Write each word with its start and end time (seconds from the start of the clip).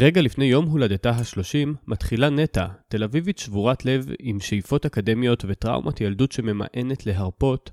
רגע 0.00 0.22
לפני 0.22 0.44
יום 0.44 0.66
הולדתה 0.66 1.10
ה-30, 1.10 1.68
מתחילה 1.86 2.30
נטע, 2.30 2.66
תל 2.88 3.04
אביבית 3.04 3.38
שבורת 3.38 3.84
לב 3.84 4.06
עם 4.18 4.40
שאיפות 4.40 4.86
אקדמיות 4.86 5.44
וטראומת 5.48 6.00
ילדות 6.00 6.32
שממאנת 6.32 7.06
להרפות, 7.06 7.70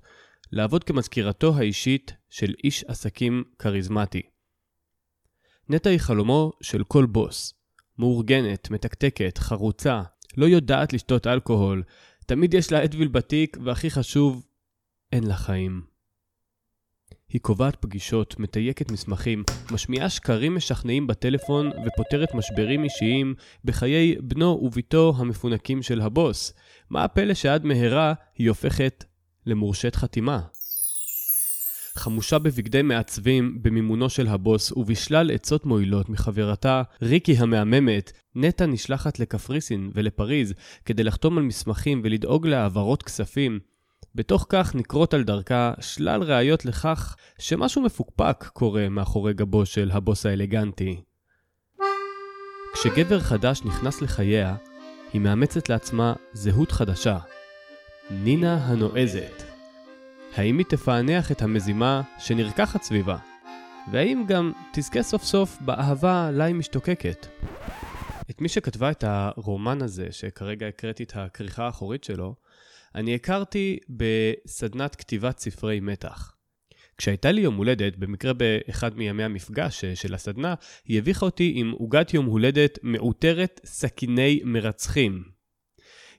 לעבוד 0.52 0.84
כמזכירתו 0.84 1.58
האישית 1.58 2.14
של 2.30 2.54
איש 2.64 2.84
עסקים 2.84 3.44
כריזמטי. 3.60 4.22
נטע 5.70 5.90
היא 5.90 6.00
חלומו 6.00 6.52
של 6.62 6.84
כל 6.84 7.06
בוס. 7.06 7.54
מאורגנת, 8.00 8.72
מתקתקת, 8.72 9.38
חרוצה, 9.38 10.02
לא 10.38 10.46
יודעת 10.46 10.94
לשתות 10.94 11.28
אלכוהול, 11.28 11.84
תמיד 12.26 12.54
יש 12.54 12.72
לה 12.72 12.84
אדוויל 12.84 13.08
בתיק, 13.08 13.58
והכי 13.66 13.90
חשוב, 13.90 14.46
אין 15.12 15.24
לה 15.28 15.36
חיים. 15.36 15.97
היא 17.30 17.42
קובעת 17.42 17.76
פגישות, 17.76 18.40
מתייקת 18.40 18.92
מסמכים, 18.92 19.44
משמיעה 19.72 20.10
שקרים 20.10 20.56
משכנעים 20.56 21.08
בטלפון 21.08 21.72
ופותרת 21.86 22.36
משברים 22.36 22.84
אישיים 22.84 23.34
בחיי 23.66 24.16
בנו 24.22 24.60
וביתו 24.64 25.14
המפונקים 25.18 25.82
של 25.82 26.02
הבוס. 26.02 26.54
מה 26.90 27.04
הפלא 27.04 27.34
שעד 27.34 27.66
מהרה 27.66 28.14
היא 28.38 28.50
הופכת 28.50 29.06
למורשת 29.46 29.96
חתימה? 29.96 30.42
חמושה 31.96 32.40
בבגדי 32.40 32.82
מעצבים 32.82 33.58
במימונו 33.62 34.10
של 34.10 34.28
הבוס 34.28 34.72
ובשלל 34.72 35.32
עצות 35.32 35.66
מועילות 35.66 36.10
מחברתה 36.10 36.84
ריקי 37.02 37.38
המהממת, 37.38 38.12
נטע 38.36 38.66
נשלחת 38.66 39.20
לקפריסין 39.20 39.92
ולפריז 39.94 40.54
כדי 40.86 41.04
לחתום 41.04 41.38
על 41.38 41.44
מסמכים 41.44 42.02
ולדאוג 42.04 42.48
להעברות 42.48 43.04
כספים. 43.04 43.60
בתוך 44.18 44.46
כך 44.50 44.76
נקרות 44.76 45.14
על 45.14 45.24
דרכה 45.24 45.74
שלל 45.80 46.24
ראיות 46.24 46.66
לכך 46.66 47.16
שמשהו 47.40 47.82
מפוקפק 47.82 48.46
קורה 48.54 48.90
מאחורי 48.90 49.34
גבו 49.34 49.66
של 49.66 49.92
הבוס 49.92 50.26
האלגנטי. 50.26 51.02
כשגבר 52.74 53.20
חדש 53.20 53.62
נכנס 53.66 54.02
לחייה, 54.02 54.56
היא 55.14 55.22
מאמצת 55.22 55.70
לעצמה 55.70 56.14
זהות 56.34 56.72
חדשה. 56.72 57.18
נינה 58.12 58.56
הנועזת. 58.56 59.44
האם 60.36 60.58
היא 60.58 60.66
תפענח 60.70 61.32
את 61.32 61.42
המזימה 61.42 62.02
שנרקחת 62.20 62.84
סביבה? 62.84 63.18
והאם 63.92 64.24
גם 64.28 64.52
תזכה 64.74 65.04
סוף 65.04 65.24
סוף 65.24 65.58
באהבה 65.62 66.32
לה 66.32 66.44
היא 66.44 66.56
משתוקקת? 66.56 67.28
את 68.30 68.42
מי 68.42 68.50
שכתבה 68.50 68.92
את 68.92 69.04
הרומן 69.08 69.82
הזה, 69.82 70.08
שכרגע 70.12 70.68
הקראתי 70.68 71.04
את 71.04 71.12
הכריכה 71.16 71.66
האחורית 71.66 72.04
שלו, 72.04 72.36
אני 72.98 73.16
הכרתי 73.16 73.78
בסדנת 73.90 74.96
כתיבת 74.96 75.40
ספרי 75.40 75.80
מתח. 75.80 76.36
כשהייתה 76.98 77.32
לי 77.32 77.42
יום 77.42 77.56
הולדת, 77.56 77.98
במקרה 77.98 78.34
באחד 78.34 78.98
מימי 78.98 79.24
המפגש 79.24 79.86
של 79.86 80.14
הסדנה, 80.14 80.54
היא 80.86 80.98
הביכה 80.98 81.26
אותי 81.26 81.54
עם 81.56 81.72
עוגת 81.72 82.14
יום 82.14 82.26
הולדת 82.26 82.80
מעוטרת 82.84 83.62
סכיני 83.66 84.42
מרצחים. 84.44 85.24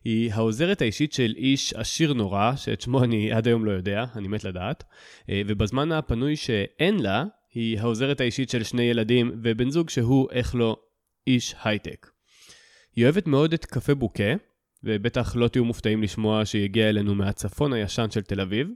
היא 0.04 0.32
העוזרת 0.32 0.82
האישית 0.82 1.12
של 1.12 1.34
איש 1.36 1.74
עשיר 1.74 2.12
נורא, 2.12 2.52
שאת 2.56 2.80
שמו 2.80 3.04
אני 3.04 3.32
עד 3.32 3.46
היום 3.46 3.64
לא 3.64 3.70
יודע, 3.70 4.04
אני 4.16 4.28
מת 4.28 4.44
לדעת, 4.44 4.84
אה, 5.30 5.42
ובזמן 5.46 5.92
הפנוי 5.92 6.36
שאין 6.36 7.00
לה, 7.00 7.24
היא 7.54 7.78
העוזרת 7.80 8.20
האישית 8.20 8.50
של 8.50 8.62
שני 8.62 8.82
ילדים 8.82 9.32
ובן 9.42 9.70
זוג 9.70 9.90
שהוא, 9.90 10.28
איך 10.30 10.54
לא, 10.54 10.76
איש 11.26 11.54
הייטק. 11.64 12.10
היא 12.96 13.04
אוהבת 13.04 13.26
מאוד 13.26 13.52
את 13.52 13.64
קפה 13.64 13.94
בוקה, 13.94 14.34
ובטח 14.84 15.36
לא 15.36 15.48
תהיו 15.48 15.64
מופתעים 15.64 16.02
לשמוע 16.02 16.44
שהיא 16.44 16.64
הגיעה 16.64 16.88
אלינו 16.88 17.14
מהצפון 17.14 17.72
הישן 17.72 18.10
של 18.10 18.22
תל 18.22 18.40
אביב. 18.40 18.68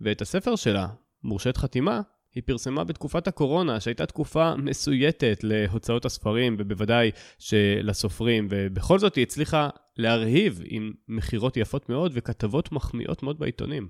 ואת 0.00 0.22
הספר 0.22 0.56
שלה, 0.56 0.86
מורשת 1.22 1.56
חתימה, 1.56 2.00
היא 2.34 2.42
פרסמה 2.46 2.84
בתקופת 2.84 3.28
הקורונה, 3.28 3.80
שהייתה 3.80 4.06
תקופה 4.06 4.56
מסויטת 4.56 5.38
להוצאות 5.42 6.04
הספרים, 6.04 6.56
ובוודאי 6.58 7.10
שלסופרים, 7.38 8.48
ובכל 8.50 8.98
זאת 8.98 9.14
היא 9.14 9.22
הצליחה 9.22 9.68
להרהיב 9.96 10.60
עם 10.64 10.92
מכירות 11.08 11.56
יפות 11.56 11.88
מאוד 11.88 12.12
וכתבות 12.14 12.72
מחמיאות 12.72 13.22
מאוד 13.22 13.38
בעיתונים. 13.38 13.88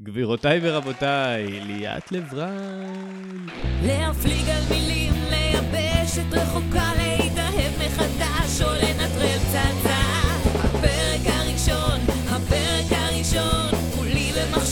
גבירותיי 0.00 0.60
ורבותיי, 0.62 1.60
ליאת 1.60 2.12
לברן. 2.12 3.46
להפליג 3.82 4.48
על 4.48 4.62
מילים, 4.70 5.12
ליבשת 5.30 6.32
רחוקה, 6.32 6.92
להתאהב 6.98 7.72
מחדש 7.86 8.62
או 8.62 8.91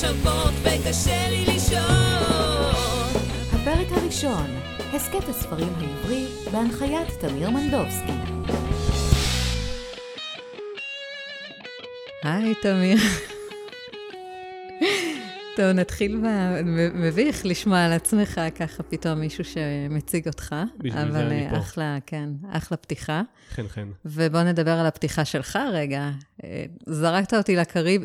כולי 0.00 0.12
במחשבות 0.12 0.54
וקשה 0.62 1.28
לי 1.30 1.44
לישון. 1.44 1.80
הפרק 3.52 3.86
הראשון, 3.90 4.46
הסכת 4.92 5.28
הספרים 5.28 5.68
העברי, 5.76 6.26
בהנחיית 6.52 7.08
תמיר 7.20 7.50
מנדובסקי. 7.50 8.12
היי, 12.22 12.54
תמיר. 12.62 12.96
טוב, 15.56 15.66
נתחיל 15.66 16.16
ב... 16.16 16.26
מביך 16.94 17.46
לשמוע 17.46 17.84
על 17.84 17.92
עצמך 17.92 18.40
ככה 18.54 18.82
פתאום 18.82 19.20
מישהו 19.20 19.44
שמציג 19.44 20.26
אותך. 20.28 20.54
בשביל 20.78 21.12
זה 21.12 21.20
אני 21.20 21.48
אבל 21.48 21.56
פה. 21.56 21.62
אחלה, 21.62 21.98
כן, 22.06 22.28
אחלה 22.50 22.76
פתיחה. 22.76 23.22
חן 23.50 23.68
חן. 23.68 23.88
ובוא 24.04 24.42
נדבר 24.42 24.70
על 24.70 24.86
הפתיחה 24.86 25.24
שלך 25.24 25.58
רגע. 25.72 26.10
אה, 26.44 26.64
זרקת 26.86 27.34
אותי 27.34 27.56
לקריב... 27.56 28.02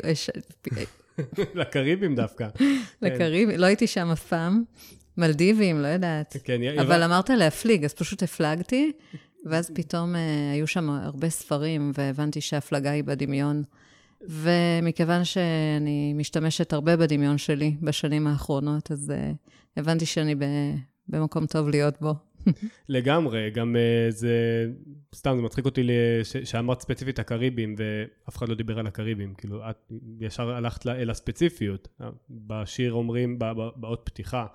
לקריבים 1.54 2.14
דווקא. 2.14 2.48
לקריב, 3.02 3.48
לא 3.50 3.66
הייתי 3.66 3.86
שם 3.86 4.08
אף 4.12 4.26
פעם. 4.26 4.64
מלדיבים, 5.18 5.80
לא 5.80 5.86
יודעת. 5.86 6.36
כן, 6.44 6.62
י- 6.62 6.80
אבל 6.80 6.96
יבא- 6.96 7.04
אמרת 7.04 7.30
להפליג, 7.30 7.84
אז 7.84 7.94
פשוט 7.94 8.22
הפלגתי, 8.22 8.92
ואז 9.46 9.70
פתאום 9.74 10.16
אה, 10.16 10.20
היו 10.52 10.66
שם 10.66 10.90
הרבה 10.90 11.30
ספרים, 11.30 11.92
והבנתי 11.98 12.40
שההפלגה 12.40 12.90
היא 12.90 13.04
בדמיון. 13.04 13.62
ומכיוון 14.28 15.24
שאני 15.24 16.12
משתמשת 16.16 16.72
הרבה 16.72 16.96
בדמיון 16.96 17.38
שלי 17.38 17.76
בשנים 17.82 18.26
האחרונות, 18.26 18.92
אז 18.92 19.10
אה, 19.10 19.30
הבנתי 19.76 20.06
שאני 20.06 20.34
ב- 20.34 20.44
במקום 21.08 21.46
טוב 21.46 21.68
להיות 21.68 21.94
בו. 22.00 22.14
לגמרי, 22.88 23.50
גם 23.50 23.76
אה, 23.76 24.10
זה, 24.10 24.66
סתם, 25.14 25.36
זה 25.36 25.42
מצחיק 25.42 25.64
אותי 25.64 25.88
שאמרת 26.44 26.80
ספציפית 26.80 27.18
הקריבים, 27.18 27.74
ואף 27.78 28.36
אחד 28.36 28.48
לא 28.48 28.54
דיבר 28.54 28.78
על 28.78 28.86
הקריבים, 28.86 29.34
כאילו, 29.34 29.70
את 29.70 29.92
ישר 30.20 30.50
הלכת 30.50 30.86
אל 30.86 31.10
הספציפיות. 31.10 31.88
בשיר 32.30 32.92
אומרים, 32.92 33.38
באות 33.76 34.02
פתיחה, 34.04 34.46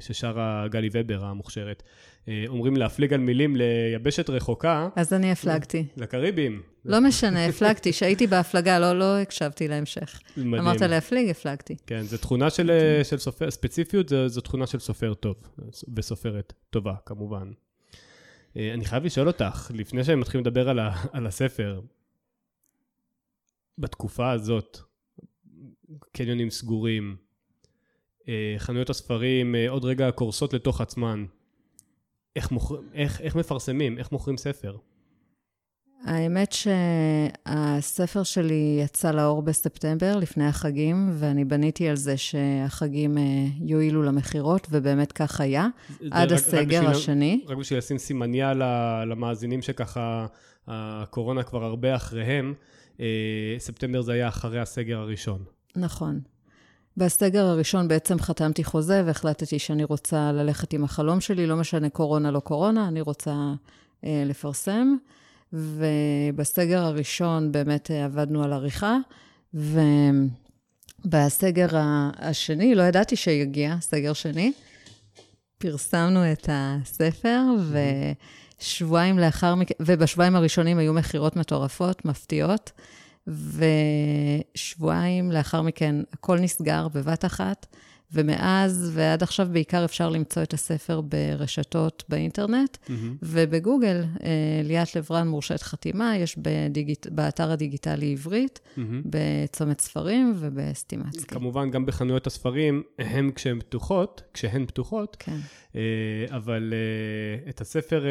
ששרה 0.00 0.66
גלי 0.70 0.88
ובר 0.92 1.24
המוכשרת, 1.24 1.82
אה, 2.28 2.44
אומרים 2.48 2.76
להפליג 2.76 3.12
על 3.12 3.20
מילים 3.20 3.56
ליבשת 3.56 4.30
רחוקה, 4.30 4.88
אז 4.96 5.12
אני 5.12 5.32
הפלגתי. 5.32 5.86
לקריבים. 5.96 6.62
לא 6.84 7.00
משנה, 7.00 7.46
הפלגתי. 7.46 7.92
כשהייתי 7.92 8.26
בהפלגה, 8.26 8.78
לא, 8.78 8.98
לא 8.98 9.18
הקשבתי 9.18 9.68
להמשך. 9.68 10.20
מדהים. 10.36 10.54
אמרת 10.54 10.80
להפליג, 10.80 11.30
הפלגתי. 11.30 11.76
כן, 11.86 12.02
זו 12.02 12.18
תכונה 12.18 12.50
של, 12.50 12.70
אה, 12.70 13.04
של 13.04 13.18
סופר, 13.18 13.50
ספציפיות 13.50 14.08
זו, 14.08 14.28
זו 14.28 14.40
תכונה 14.40 14.66
של 14.66 14.78
סופר 14.78 15.14
טוב, 15.14 15.36
וסופרת 15.96 16.52
טובה, 16.70 16.94
כמובן. 17.06 17.52
אה, 18.56 18.74
אני 18.74 18.84
חייב 18.84 19.04
לשאול 19.04 19.26
אותך, 19.26 19.70
לפני 19.74 20.04
שאני 20.04 20.16
מתחיל 20.16 20.40
לדבר 20.40 20.68
על, 20.68 20.78
ה, 20.78 21.02
על 21.12 21.26
הספר, 21.26 21.80
בתקופה 23.78 24.30
הזאת, 24.30 24.78
קניונים 26.12 26.50
סגורים, 26.50 27.16
אה, 27.16 27.31
חנויות 28.58 28.90
הספרים 28.90 29.54
אה, 29.54 29.68
עוד 29.68 29.84
רגע 29.84 30.10
קורסות 30.10 30.54
לתוך 30.54 30.80
עצמן, 30.80 31.24
איך, 32.36 32.50
מוכר, 32.50 32.74
איך, 32.94 33.20
איך 33.20 33.36
מפרסמים, 33.36 33.98
איך 33.98 34.12
מוכרים 34.12 34.36
ספר? 34.36 34.76
האמת 36.04 36.52
שהספר 36.52 38.22
שלי 38.22 38.80
יצא 38.84 39.10
לאור 39.10 39.42
בספטמבר, 39.42 40.16
לפני 40.16 40.46
החגים, 40.46 41.10
ואני 41.14 41.44
בניתי 41.44 41.88
על 41.88 41.96
זה 41.96 42.16
שהחגים 42.16 43.18
אה, 43.18 43.22
יועילו 43.60 44.02
למכירות, 44.02 44.66
ובאמת 44.70 45.12
כך 45.12 45.40
היה, 45.40 45.66
עד 46.10 46.32
רק- 46.32 46.32
רק 46.32 46.32
הסגר 46.32 46.64
בשביל- 46.80 46.90
השני. 46.90 47.44
רק 47.46 47.56
בשביל 47.56 47.78
לשים 47.78 47.98
סימניה 47.98 48.52
למאזינים 49.06 49.62
שככה 49.62 50.26
הקורונה 50.66 51.42
כבר 51.42 51.64
הרבה 51.64 51.96
אחריהם, 51.96 52.54
אה, 53.00 53.06
ספטמבר 53.58 54.02
זה 54.02 54.12
היה 54.12 54.28
אחרי 54.28 54.60
הסגר 54.60 54.98
הראשון. 54.98 55.44
נכון. 55.76 56.20
בסגר 56.96 57.46
הראשון 57.46 57.88
בעצם 57.88 58.18
חתמתי 58.18 58.64
חוזה 58.64 59.02
והחלטתי 59.06 59.58
שאני 59.58 59.84
רוצה 59.84 60.32
ללכת 60.32 60.72
עם 60.72 60.84
החלום 60.84 61.20
שלי, 61.20 61.46
לא 61.46 61.56
משנה 61.56 61.88
קורונה, 61.88 62.30
לא 62.30 62.40
קורונה, 62.40 62.88
אני 62.88 63.00
רוצה 63.00 63.52
אה, 64.04 64.22
לפרסם. 64.26 64.96
ובסגר 65.52 66.82
הראשון 66.82 67.52
באמת 67.52 67.90
אה, 67.90 68.04
עבדנו 68.04 68.44
על 68.44 68.52
עריכה, 68.52 68.96
ובסגר 71.04 71.68
השני, 72.18 72.74
לא 72.74 72.82
ידעתי 72.82 73.16
שיגיע, 73.16 73.76
סגר 73.80 74.12
שני, 74.12 74.52
פרסמנו 75.58 76.32
את 76.32 76.48
הספר, 76.52 77.40
ושבועיים 78.60 79.18
לאחר 79.18 79.54
מכן, 79.54 79.74
ובשבועיים 79.80 80.36
הראשונים 80.36 80.78
היו 80.78 80.92
מכירות 80.92 81.36
מטורפות, 81.36 82.04
מפתיעות, 82.04 82.72
ושבועיים 83.26 85.32
לאחר 85.32 85.62
מכן 85.62 85.96
הכל 86.12 86.38
נסגר 86.38 86.88
בבת 86.88 87.24
אחת, 87.24 87.66
ומאז 88.14 88.90
ועד 88.94 89.22
עכשיו 89.22 89.48
בעיקר 89.52 89.84
אפשר 89.84 90.08
למצוא 90.08 90.42
את 90.42 90.54
הספר 90.54 91.00
ברשתות 91.00 92.04
באינטרנט, 92.08 92.76
mm-hmm. 92.76 92.90
ובגוגל, 93.22 94.04
אה, 94.22 94.60
ליאת 94.64 94.96
לברן 94.96 95.28
מורשת 95.28 95.62
חתימה, 95.62 96.16
יש 96.16 96.38
בדיגיט... 96.38 97.06
באתר 97.06 97.50
הדיגיטלי 97.50 98.12
עברית, 98.12 98.60
mm-hmm. 98.64 98.80
בצומת 99.04 99.80
ספרים 99.80 100.32
ובסטימצקי. 100.36 101.26
כמובן, 101.26 101.70
גם 101.70 101.86
בחנויות 101.86 102.26
הספרים, 102.26 102.82
הן 102.98 103.30
כשהן 103.34 103.60
פתוחות, 103.60 104.22
כשהן 104.34 104.66
פתוחות, 104.66 105.16
כן. 105.18 105.36
אה, 105.76 105.80
אבל 106.28 106.72
אה, 106.72 107.50
את 107.50 107.60
הספר, 107.60 108.04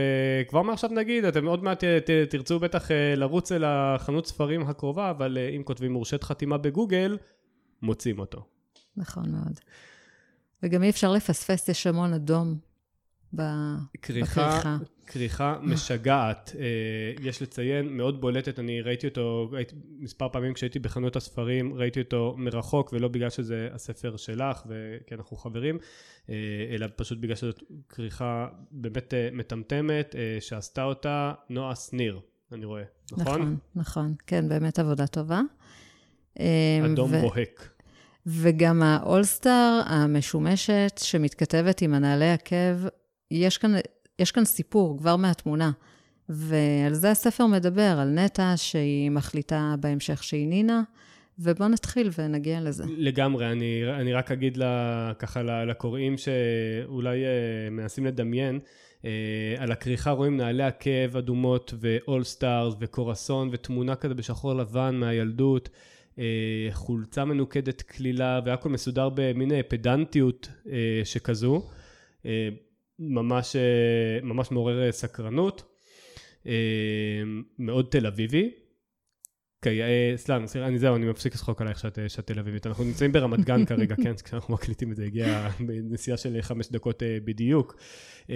כבר 0.47 0.61
מעכשיו 0.61 0.89
נגיד, 0.89 1.25
אתם 1.25 1.45
עוד 1.45 1.63
מעט 1.63 1.83
תרצו 2.29 2.59
בטח 2.59 2.91
לרוץ 3.15 3.51
אל 3.51 3.63
החנות 3.65 4.27
ספרים 4.27 4.61
הקרובה, 4.61 5.09
אבל 5.09 5.37
אם 5.55 5.63
כותבים 5.63 5.91
מורשת 5.93 6.23
חתימה 6.23 6.57
בגוגל, 6.57 7.17
מוצאים 7.81 8.19
אותו. 8.19 8.45
נכון 8.97 9.31
מאוד. 9.31 9.59
וגם 10.63 10.83
אי 10.83 10.89
אפשר 10.89 11.11
לפספס, 11.11 11.69
יש 11.69 11.87
המון 11.87 12.13
אדום 12.13 12.57
בכריכה. 13.33 14.77
כריכה 15.11 15.55
משגעת, 15.61 16.55
אה, 16.59 17.23
יש 17.23 17.41
לציין, 17.41 17.97
מאוד 17.97 18.21
בולטת, 18.21 18.59
אני 18.59 18.81
ראיתי 18.81 19.07
אותו 19.07 19.49
ראיתי, 19.51 19.75
מספר 19.99 20.29
פעמים 20.29 20.53
כשהייתי 20.53 20.79
בחנויות 20.79 21.15
הספרים, 21.15 21.73
ראיתי 21.73 22.01
אותו 22.01 22.35
מרחוק, 22.37 22.93
ולא 22.93 23.07
בגלל 23.07 23.29
שזה 23.29 23.69
הספר 23.73 24.17
שלך, 24.17 24.63
וכי 24.67 25.15
אנחנו 25.15 25.37
חברים, 25.37 25.77
אה, 26.29 26.35
אלא 26.71 26.87
פשוט 26.95 27.17
בגלל 27.17 27.35
שזאת 27.35 27.63
כריכה 27.89 28.47
באמת 28.71 29.13
אה, 29.13 29.29
מטמטמת, 29.31 30.15
שעשתה 30.39 30.83
אותה 30.83 31.33
נועה 31.49 31.75
שניר, 31.75 32.19
אני 32.51 32.65
רואה, 32.65 32.83
נכון? 33.11 33.41
נכון, 33.41 33.57
נכון, 33.75 34.15
כן, 34.27 34.49
באמת 34.49 34.79
עבודה 34.79 35.07
טובה. 35.07 35.41
אדום 36.85 37.11
ו... 37.13 37.21
בוהק. 37.21 37.70
וגם 38.25 38.83
האולסטאר 38.83 39.81
המשומשת 39.85 40.99
שמתכתבת 41.03 41.81
עם 41.81 41.93
הנעלי 41.93 42.31
עקב, 42.31 42.87
יש 43.31 43.59
יש 44.19 44.31
כאן 44.31 44.45
סיפור 44.45 44.97
כבר 44.97 45.15
מהתמונה. 45.15 45.71
ועל 46.29 46.93
זה 46.93 47.11
הספר 47.11 47.45
מדבר, 47.45 47.97
על 47.99 48.09
נטע 48.09 48.53
שהיא 48.55 49.11
מחליטה 49.11 49.75
בהמשך 49.79 50.23
שהיא 50.23 50.47
נינה, 50.47 50.81
ובואו 51.39 51.69
נתחיל 51.69 52.09
ונגיע 52.17 52.61
לזה. 52.61 52.83
לגמרי, 52.97 53.51
אני, 53.51 53.83
אני 53.99 54.13
רק 54.13 54.31
אגיד 54.31 54.57
לה, 54.57 55.11
ככה 55.19 55.43
לקוראים 55.43 56.15
שאולי 56.17 57.23
אה, 57.25 57.69
מנסים 57.71 58.05
לדמיין, 58.05 58.59
אה, 59.05 59.09
על 59.57 59.71
הכריכה 59.71 60.11
רואים 60.11 60.37
נעלי 60.37 60.63
עקב 60.63 61.17
אדומות 61.17 61.73
ו 61.79 61.90
All 61.90 62.23
Stars 62.23 62.73
וקרואסון 62.79 63.49
ותמונה 63.51 63.95
כזה 63.95 64.13
בשחור 64.13 64.53
לבן 64.53 64.95
מהילדות. 64.95 65.69
אה, 66.19 66.67
חולצה 66.71 67.25
מנוקדת 67.25 67.81
קלילה 67.81 68.39
והכל 68.45 68.69
מסודר 68.69 69.09
במין 69.15 69.51
אה, 69.51 69.63
פדנטיות 69.63 70.49
אה, 70.69 71.01
שכזו, 71.03 71.69
ממש, 72.99 73.55
ממש 74.23 74.51
מעורר 74.51 74.91
סקרנות, 74.91 75.63
מאוד 77.59 77.87
תל 77.91 78.07
אביבי. 78.07 78.51
סלאם, 80.15 80.45
אני 80.55 80.79
זהו, 80.79 80.95
אני 80.95 81.05
מפסיק 81.05 81.33
לשחוק 81.33 81.61
עלייך 81.61 81.79
שאת, 81.79 81.99
שאת 82.07 82.27
תל 82.27 82.39
אביבית. 82.39 82.67
אנחנו 82.67 82.83
נמצאים 82.83 83.11
ברמת 83.11 83.45
גן 83.45 83.65
כרגע, 83.65 83.95
כן, 83.95 84.13
כשאנחנו 84.23 84.53
מקליטים 84.53 84.91
את 84.91 84.95
זה, 84.95 85.05
הגיע 85.05 85.49
בנסיעה 85.59 86.17
של 86.17 86.41
חמש 86.41 86.67
דקות 86.71 87.03
בדיוק. 87.25 87.75
אמ, 88.29 88.35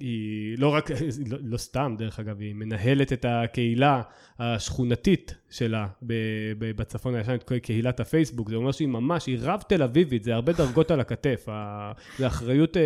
היא 0.00 0.58
לא 0.58 0.68
רק, 0.68 0.90
לא, 1.30 1.38
לא 1.42 1.56
סתם 1.56 1.94
דרך 1.98 2.20
אגב, 2.20 2.40
היא 2.40 2.54
מנהלת 2.54 3.12
את 3.12 3.24
הקהילה 3.28 4.02
השכונתית 4.38 5.34
שלה 5.50 5.86
בצפון 6.58 7.14
הישן, 7.14 7.34
את 7.34 7.52
קהילת 7.62 8.00
הפייסבוק, 8.00 8.50
זה 8.50 8.56
אומר 8.56 8.72
שהיא 8.72 8.88
ממש, 8.88 9.26
היא 9.26 9.38
רב 9.40 9.62
תל 9.68 9.82
אביבית, 9.82 10.24
זה 10.24 10.34
הרבה 10.34 10.52
דרגות 10.52 10.90
על 10.90 11.00
הכתף, 11.00 11.46
זה 12.18 12.26
אחריות, 12.26 12.76
אה, 12.76 12.82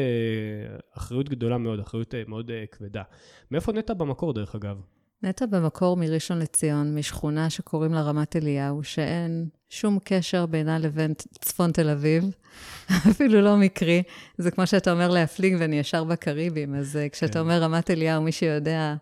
אחריות 0.96 1.28
גדולה 1.28 1.58
מאוד, 1.58 1.80
אחריות 1.80 2.14
אה, 2.14 2.22
מאוד 2.26 2.50
אה, 2.50 2.64
כבדה. 2.72 3.02
מאיפה 3.50 3.72
נטע 3.72 3.94
במקור 3.94 4.32
דרך 4.32 4.54
אגב? 4.54 4.80
נטע 5.22 5.46
במקור 5.46 5.96
מראשון 5.96 6.38
לציון, 6.38 6.94
משכונה 6.98 7.50
שקוראים 7.50 7.94
לה 7.94 8.02
רמת 8.02 8.36
אליהו, 8.36 8.84
שאין 8.84 9.48
שום 9.68 9.98
קשר 10.04 10.46
בינה 10.46 10.78
לבין 10.78 11.14
צפון 11.40 11.72
תל 11.72 11.88
אביב, 11.88 12.24
אפילו 13.10 13.40
לא 13.40 13.56
מקרי. 13.56 14.02
זה 14.38 14.50
כמו 14.50 14.66
שאתה 14.66 14.92
אומר 14.92 15.08
להפליג 15.08 15.56
ואני 15.58 15.78
ישר 15.78 16.04
בקריבים, 16.04 16.74
אז 16.74 16.96
אה, 16.96 17.08
כשאתה 17.08 17.32
כן. 17.32 17.38
אומר 17.38 17.62
רמת 17.62 17.90
אליהו, 17.90 18.22
מי 18.22 18.32
שיודע, 18.32 18.94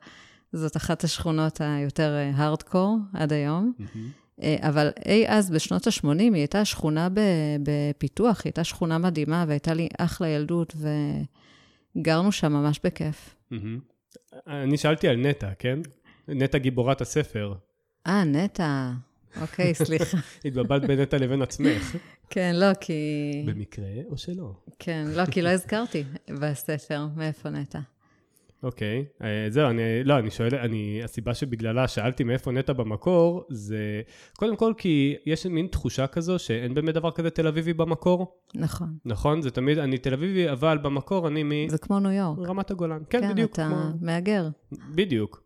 זאת 0.52 0.76
אחת 0.76 1.04
השכונות 1.04 1.60
היותר 1.60 2.16
הארדקור 2.34 2.98
אה, 3.14 3.22
עד 3.22 3.32
היום. 3.32 3.72
אה, 4.42 4.56
אבל 4.60 4.90
אי 5.06 5.28
אז, 5.28 5.50
בשנות 5.50 5.86
ה-80, 5.86 6.18
היא 6.18 6.32
הייתה 6.34 6.64
שכונה 6.64 7.08
בפיתוח, 7.62 8.40
היא 8.44 8.50
הייתה 8.50 8.64
שכונה 8.64 8.98
מדהימה, 8.98 9.44
והייתה 9.48 9.74
לי 9.74 9.88
אחלה 9.98 10.28
ילדות, 10.28 10.76
וגרנו 11.96 12.32
שם 12.32 12.52
ממש 12.52 12.80
בכיף. 12.84 13.34
אני 14.46 14.76
שאלתי 14.76 15.08
על 15.08 15.16
נטע, 15.16 15.48
כן? 15.58 15.78
נטע 16.28 16.58
גיבורת 16.58 17.00
הספר. 17.00 17.54
אה, 18.06 18.24
נטע. 18.24 18.92
אוקיי, 19.40 19.74
סליחה. 19.84 20.18
התבלבלת 20.44 20.84
בין 20.84 21.00
נטע 21.00 21.18
לבין 21.18 21.42
עצמך. 21.42 21.96
כן, 22.30 22.56
לא, 22.56 22.74
כי... 22.80 22.92
במקרה 23.46 23.86
או 24.10 24.16
שלא? 24.16 24.52
כן, 24.78 25.04
לא, 25.14 25.26
כי 25.26 25.42
לא 25.42 25.48
הזכרתי 25.48 26.04
בספר 26.40 27.06
מאיפה 27.16 27.50
נטע. 27.50 27.78
אוקיי, 28.62 29.04
okay. 29.20 29.24
אה, 29.24 29.50
זהו, 29.50 29.70
אני, 29.70 30.04
לא, 30.04 30.18
אני 30.18 30.30
שואל, 30.30 30.54
אני, 30.54 31.00
הסיבה 31.04 31.34
שבגללה 31.34 31.88
שאלתי 31.88 32.24
מאיפה 32.24 32.52
נטע 32.52 32.72
במקור, 32.72 33.44
זה 33.48 34.02
קודם 34.36 34.56
כל 34.56 34.72
כי 34.76 35.16
יש 35.26 35.46
מין 35.46 35.66
תחושה 35.66 36.06
כזו 36.06 36.38
שאין 36.38 36.74
באמת 36.74 36.94
דבר 36.94 37.10
כזה 37.10 37.30
תל 37.30 37.46
אביבי 37.46 37.72
במקור. 37.72 38.38
נכון. 38.54 38.96
נכון? 39.04 39.42
זה 39.42 39.50
תמיד, 39.50 39.78
אני 39.78 39.98
תל 39.98 40.12
אביבי, 40.12 40.50
אבל 40.50 40.78
במקור 40.78 41.28
אני 41.28 41.42
מ... 41.42 41.68
זה 41.68 41.78
כמו 41.78 42.00
ניו 42.00 42.10
יורק. 42.10 42.48
רמת 42.48 42.70
הגולן. 42.70 43.02
כן, 43.10 43.20
כן 43.20 43.32
בדיוק. 43.32 43.56
כן, 43.56 43.62
אתה 43.62 43.74
כמו... 43.74 44.06
מהגר. 44.06 44.48
בדיוק. 44.94 45.42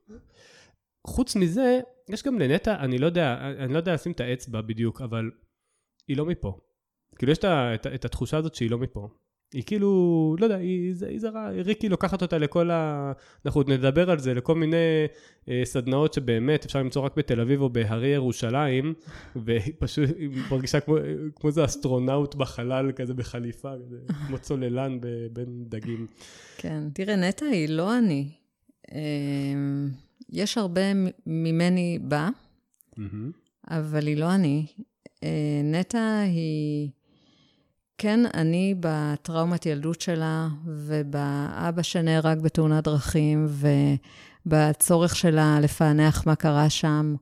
חוץ 1.06 1.36
מזה, 1.36 1.80
יש 2.08 2.22
גם 2.22 2.38
לנטע, 2.38 2.74
אני 2.84 2.98
לא 2.98 3.06
יודע, 3.06 3.36
אני 3.58 3.72
לא 3.72 3.78
יודע 3.78 3.94
לשים 3.94 4.12
את 4.12 4.20
האצבע 4.20 4.60
בדיוק, 4.60 5.00
אבל 5.00 5.30
היא 6.08 6.16
לא 6.16 6.26
מפה. 6.26 6.58
כאילו 7.18 7.32
יש 7.32 7.38
את, 7.38 7.44
את, 7.44 7.86
את 7.86 8.04
התחושה 8.04 8.36
הזאת 8.36 8.54
שהיא 8.54 8.70
לא 8.70 8.78
מפה. 8.78 9.08
היא 9.52 9.62
כאילו, 9.66 10.36
לא 10.38 10.44
יודע, 10.44 10.56
היא, 10.56 10.94
היא 11.08 11.20
זרה, 11.20 11.50
ריקי 11.50 11.88
לוקחת 11.88 12.22
אותה 12.22 12.38
לכל 12.38 12.70
ה... 12.70 13.12
אנחנו 13.46 13.60
עוד 13.60 13.70
נדבר 13.70 14.10
על 14.10 14.18
זה, 14.18 14.34
לכל 14.34 14.54
מיני 14.54 14.76
אה, 15.48 15.60
סדנאות 15.64 16.14
שבאמת 16.14 16.64
אפשר 16.64 16.78
למצוא 16.78 17.02
רק 17.02 17.16
בתל 17.16 17.40
אביב 17.40 17.60
או 17.60 17.70
בהרי 17.70 18.08
ירושלים, 18.08 18.94
והיא 19.44 19.72
פשוט 19.78 20.10
מרגישה 20.50 20.80
כמו, 20.80 20.96
כמו 21.36 21.48
איזה 21.48 21.64
אסטרונאוט 21.64 22.34
בחלל 22.34 22.92
כזה 22.92 23.14
בחליפה, 23.14 23.72
כזה, 23.86 23.96
כמו 24.26 24.38
צוללן 24.38 24.98
בין 25.32 25.64
דגים. 25.68 26.06
כן, 26.58 26.82
תראה, 26.94 27.16
נטע 27.16 27.46
היא 27.46 27.68
לא 27.68 27.98
אני. 27.98 28.28
יש 30.32 30.58
הרבה 30.58 30.80
ממני 31.26 31.98
בה, 32.02 32.28
mm-hmm. 32.98 33.02
אבל 33.70 34.06
היא 34.06 34.16
לא 34.16 34.34
אני. 34.34 34.66
אה, 35.24 35.60
נטע 35.64 36.18
היא 36.18 36.90
כן 37.98 38.20
אני 38.34 38.74
בטראומת 38.80 39.66
ילדות 39.66 40.00
שלה, 40.00 40.48
ובאבא 40.64 41.82
שנהרג 41.82 42.40
בתאונת 42.40 42.84
דרכים, 42.84 43.46
ובצורך 44.46 45.16
שלה 45.16 45.60
לפענח 45.60 46.26
מה 46.26 46.34
קרה 46.34 46.70
שם, 46.70 47.14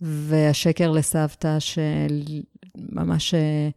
והשקר 0.00 0.90
לסבתא 0.90 1.56
שממש 1.60 3.34
אה, 3.34 3.68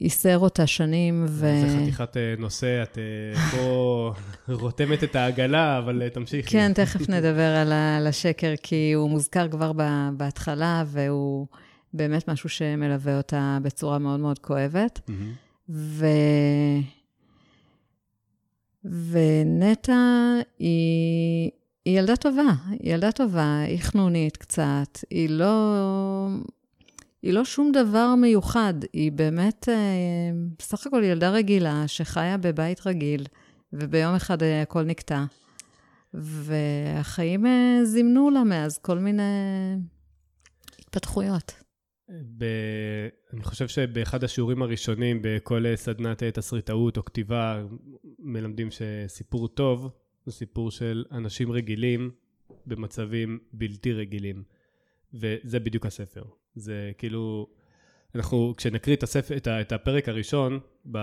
ייסר 0.00 0.38
אותה 0.38 0.66
שנים. 0.66 1.24
ו... 1.28 1.46
זה 1.66 1.78
חתיכת 1.82 2.16
אה, 2.16 2.34
נושא, 2.38 2.82
את 2.82 2.98
אה, 2.98 3.50
פה 3.50 4.12
רותמת 4.48 5.04
את 5.04 5.16
העגלה, 5.16 5.78
אבל 5.78 6.02
אה, 6.02 6.10
תמשיכי. 6.10 6.50
כן, 6.50 6.72
תכף 6.82 7.08
נדבר 7.08 7.56
על 7.56 8.06
השקר, 8.06 8.54
כי 8.62 8.92
הוא 8.92 9.10
מוזכר 9.10 9.48
כבר 9.48 9.72
בהתחלה, 10.16 10.84
והוא 10.86 11.46
באמת 11.94 12.28
משהו 12.28 12.48
שמלווה 12.48 13.16
אותה 13.16 13.58
בצורה 13.62 13.98
מאוד 13.98 14.20
מאוד 14.20 14.38
כואבת. 14.38 15.00
ו... 15.68 16.06
ונטע 18.84 19.94
היא... 20.58 21.50
היא 21.84 21.98
ילדה 21.98 22.16
טובה, 22.16 22.54
היא 22.70 22.94
ילדה 22.94 23.12
טובה, 23.12 23.60
היא 23.60 23.78
חנונית 23.78 24.36
קצת, 24.36 24.98
היא 25.10 25.30
לא... 25.30 26.28
היא 27.24 27.32
לא 27.32 27.44
שום 27.44 27.72
דבר 27.72 28.14
מיוחד, 28.14 28.74
היא 28.92 29.12
באמת 29.12 29.68
אה, 29.68 29.74
בסך 30.58 30.86
הכל 30.86 31.02
ילדה 31.04 31.30
רגילה 31.30 31.88
שחיה 31.88 32.36
בבית 32.36 32.86
רגיל, 32.86 33.26
וביום 33.72 34.14
אחד 34.14 34.42
אה, 34.42 34.62
הכל 34.62 34.82
נקטע. 34.82 35.24
והחיים 36.14 37.46
אה, 37.46 37.80
זימנו 37.84 38.30
לה 38.30 38.44
מאז 38.44 38.78
כל 38.78 38.98
מיני 38.98 39.22
התפתחויות. 40.78 41.52
ב... 42.38 42.44
אני 43.32 43.42
חושב 43.42 43.68
שבאחד 43.68 44.24
השיעורים 44.24 44.62
הראשונים 44.62 45.20
בכל 45.22 45.64
סדנת 45.76 46.22
תסריטאות 46.22 46.96
או 46.96 47.04
כתיבה 47.04 47.64
מלמדים 48.18 48.68
שסיפור 48.70 49.48
טוב 49.48 49.90
הוא 50.24 50.32
סיפור 50.32 50.70
של 50.70 51.04
אנשים 51.12 51.52
רגילים 51.52 52.10
במצבים 52.66 53.38
בלתי 53.52 53.92
רגילים. 53.92 54.42
וזה 55.14 55.60
בדיוק 55.60 55.86
הספר. 55.86 56.22
זה 56.54 56.92
כאילו, 56.98 57.46
אנחנו, 58.14 58.54
כשנקריא 58.56 58.96
את, 58.96 59.02
הספ... 59.02 59.32
את, 59.36 59.46
ה... 59.46 59.60
את 59.60 59.72
הפרק 59.72 60.08
הראשון, 60.08 60.60
ב... 60.90 60.98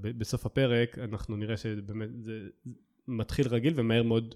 ב... 0.00 0.18
בסוף 0.18 0.46
הפרק, 0.46 0.98
אנחנו 0.98 1.36
נראה 1.36 1.56
שבאמת 1.56 2.08
זה 2.20 2.38
מתחיל 3.08 3.48
רגיל 3.48 3.72
ומהר 3.76 4.02
מאוד 4.02 4.34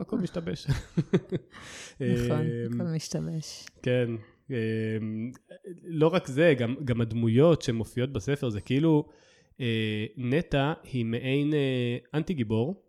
הכל 0.00 0.18
משתבש. 0.18 0.66
נכון, 2.00 2.46
הכל 2.74 2.84
משתבש. 2.94 3.66
כן. 3.82 4.10
אמ, 4.50 5.30
לא 5.84 6.08
רק 6.08 6.26
זה, 6.26 6.54
גם, 6.58 6.74
גם 6.84 7.00
הדמויות 7.00 7.62
שמופיעות 7.62 8.12
בספר, 8.12 8.50
זה 8.50 8.60
כאילו, 8.60 9.08
אה, 9.60 10.06
נטע 10.16 10.72
היא 10.82 11.04
מעין 11.04 11.54
אה, 11.54 11.96
אנטי 12.14 12.34
גיבור. 12.34 12.83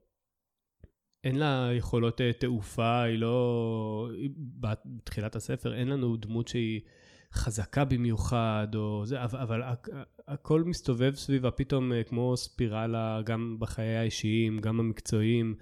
אין 1.25 1.35
לה 1.35 1.69
יכולות 1.73 2.21
אה, 2.21 2.33
תעופה, 2.33 3.01
היא 3.01 3.19
לא... 3.19 4.09
בתחילת 4.59 5.35
הספר 5.35 5.75
אין 5.75 5.87
לנו 5.87 6.17
דמות 6.17 6.47
שהיא 6.47 6.81
חזקה 7.33 7.85
במיוחד, 7.85 8.67
או 8.75 9.05
זה, 9.05 9.23
אבל, 9.23 9.39
אבל 9.39 9.61
הכל 10.27 10.63
מסתובב 10.63 11.15
סביבה 11.15 11.51
פתאום 11.51 11.91
כמו 12.07 12.37
ספירלה, 12.37 13.21
גם 13.25 13.57
בחיי 13.59 13.97
האישיים, 13.97 14.59
גם 14.59 14.79
המקצועיים, 14.79 15.55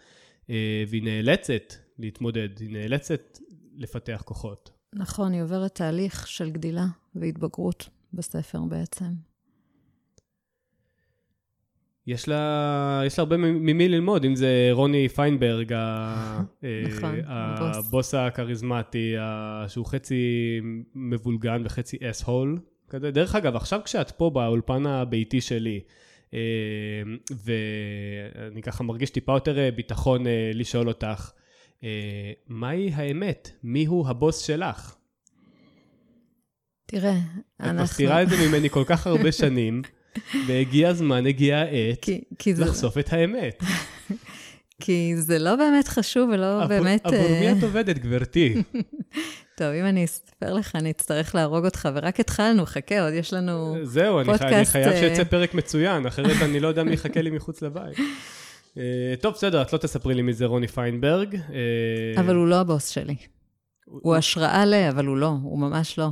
והיא 0.88 1.04
נאלצת 1.04 1.74
להתמודד, 2.00 2.50
היא 2.60 2.70
נאלצת 2.70 3.40
לפתח 3.76 4.22
כוחות. 4.26 4.72
נכון, 4.94 5.32
היא 5.32 5.44
עוברת 5.44 5.76
תהליך 5.76 6.28
של 6.28 6.50
גדילה 6.50 6.86
והתבגרות 7.16 7.90
בספר 8.14 8.62
בעצם. 8.62 9.33
יש 12.08 12.28
לה, 12.28 13.02
יש 13.06 13.20
לה 13.20 13.22
הרבה 13.22 13.38
ממי 13.38 13.90
ללמוד, 13.90 14.26
אם 14.26 14.36
זה 14.36 14.70
רוני 14.72 15.10
פיינברג, 15.10 15.74
ה, 15.74 16.42
נכון, 16.88 17.16
הבוס. 17.26 18.14
הכריזמטי, 18.14 19.16
שהוא 19.68 19.86
חצי 19.86 20.60
מבולגן 20.96 21.62
וחצי 21.66 21.98
אס 22.02 22.24
הול. 22.24 22.60
כזה. 22.94 23.12
דרך 23.12 23.36
אגב, 23.36 23.56
עכשיו 23.56 23.82
כשאת 23.86 24.12
פה 24.12 24.30
באולפן 24.30 24.86
הביתי 24.86 25.42
שלי, 25.42 25.82
אה, 26.34 26.40
ואני 27.46 28.62
ככה 28.62 28.84
מרגיש 28.84 29.10
טיפה 29.10 29.34
יותר 29.34 29.60
אה, 29.60 29.72
ביטחון 29.72 30.28
אה, 30.28 30.52
לשאול 30.54 30.88
אותך, 30.88 31.32
אה, 31.84 32.32
מהי 32.48 32.92
האמת? 32.94 33.52
מיהו 33.64 34.08
הבוס 34.08 34.38
שלך? 34.40 34.96
תראה, 36.86 37.20
אנחנו... 37.60 37.78
את 37.78 37.84
מסתירה 37.84 38.24
את 38.24 38.30
זה 38.30 38.36
ממני 38.48 38.70
כל 38.70 38.84
כך 38.88 39.08
הרבה 39.08 39.32
שנים, 39.42 39.82
והגיע 40.48 40.90
הזמן, 40.90 41.28
הגיע 41.28 41.58
העת 41.58 42.00
כי, 42.02 42.22
כי 42.40 42.54
לחשוף 42.54 42.94
זה... 42.94 43.00
את 43.00 43.14
האמת. 43.14 43.64
כי 44.82 45.14
זה 45.18 45.40
לא 45.40 45.56
באמת 45.56 45.88
חשוב 45.88 46.30
ולא 46.34 46.64
עבור, 46.64 46.68
באמת... 46.68 47.06
עבור 47.06 47.30
מי 47.40 47.48
אה, 47.48 47.52
את 47.58 47.64
עובדת, 47.64 47.98
גברתי? 47.98 48.64
טוב, 49.58 49.68
אם 49.68 49.86
אני 49.86 50.06
אספר 50.06 50.54
לך, 50.54 50.76
אני 50.76 50.92
אצטרך 50.92 51.36
להרוג 51.36 51.66
אותך, 51.66 51.90
ורק 51.96 52.20
התחלנו, 52.20 52.66
חכה, 52.66 53.02
עוד 53.02 53.14
יש 53.14 53.34
לנו 53.34 53.76
זהו, 53.84 54.20
פודקאסט... 54.26 54.50
זהו, 54.50 54.58
אני 54.58 54.66
חייב 54.66 54.94
שיצא 54.94 55.24
פרק 55.24 55.54
מצוין, 55.54 56.06
אחרת 56.06 56.42
אני 56.46 56.60
לא 56.60 56.68
יודע 56.68 56.84
מי 56.84 56.94
יחכה 56.94 57.22
לי 57.22 57.30
מחוץ 57.30 57.62
לבית. 57.62 57.98
אה, 58.78 59.14
טוב, 59.22 59.34
בסדר, 59.34 59.62
את 59.62 59.74
לא 59.74 59.78
תספרי 59.78 60.14
לי 60.14 60.22
מי 60.22 60.34
זה 60.34 60.46
רוני 60.46 60.68
פיינברג. 60.68 61.36
אה, 61.36 62.22
אבל 62.22 62.36
הוא 62.36 62.48
לא 62.48 62.60
הבוס 62.60 62.88
שלי. 62.88 63.16
הוא 63.86 64.16
השראה 64.16 64.66
ל, 64.66 64.74
אבל 64.74 65.06
הוא 65.06 65.18
לא, 65.18 65.28
הוא 65.44 65.60
ממש 65.60 66.00
לא. 66.00 66.10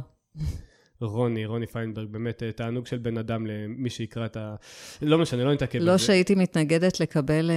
רוני, 1.01 1.46
רוני 1.46 1.67
פיינברג, 1.67 2.08
באמת 2.08 2.43
אה, 2.43 2.51
תענוג 2.51 2.88
של 2.88 2.98
בן 2.98 3.17
אדם 3.17 3.48
למי 3.48 3.89
שיקרא 3.89 4.25
את 4.25 4.38
ה... 4.38 4.55
לא 5.01 5.17
משנה, 5.17 5.43
לא 5.43 5.53
נתעכב 5.53 5.79
על 5.79 5.86
לא 5.86 5.86
זה. 5.86 5.91
לא 5.91 5.98
שהייתי 5.98 6.36
מתנגדת 6.36 7.00
לקבל 7.00 7.51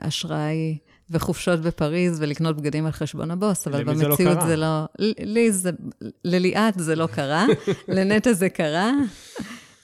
אשראי 0.00 0.78
וחופשות 1.10 1.60
בפריז 1.60 2.20
ולקנות 2.20 2.56
בגדים 2.56 2.86
על 2.86 2.92
חשבון 2.92 3.30
הבוס, 3.30 3.66
אבל 3.66 3.84
במציאות 3.84 4.18
זה 4.18 4.24
לא... 4.24 4.40
זה 4.44 4.56
לא 4.56 4.86
לי 5.18 5.52
זה... 5.52 5.70
לליאת 6.24 6.74
זה 6.78 6.96
לא 6.96 7.06
קרה, 7.06 7.46
לנטע 7.96 8.32
זה 8.32 8.48
קרה. 8.48 8.92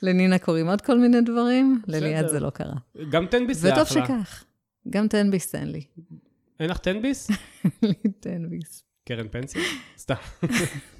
לנינה 0.03 0.39
קוראים 0.39 0.69
עוד 0.69 0.81
כל 0.81 0.99
מיני 0.99 1.21
דברים, 1.21 1.81
לליאת 1.87 2.29
זה 2.29 2.41
לא 2.41 2.51
קרה. 2.51 2.77
גם 3.11 3.27
תן 3.27 3.53
זה 3.53 3.73
אחלה. 3.73 3.83
וטוב 3.83 4.05
שכך. 4.05 4.45
גם 4.91 5.09
תן 5.09 5.31
ביס 5.31 5.51
תן 5.51 5.69
לי. 5.69 5.85
אין 6.61 6.71
לך 6.71 6.79
תן 6.79 7.03
ביס? 7.03 7.31
לי 7.83 7.95
תן 8.21 8.51
ביס. 8.51 8.85
קרן 9.05 9.29
פנסיה? 9.29 9.63
סתם. 9.99 10.15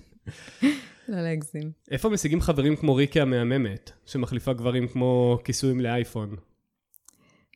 לא 1.09 1.23
להגזים. 1.23 1.71
איפה 1.91 2.09
משיגים 2.09 2.41
חברים 2.41 2.77
כמו 2.77 2.95
ריקי 2.95 3.21
המהממת, 3.21 3.91
שמחליפה 4.07 4.53
גברים 4.53 4.89
כמו 4.89 5.39
כיסויים 5.45 5.81
לאייפון? 5.81 6.37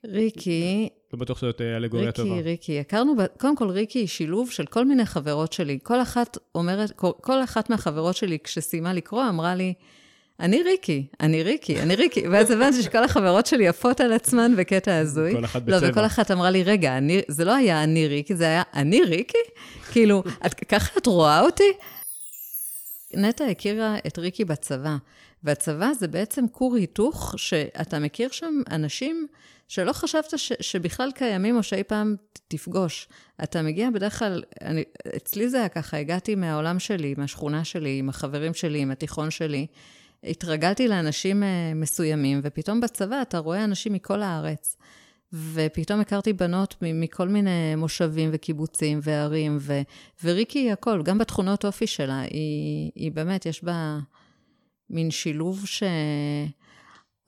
ריקי... 0.04 0.88
לא 1.12 1.18
בטוח 1.18 1.38
שזאת 1.38 1.60
אה, 1.60 1.76
אלגוריה 1.76 2.12
טובה. 2.12 2.34
ריקי, 2.34 2.42
ריקי. 2.42 2.80
הכרנו, 2.80 3.14
קודם 3.40 3.56
כל 3.56 3.70
ריקי 3.70 3.98
היא 3.98 4.06
שילוב 4.06 4.50
של 4.50 4.66
כל 4.66 4.84
מיני 4.84 5.06
חברות 5.06 5.52
שלי. 5.52 5.78
כל 5.82 6.02
אחת 6.02 6.38
אומרת, 6.54 6.92
כל 6.96 7.44
אחת 7.44 7.70
מהחברות 7.70 8.16
שלי, 8.16 8.38
כשסיימה 8.44 8.92
לקרוא, 8.92 9.28
אמרה 9.28 9.54
לי, 9.54 9.74
אני 10.40 10.62
ריקי, 10.62 11.06
אני 11.20 11.42
ריקי, 11.42 11.80
אני 11.80 11.94
ריקי. 11.94 12.28
ואז 12.28 12.50
הבנתי 12.50 12.82
שכל 12.82 13.04
החברות 13.04 13.46
שלי 13.46 13.64
יפות 13.64 14.00
על 14.00 14.12
עצמן 14.12 14.56
בקטע 14.56 14.98
הזוי. 14.98 15.32
כל 15.32 15.44
אחת 15.44 15.62
בצבע. 15.62 15.80
לא, 15.80 15.90
וכל 15.90 16.06
אחת 16.06 16.30
אמרה 16.30 16.50
לי, 16.50 16.62
רגע, 16.62 16.98
אני, 16.98 17.20
זה 17.28 17.44
לא 17.44 17.54
היה 17.54 17.84
אני 17.84 18.06
ריקי, 18.06 18.36
זה 18.36 18.44
היה 18.44 18.62
אני 18.74 19.02
ריקי? 19.02 19.38
כאילו, 19.92 20.22
את, 20.46 20.54
ככה 20.54 20.90
את 20.98 21.06
רואה 21.06 21.40
אותי? 21.40 21.72
נטע 23.14 23.44
הכירה 23.44 23.96
את 24.06 24.18
ריקי 24.18 24.44
בצבא, 24.44 24.96
והצבא 25.44 25.92
זה 25.98 26.08
בעצם 26.08 26.48
כור 26.48 26.76
היתוך, 26.76 27.34
שאתה 27.36 27.98
מכיר 27.98 28.28
שם 28.30 28.54
אנשים 28.70 29.26
שלא 29.68 29.92
חשבת 29.92 30.38
ש, 30.38 30.52
שבכלל 30.60 31.10
קיימים 31.14 31.56
או 31.56 31.62
שאי 31.62 31.84
פעם 31.84 32.16
תפגוש. 32.48 33.08
אתה 33.42 33.62
מגיע 33.62 33.90
בדרך 33.90 34.18
כלל, 34.18 34.42
אני, 34.62 34.84
אצלי 35.16 35.48
זה 35.48 35.58
היה 35.58 35.68
ככה, 35.68 35.96
הגעתי 35.96 36.34
מהעולם 36.34 36.78
שלי, 36.78 37.14
מהשכונה 37.18 37.64
שלי, 37.64 37.98
עם 37.98 38.08
החברים 38.08 38.54
שלי, 38.54 38.78
עם 38.78 38.90
התיכון 38.90 39.30
שלי. 39.30 39.66
התרגלתי 40.24 40.88
לאנשים 40.88 41.42
אה, 41.42 41.72
מסוימים, 41.74 42.40
ופתאום 42.42 42.80
בצבא 42.80 43.22
אתה 43.22 43.38
רואה 43.38 43.64
אנשים 43.64 43.92
מכל 43.92 44.22
הארץ. 44.22 44.76
ופתאום 45.32 46.00
הכרתי 46.00 46.32
בנות 46.32 46.76
מכל 46.82 47.28
מיני 47.28 47.74
מושבים 47.76 48.30
וקיבוצים 48.32 49.00
וערים, 49.02 49.58
ו, 49.60 49.80
וריקי 50.24 50.58
היא 50.58 50.72
הכל, 50.72 51.02
גם 51.02 51.18
בתכונות 51.18 51.64
אופי 51.64 51.86
שלה, 51.86 52.20
היא, 52.20 52.90
היא 52.94 53.12
באמת, 53.12 53.46
יש 53.46 53.64
בה 53.64 53.98
מין 54.90 55.10
שילוב 55.10 55.66
ש... 55.66 55.82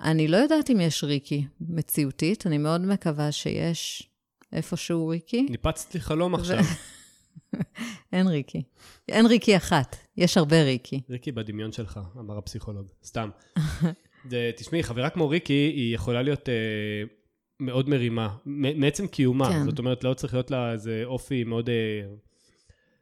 אני 0.00 0.28
לא 0.28 0.36
יודעת 0.36 0.70
אם 0.70 0.80
יש 0.80 1.04
ריקי 1.04 1.46
מציאותית, 1.60 2.46
אני 2.46 2.58
מאוד 2.58 2.80
מקווה 2.80 3.32
שיש 3.32 4.08
איפשהו 4.52 5.08
ריקי. 5.08 5.46
ניפצת 5.50 5.94
לי 5.94 6.00
חלום 6.00 6.34
עכשיו. 6.34 6.58
אין 8.12 8.26
ריקי. 8.26 8.62
אין 9.08 9.26
ריקי 9.26 9.56
אחת, 9.56 9.96
יש 10.16 10.36
הרבה 10.36 10.62
ריקי. 10.62 11.00
ריקי 11.10 11.32
בדמיון 11.32 11.72
שלך, 11.72 12.00
אמר 12.18 12.38
הפסיכולוג. 12.38 12.86
סתם. 13.04 13.30
תשמעי, 14.56 14.82
חברה 14.82 15.10
כמו 15.10 15.28
ריקי, 15.28 15.72
היא 15.76 15.94
יכולה 15.94 16.22
להיות 16.22 16.48
אה, 16.48 16.54
מאוד 17.62 17.88
מרימה, 17.88 18.28
מעצם 18.76 19.06
קיומה. 19.06 19.48
כן. 19.48 19.64
זאת 19.64 19.78
אומרת, 19.78 20.04
לא 20.04 20.14
צריך 20.14 20.34
להיות 20.34 20.50
לה 20.50 20.72
איזה 20.72 21.02
אופי 21.04 21.44
מאוד 21.44 21.68
אה, 21.68 22.02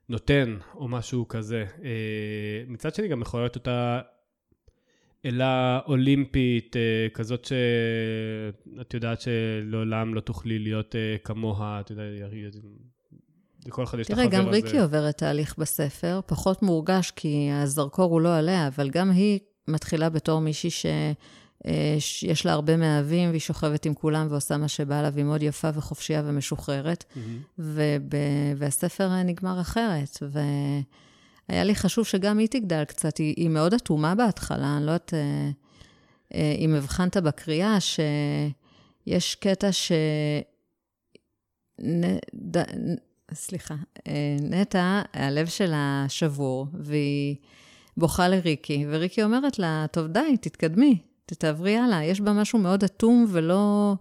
נותן, 0.08 0.56
או 0.74 0.88
משהו 0.88 1.28
כזה. 1.28 1.64
אה, 1.84 2.62
מצד 2.66 2.94
שני, 2.94 3.08
גם 3.08 3.22
יכולה 3.22 3.42
להיות 3.42 3.56
אותה 3.56 4.00
אלה 5.24 5.80
אולימפית, 5.86 6.76
אה, 6.76 7.08
כזאת 7.14 7.44
שאת 7.44 8.94
יודעת 8.94 9.20
שלעולם 9.20 10.14
לא 10.14 10.20
תוכלי 10.20 10.58
להיות 10.58 10.96
אה, 10.96 11.16
כמוה, 11.24 11.80
את 11.80 11.90
יודעת, 11.90 12.06
לכל 13.66 13.84
אחד 13.84 13.98
יש 13.98 14.06
את 14.06 14.10
החבר 14.10 14.22
הזה. 14.22 14.30
תראה, 14.30 14.44
גם 14.44 14.48
ריקי 14.48 14.78
עוברת 14.78 15.18
תהליך 15.18 15.58
בספר, 15.58 16.20
פחות 16.26 16.62
מורגש 16.62 17.10
כי 17.10 17.48
הזרקור 17.52 18.12
הוא 18.12 18.20
לא 18.20 18.36
עליה, 18.36 18.66
אבל 18.66 18.90
גם 18.90 19.10
היא 19.10 19.38
מתחילה 19.68 20.08
בתור 20.08 20.40
מישהי 20.40 20.70
שיש 21.98 22.46
לה 22.46 22.52
הרבה 22.52 22.76
מאהבים, 22.76 23.28
והיא 23.28 23.40
שוכבת 23.40 23.86
עם 23.86 23.94
כולם 23.94 24.26
ועושה 24.30 24.56
מה 24.56 24.68
שבא 24.68 25.02
לה, 25.02 25.10
והיא 25.12 25.24
מאוד 25.24 25.42
יפה 25.42 25.68
וחופשייה 25.74 26.22
ומשוחררת. 26.24 27.04
Mm-hmm. 27.04 27.60
והספר 28.56 29.22
נגמר 29.22 29.60
אחרת. 29.60 30.22
והיה 31.48 31.64
לי 31.64 31.74
חשוב 31.74 32.06
שגם 32.06 32.38
היא 32.38 32.48
תגדל 32.48 32.84
קצת. 32.84 33.16
היא, 33.16 33.34
היא 33.36 33.48
מאוד 33.48 33.74
אטומה 33.74 34.14
בהתחלה, 34.14 34.76
אני 34.76 34.86
לא 34.86 34.90
יודעת 34.90 35.14
אה, 35.14 35.50
אה, 36.34 36.54
אם 36.58 36.74
הבחנת 36.74 37.16
בקריאה, 37.16 37.78
שיש 37.80 39.34
קטע 39.34 39.72
ש... 39.72 39.92
נ... 41.82 42.16
ד... 42.34 42.64
סליחה, 43.34 43.74
אה, 44.06 44.36
נטע, 44.40 45.02
הלב 45.12 45.46
שלה 45.46 46.04
שבור, 46.08 46.66
והיא 46.74 47.36
בוכה 47.96 48.28
לריקי, 48.28 48.86
וריקי 48.88 49.22
אומרת 49.22 49.58
לה, 49.58 49.86
טוב, 49.92 50.06
די, 50.06 50.36
תתקדמי, 50.40 50.98
תתעברי 51.34 51.76
הלאה. 51.76 52.04
יש 52.04 52.20
בה 52.20 52.32
משהו 52.32 52.58
מאוד 52.58 52.84
אטום 52.84 53.26
ולא 53.28 53.94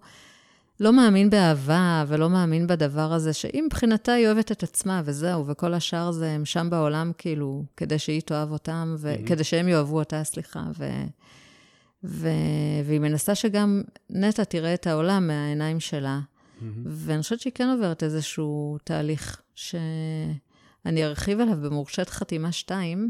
לא 0.80 0.92
מאמין 0.92 1.30
באהבה, 1.30 2.04
ולא 2.08 2.30
מאמין 2.30 2.66
בדבר 2.66 3.12
הזה, 3.12 3.32
שהיא 3.32 3.62
מבחינתה 3.62 4.12
היא 4.12 4.26
אוהבת 4.26 4.52
את 4.52 4.62
עצמה, 4.62 5.02
וזהו, 5.04 5.46
וכל 5.46 5.74
השאר 5.74 6.10
זה, 6.10 6.30
הם 6.30 6.44
שם 6.44 6.70
בעולם, 6.70 7.12
כאילו, 7.18 7.64
כדי 7.76 7.98
שהיא 7.98 8.20
תאהב 8.20 8.52
אותם, 8.52 8.96
וכדי 8.98 9.44
שהם 9.44 9.68
יאהבו 9.68 9.98
אותה, 9.98 10.24
סליחה, 10.24 10.62
ו... 10.78 10.90
ו... 12.04 12.28
והיא 12.84 13.00
מנסה 13.00 13.34
שגם 13.34 13.82
נטע 14.10 14.44
תראה 14.44 14.74
את 14.74 14.86
העולם 14.86 15.26
מהעיניים 15.26 15.80
שלה. 15.80 16.20
Mm-hmm. 16.20 16.64
ואני 16.84 17.22
חושבת 17.22 17.40
שהיא 17.40 17.52
כן 17.54 17.68
עוברת 17.68 18.02
איזשהו 18.02 18.78
תהליך 18.84 19.40
אני 20.86 21.04
ארחיב 21.04 21.40
עליו 21.40 21.56
במורשת 21.56 22.08
חתימה 22.08 22.52
2. 22.52 23.08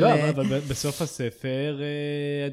לא, 0.00 0.28
אבל 0.28 0.58
בסוף 0.70 1.02
הספר, 1.02 1.80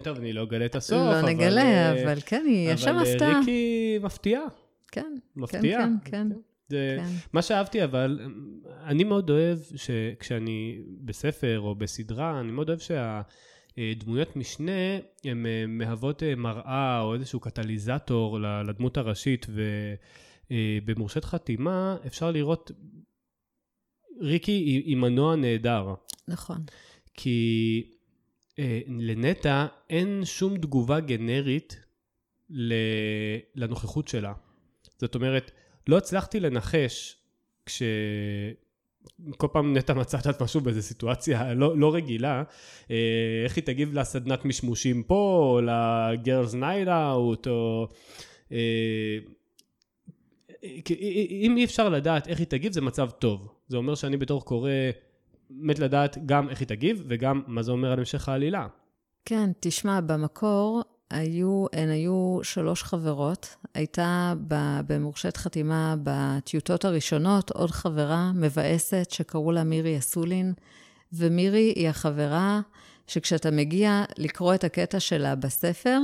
טוב, 0.03 0.17
אני 0.17 0.33
לא 0.33 0.43
אגלה 0.43 0.65
את 0.65 0.75
הסוף, 0.75 0.97
לא. 0.97 1.21
נגלה, 1.21 1.91
אבל 1.91 2.19
כן, 2.25 2.45
יש 2.49 2.81
שם 2.81 2.97
הפתעה. 2.97 3.31
אבל 3.31 3.39
ריקי 3.39 3.99
מפתיעה. 4.01 4.43
כן, 4.91 5.15
מפתיעה. 5.35 5.81
כן, 5.83 5.93
כן, 6.05 6.27
כן. 6.29 6.37
זה, 6.69 6.97
כן. 6.99 7.09
מה 7.33 7.41
שאהבתי, 7.41 7.83
אבל 7.83 8.19
אני 8.83 9.03
מאוד 9.03 9.29
אוהב 9.29 9.59
שכשאני 9.75 10.81
בספר 11.01 11.59
או 11.59 11.75
בסדרה, 11.75 12.39
אני 12.39 12.51
מאוד 12.51 12.69
אוהב 12.69 12.79
שהדמויות 12.79 14.35
משנה 14.35 14.71
הן 15.25 15.45
מהוות 15.67 16.23
מראה 16.37 17.01
או 17.01 17.13
איזשהו 17.13 17.39
קטליזטור 17.39 18.39
לדמות 18.67 18.97
הראשית, 18.97 19.47
ובמורשית 20.51 21.25
חתימה 21.25 21.97
אפשר 22.07 22.31
לראות, 22.31 22.71
ריקי 24.21 24.51
היא, 24.51 24.83
היא 24.85 24.97
מנוע 24.97 25.35
נהדר. 25.35 25.93
נכון. 26.27 26.57
כי 27.13 27.83
לנטע 28.87 29.65
אין 29.89 30.21
שום 30.25 30.57
תגובה 30.57 30.99
גנרית 30.99 31.85
לנוכחות 33.55 34.07
שלה. 34.07 34.33
זאת 34.99 35.15
אומרת, 35.15 35.51
לא 35.87 35.97
הצלחתי 35.97 36.39
לנחש 36.39 37.15
כש... 37.65 37.83
כל 39.37 39.47
פעם 39.51 39.77
נטע 39.77 39.93
מוצאת 39.93 40.27
את 40.27 40.41
עצמה 40.41 40.61
באיזו 40.61 40.81
סיטואציה 40.81 41.53
לא, 41.53 41.77
לא 41.77 41.95
רגילה, 41.95 42.43
אה, 42.91 43.41
איך 43.43 43.55
היא 43.55 43.63
תגיב 43.63 43.93
לסדנת 43.93 44.45
משמושים 44.45 45.03
פה, 45.03 45.39
או 45.41 45.61
ל 45.61 45.76
girls 45.76 46.53
night 46.53 46.87
out, 46.87 47.47
או... 47.47 47.87
אה, 48.51 49.17
אם 51.29 51.55
אי 51.57 51.63
אפשר 51.63 51.89
לדעת 51.89 52.27
איך 52.27 52.39
היא 52.39 52.47
תגיב, 52.47 52.73
זה 52.73 52.81
מצב 52.81 53.09
טוב. 53.09 53.47
זה 53.67 53.77
אומר 53.77 53.95
שאני 53.95 54.17
בתור 54.17 54.45
קורא 54.45 54.71
מת 55.49 55.79
לדעת 55.79 56.17
גם 56.25 56.49
איך 56.49 56.59
היא 56.59 56.67
תגיב, 56.67 57.03
וגם 57.07 57.41
מה 57.47 57.63
זה 57.63 57.71
אומר 57.71 57.91
על 57.91 57.99
המשך 57.99 58.29
העלילה. 58.29 58.67
כן, 59.25 59.49
תשמע, 59.59 60.01
במקור 60.01 60.81
היו, 61.09 61.65
הן 61.73 61.89
היו 61.89 62.39
שלוש 62.43 62.83
חברות. 62.83 63.55
הייתה 63.73 64.33
במורשת 64.87 65.37
חתימה 65.37 65.95
בטיוטות 66.03 66.85
הראשונות 66.85 67.51
עוד 67.51 67.71
חברה 67.71 68.31
מבאסת 68.35 69.07
שקראו 69.09 69.51
לה 69.51 69.63
מירי 69.63 69.97
אסולין, 69.97 70.53
ומירי 71.13 71.73
היא 71.75 71.89
החברה 71.89 72.61
שכשאתה 73.07 73.51
מגיע 73.51 74.03
לקרוא 74.17 74.53
את 74.53 74.63
הקטע 74.63 74.99
שלה 74.99 75.35
בספר, 75.35 75.99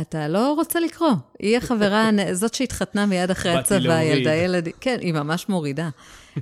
אתה 0.00 0.28
לא 0.28 0.52
רוצה 0.52 0.80
לקרוא. 0.80 1.12
היא 1.38 1.56
החברה, 1.56 2.10
זאת 2.32 2.54
שהתחתנה 2.54 3.06
מיד 3.06 3.30
אחרי 3.30 3.52
הצבא, 3.52 4.02
ילדה 4.02 4.34
ילד... 4.34 4.68
כן, 4.80 4.96
היא 5.00 5.12
ממש 5.12 5.48
מורידה. 5.48 5.88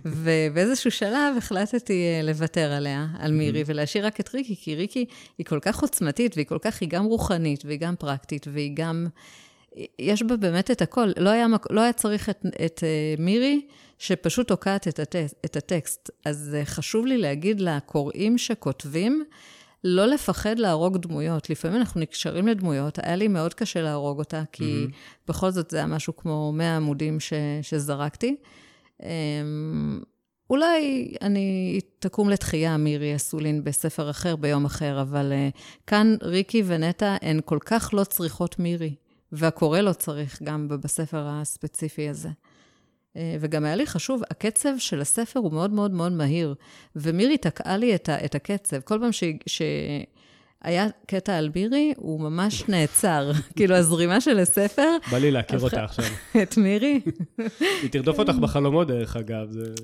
ובאיזשהו 0.04 0.90
שלב 0.90 1.36
החלטתי 1.38 1.92
אה, 1.92 2.22
לוותר 2.22 2.72
עליה, 2.72 3.06
על 3.18 3.32
מירי, 3.32 3.62
ולהשאיר 3.66 4.06
רק 4.06 4.20
את 4.20 4.34
ריקי, 4.34 4.56
כי 4.56 4.74
ריקי 4.74 5.04
היא 5.38 5.46
כל 5.46 5.60
כך 5.60 5.82
עוצמתית, 5.82 6.36
והיא 6.36 6.46
כל 6.46 6.58
כך, 6.62 6.80
היא 6.80 6.88
גם 6.88 7.04
רוחנית, 7.04 7.64
והיא 7.64 7.78
גם 7.78 7.96
פרקטית, 7.96 8.46
והיא 8.52 8.70
גם... 8.74 9.06
יש 9.98 10.22
בה 10.22 10.36
באמת 10.36 10.70
את 10.70 10.82
הכל. 10.82 11.10
לא 11.16 11.30
היה, 11.30 11.46
לא 11.70 11.80
היה 11.80 11.92
צריך 11.92 12.28
את, 12.28 12.46
את 12.64 12.82
uh, 12.82 13.20
מירי, 13.20 13.60
שפשוט 13.98 14.48
תוקעת 14.48 14.88
את, 14.88 14.98
הטקסט, 14.98 15.34
את 15.44 15.56
הטקסט. 15.56 16.10
אז 16.24 16.56
חשוב 16.64 17.06
לי 17.06 17.18
להגיד 17.18 17.60
לקוראים 17.60 18.38
שכותבים, 18.38 19.24
לא 19.88 20.06
לפחד 20.06 20.58
להרוג 20.58 20.96
דמויות. 20.96 21.50
לפעמים 21.50 21.76
אנחנו 21.76 22.00
נקשרים 22.00 22.48
לדמויות, 22.48 22.98
היה 23.02 23.16
לי 23.16 23.28
מאוד 23.28 23.54
קשה 23.54 23.82
להרוג 23.82 24.18
אותה, 24.18 24.42
כי 24.52 24.86
mm-hmm. 24.86 25.28
בכל 25.28 25.50
זאת 25.50 25.70
זה 25.70 25.76
היה 25.76 25.86
משהו 25.86 26.16
כמו 26.16 26.52
100 26.52 26.76
עמודים 26.76 27.20
ש, 27.20 27.32
שזרקתי. 27.62 28.36
אמ, 29.02 30.00
אולי 30.50 31.08
אני 31.22 31.80
תקום 31.98 32.30
לתחייה, 32.30 32.76
מירי 32.76 33.16
אסולין, 33.16 33.64
בספר 33.64 34.10
אחר, 34.10 34.36
ביום 34.36 34.64
אחר, 34.64 35.00
אבל 35.00 35.32
uh, 35.32 35.58
כאן 35.86 36.16
ריקי 36.22 36.62
ונטע 36.66 37.16
הן 37.22 37.40
כל 37.44 37.58
כך 37.66 37.90
לא 37.92 38.04
צריכות 38.04 38.58
מירי, 38.58 38.94
והקורא 39.32 39.80
לא 39.80 39.92
צריך 39.92 40.42
גם 40.42 40.68
בספר 40.68 41.26
הספציפי 41.26 42.08
הזה. 42.08 42.28
Uh, 43.16 43.18
וגם 43.40 43.64
היה 43.64 43.76
לי 43.76 43.86
חשוב, 43.86 44.22
הקצב 44.30 44.68
של 44.78 45.00
הספר 45.00 45.40
הוא 45.40 45.52
מאוד 45.52 45.70
מאוד 45.70 45.90
מאוד 45.90 46.12
מהיר, 46.12 46.54
ומירי 46.96 47.38
תקעה 47.38 47.76
לי 47.76 47.94
את, 47.94 48.08
ה, 48.08 48.24
את 48.24 48.34
הקצב. 48.34 48.80
כל 48.80 48.98
פעם 49.00 49.12
ש... 49.12 49.24
ש... 49.46 49.62
היה 50.62 50.86
קטע 51.06 51.36
על 51.36 51.50
מירי, 51.54 51.94
הוא 51.96 52.20
ממש 52.20 52.68
נעצר. 52.68 53.32
כאילו, 53.56 53.74
הזרימה 53.74 54.20
של 54.20 54.38
הספר... 54.38 54.88
בא 55.10 55.18
לי 55.18 55.30
להכיר 55.30 55.60
אותה 55.60 55.84
עכשיו. 55.84 56.04
את 56.42 56.56
מירי? 56.56 57.00
היא 57.82 57.90
תרדוף 57.90 58.18
אותך 58.18 58.34
בחלומות, 58.34 58.88
דרך 58.88 59.16
אגב. 59.16 59.50
זה... 59.50 59.74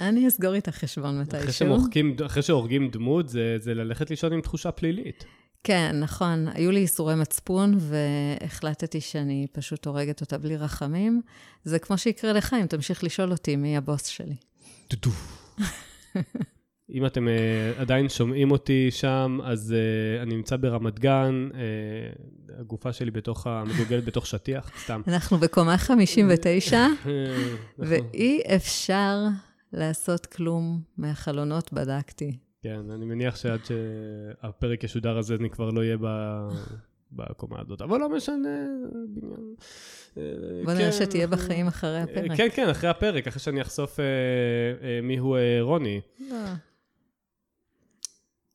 אני 0.00 0.28
אסגור 0.28 0.54
איתך 0.54 0.74
חשבון 0.74 1.20
מתישהו. 1.20 1.76
אחרי 2.26 2.42
שהורגים 2.42 2.90
דמות, 2.90 3.28
זה, 3.28 3.56
זה 3.58 3.74
ללכת 3.74 4.10
לישון 4.10 4.32
עם 4.32 4.40
תחושה 4.40 4.70
פלילית. 4.70 5.24
כן, 5.64 5.96
נכון. 6.00 6.48
היו 6.54 6.70
לי 6.70 6.80
איסורי 6.80 7.14
מצפון, 7.14 7.78
והחלטתי 7.78 9.00
שאני 9.00 9.46
פשוט 9.52 9.86
הורגת 9.86 10.20
אותה 10.20 10.38
בלי 10.38 10.56
רחמים. 10.56 11.22
זה 11.64 11.78
כמו 11.78 11.98
שיקרה 11.98 12.32
לך 12.32 12.56
אם 12.60 12.66
תמשיך 12.66 13.04
לשאול 13.04 13.32
אותי 13.32 13.56
מי 13.56 13.76
הבוס 13.76 14.06
שלי. 14.06 14.36
אם 16.94 17.06
אתם 17.06 17.26
uh, 17.26 17.80
עדיין 17.80 18.08
שומעים 18.08 18.50
אותי 18.50 18.88
שם, 18.90 19.38
אז 19.44 19.74
uh, 19.74 20.22
אני 20.22 20.36
נמצא 20.36 20.56
ברמת 20.56 20.98
גן, 20.98 21.48
uh, 21.52 21.56
הגופה 22.60 22.92
שלי 22.92 23.10
בתוך, 23.10 23.46
מגוגלת 23.46 24.04
בתוך 24.04 24.26
שטיח, 24.26 24.70
סתם. 24.84 25.02
אנחנו 25.08 25.38
בקומה 25.38 25.78
59, 25.78 26.86
ואי 27.78 28.40
אפשר 28.56 29.16
לעשות 29.72 30.26
כלום 30.26 30.80
מהחלונות, 30.96 31.72
בדקתי. 31.72 32.49
כן, 32.62 32.90
אני 32.90 33.04
מניח 33.04 33.36
שעד 33.36 33.60
שהפרק 33.64 34.84
ישודר 34.84 35.18
הזה, 35.18 35.34
אני 35.34 35.50
כבר 35.50 35.70
לא 35.70 35.80
אהיה. 35.80 35.96
בקומה 37.12 37.60
הזאת, 37.60 37.82
אבל 37.82 38.00
לא 38.00 38.08
משנה, 38.08 38.66
בניין. 39.08 39.54
בוא 40.64 40.72
נראה 40.72 40.90
כן, 40.90 40.92
שתהיה 40.92 41.26
בחיים 41.26 41.66
אחרי 41.66 42.00
הפרק. 42.00 42.32
כן, 42.36 42.48
כן, 42.54 42.68
אחרי 42.68 42.90
הפרק, 42.90 43.26
אחרי 43.26 43.40
שאני 43.40 43.62
אחשוף 43.62 43.98
מיהו 45.02 45.36
רוני. 45.60 46.00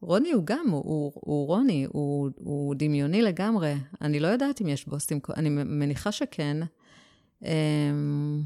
רוני 0.01 0.31
הוא 0.31 0.43
גם, 0.45 0.69
הוא, 0.69 0.83
הוא, 0.83 1.11
הוא 1.15 1.47
רוני, 1.47 1.85
הוא, 1.89 2.29
הוא 2.35 2.75
דמיוני 2.75 3.21
לגמרי. 3.21 3.73
אני 4.01 4.19
לא 4.19 4.27
יודעת 4.27 4.61
אם 4.61 4.67
יש 4.67 4.87
בוסטים, 4.87 5.19
אני 5.37 5.49
מניחה 5.49 6.11
שכן. 6.11 6.57
אמ, 7.43 8.41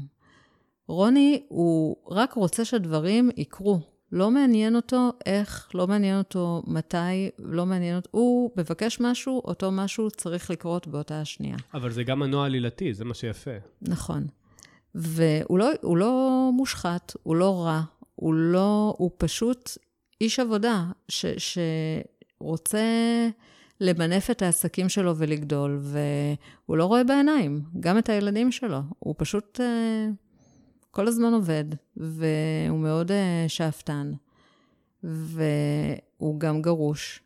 רוני, 0.88 1.42
הוא 1.48 1.96
רק 2.08 2.32
רוצה 2.32 2.64
שהדברים 2.64 3.30
יקרו. 3.36 3.80
לא 4.12 4.30
מעניין 4.30 4.76
אותו 4.76 5.12
איך, 5.26 5.70
לא 5.74 5.86
מעניין 5.86 6.18
אותו 6.18 6.62
מתי, 6.66 7.30
לא 7.38 7.66
מעניין 7.66 7.96
אותו... 7.96 8.08
הוא 8.12 8.50
מבקש 8.56 9.00
משהו, 9.00 9.42
אותו 9.44 9.70
משהו 9.70 10.10
צריך 10.10 10.50
לקרות 10.50 10.86
באותה 10.86 11.20
השנייה. 11.20 11.56
אבל 11.74 11.90
זה 11.90 12.04
גם 12.04 12.18
מנוע 12.18 12.46
עלילתי, 12.46 12.94
זה 12.94 13.04
מה 13.04 13.14
שיפה. 13.14 13.50
נכון. 13.82 14.26
והוא 14.94 15.58
לא, 15.58 15.70
לא 15.82 16.50
מושחת, 16.52 17.12
הוא 17.22 17.36
לא 17.36 17.64
רע, 17.64 17.82
הוא 18.14 18.34
לא... 18.34 18.94
הוא 18.98 19.10
פשוט 19.16 19.70
איש 20.20 20.40
עבודה 20.40 20.84
ש, 21.08 21.26
שרוצה 22.38 22.80
למנף 23.80 24.30
את 24.30 24.42
העסקים 24.42 24.88
שלו 24.88 25.16
ולגדול, 25.16 25.80
והוא 25.82 26.76
לא 26.76 26.84
רואה 26.84 27.04
בעיניים, 27.04 27.62
גם 27.80 27.98
את 27.98 28.08
הילדים 28.08 28.52
שלו. 28.52 28.80
הוא 28.98 29.14
פשוט 29.18 29.60
uh, 29.60 30.29
כל 30.90 31.08
הזמן 31.08 31.32
עובד, 31.32 31.64
והוא 31.96 32.78
מאוד 32.78 33.10
uh, 33.10 33.14
שאפתן, 33.48 34.12
והוא 35.04 36.40
גם 36.40 36.62
גרוש, 36.62 37.22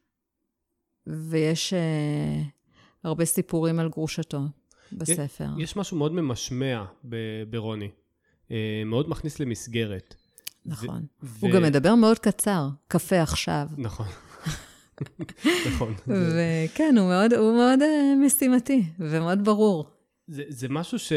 ויש 1.06 1.72
uh, 1.72 2.46
הרבה 3.04 3.24
סיפורים 3.24 3.78
על 3.78 3.88
גרושתו 3.88 4.40
בספר. 4.92 5.48
יש 5.58 5.76
משהו 5.76 5.96
מאוד 5.96 6.12
ממשמע 6.12 6.84
ברוני, 7.50 7.90
uh, 8.48 8.52
מאוד 8.86 9.08
מכניס 9.08 9.40
למסגרת. 9.40 10.14
נכון. 10.66 11.06
ו- 11.22 11.46
הוא 11.46 11.50
גם 11.50 11.62
מדבר 11.62 11.94
מאוד 11.94 12.18
קצר, 12.18 12.68
קפה 12.88 13.22
עכשיו. 13.22 13.68
נכון. 13.76 14.06
נכון. 15.68 15.94
וכן, 16.06 16.94
הוא 16.98 17.08
מאוד, 17.08 17.32
הוא 17.32 17.56
מאוד 17.56 17.80
uh, 17.80 18.26
משימתי 18.26 18.84
ומאוד 18.98 19.44
ברור. 19.44 19.93
זה, 20.26 20.42
זה 20.48 20.68
משהו 20.68 20.98
ש, 20.98 21.12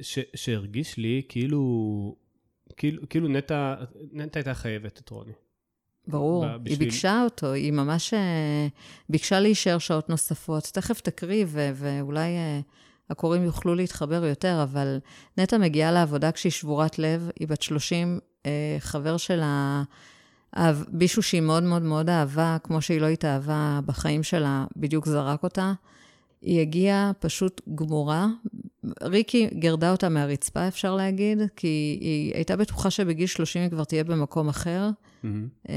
ש, 0.00 0.18
שהרגיש 0.36 0.96
לי 0.96 1.22
כאילו, 1.28 2.16
כאילו, 2.76 3.08
כאילו 3.08 3.28
נטע, 3.28 3.74
נטע 4.12 4.38
הייתה 4.38 4.54
חייבת 4.54 4.98
את 4.98 5.10
רוני. 5.10 5.32
ברור, 6.06 6.46
בשביל... 6.46 6.72
היא 6.72 6.78
ביקשה 6.78 7.22
אותו, 7.24 7.52
היא 7.52 7.72
ממש 7.72 8.14
uh, 8.14 8.16
ביקשה 9.08 9.40
להישאר 9.40 9.78
שעות 9.78 10.08
נוספות. 10.08 10.64
תכף 10.72 11.00
תקריא, 11.00 11.44
ו- 11.48 11.70
ואולי 11.74 12.28
uh, 12.36 12.64
הקוראים 13.10 13.42
יוכלו 13.44 13.74
להתחבר 13.74 14.24
יותר, 14.24 14.62
אבל 14.62 14.98
נטע 15.38 15.58
מגיעה 15.58 15.92
לעבודה 15.92 16.32
כשהיא 16.32 16.52
שבורת 16.52 16.98
לב, 16.98 17.30
היא 17.40 17.48
בת 17.48 17.62
30, 17.62 18.18
אה, 18.46 18.76
חבר 18.78 19.16
שלה, 19.16 19.82
מישהו 20.92 21.22
שהיא 21.22 21.40
מאוד 21.40 21.62
מאוד 21.62 21.82
מאוד 21.82 22.10
אהבה, 22.10 22.56
כמו 22.62 22.82
שהיא 22.82 23.00
לא 23.00 23.06
התאהבה 23.06 23.80
בחיים 23.86 24.22
שלה, 24.22 24.64
בדיוק 24.76 25.06
זרק 25.06 25.42
אותה. 25.42 25.72
היא 26.42 26.60
הגיעה 26.60 27.12
פשוט 27.18 27.60
גמורה, 27.74 28.28
ריקי 29.02 29.48
גרדה 29.58 29.90
אותה 29.90 30.08
מהרצפה, 30.08 30.68
אפשר 30.68 30.96
להגיד, 30.96 31.38
כי 31.56 31.98
היא 32.00 32.34
הייתה 32.34 32.56
בטוחה 32.56 32.90
שבגיל 32.90 33.26
30 33.26 33.62
היא 33.62 33.70
כבר 33.70 33.84
תהיה 33.84 34.04
במקום 34.04 34.48
אחר. 34.48 34.90
Mm-hmm. 35.24 35.68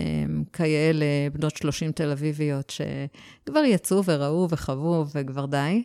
כיאה 0.54 0.92
לבנות 0.94 1.58
30 1.58 1.92
תל 1.92 2.12
אביביות, 2.12 2.70
שכבר 2.70 3.60
יצאו 3.60 4.04
וראו 4.06 4.48
וחוו 4.50 5.06
וכבר 5.16 5.46
די. 5.46 5.84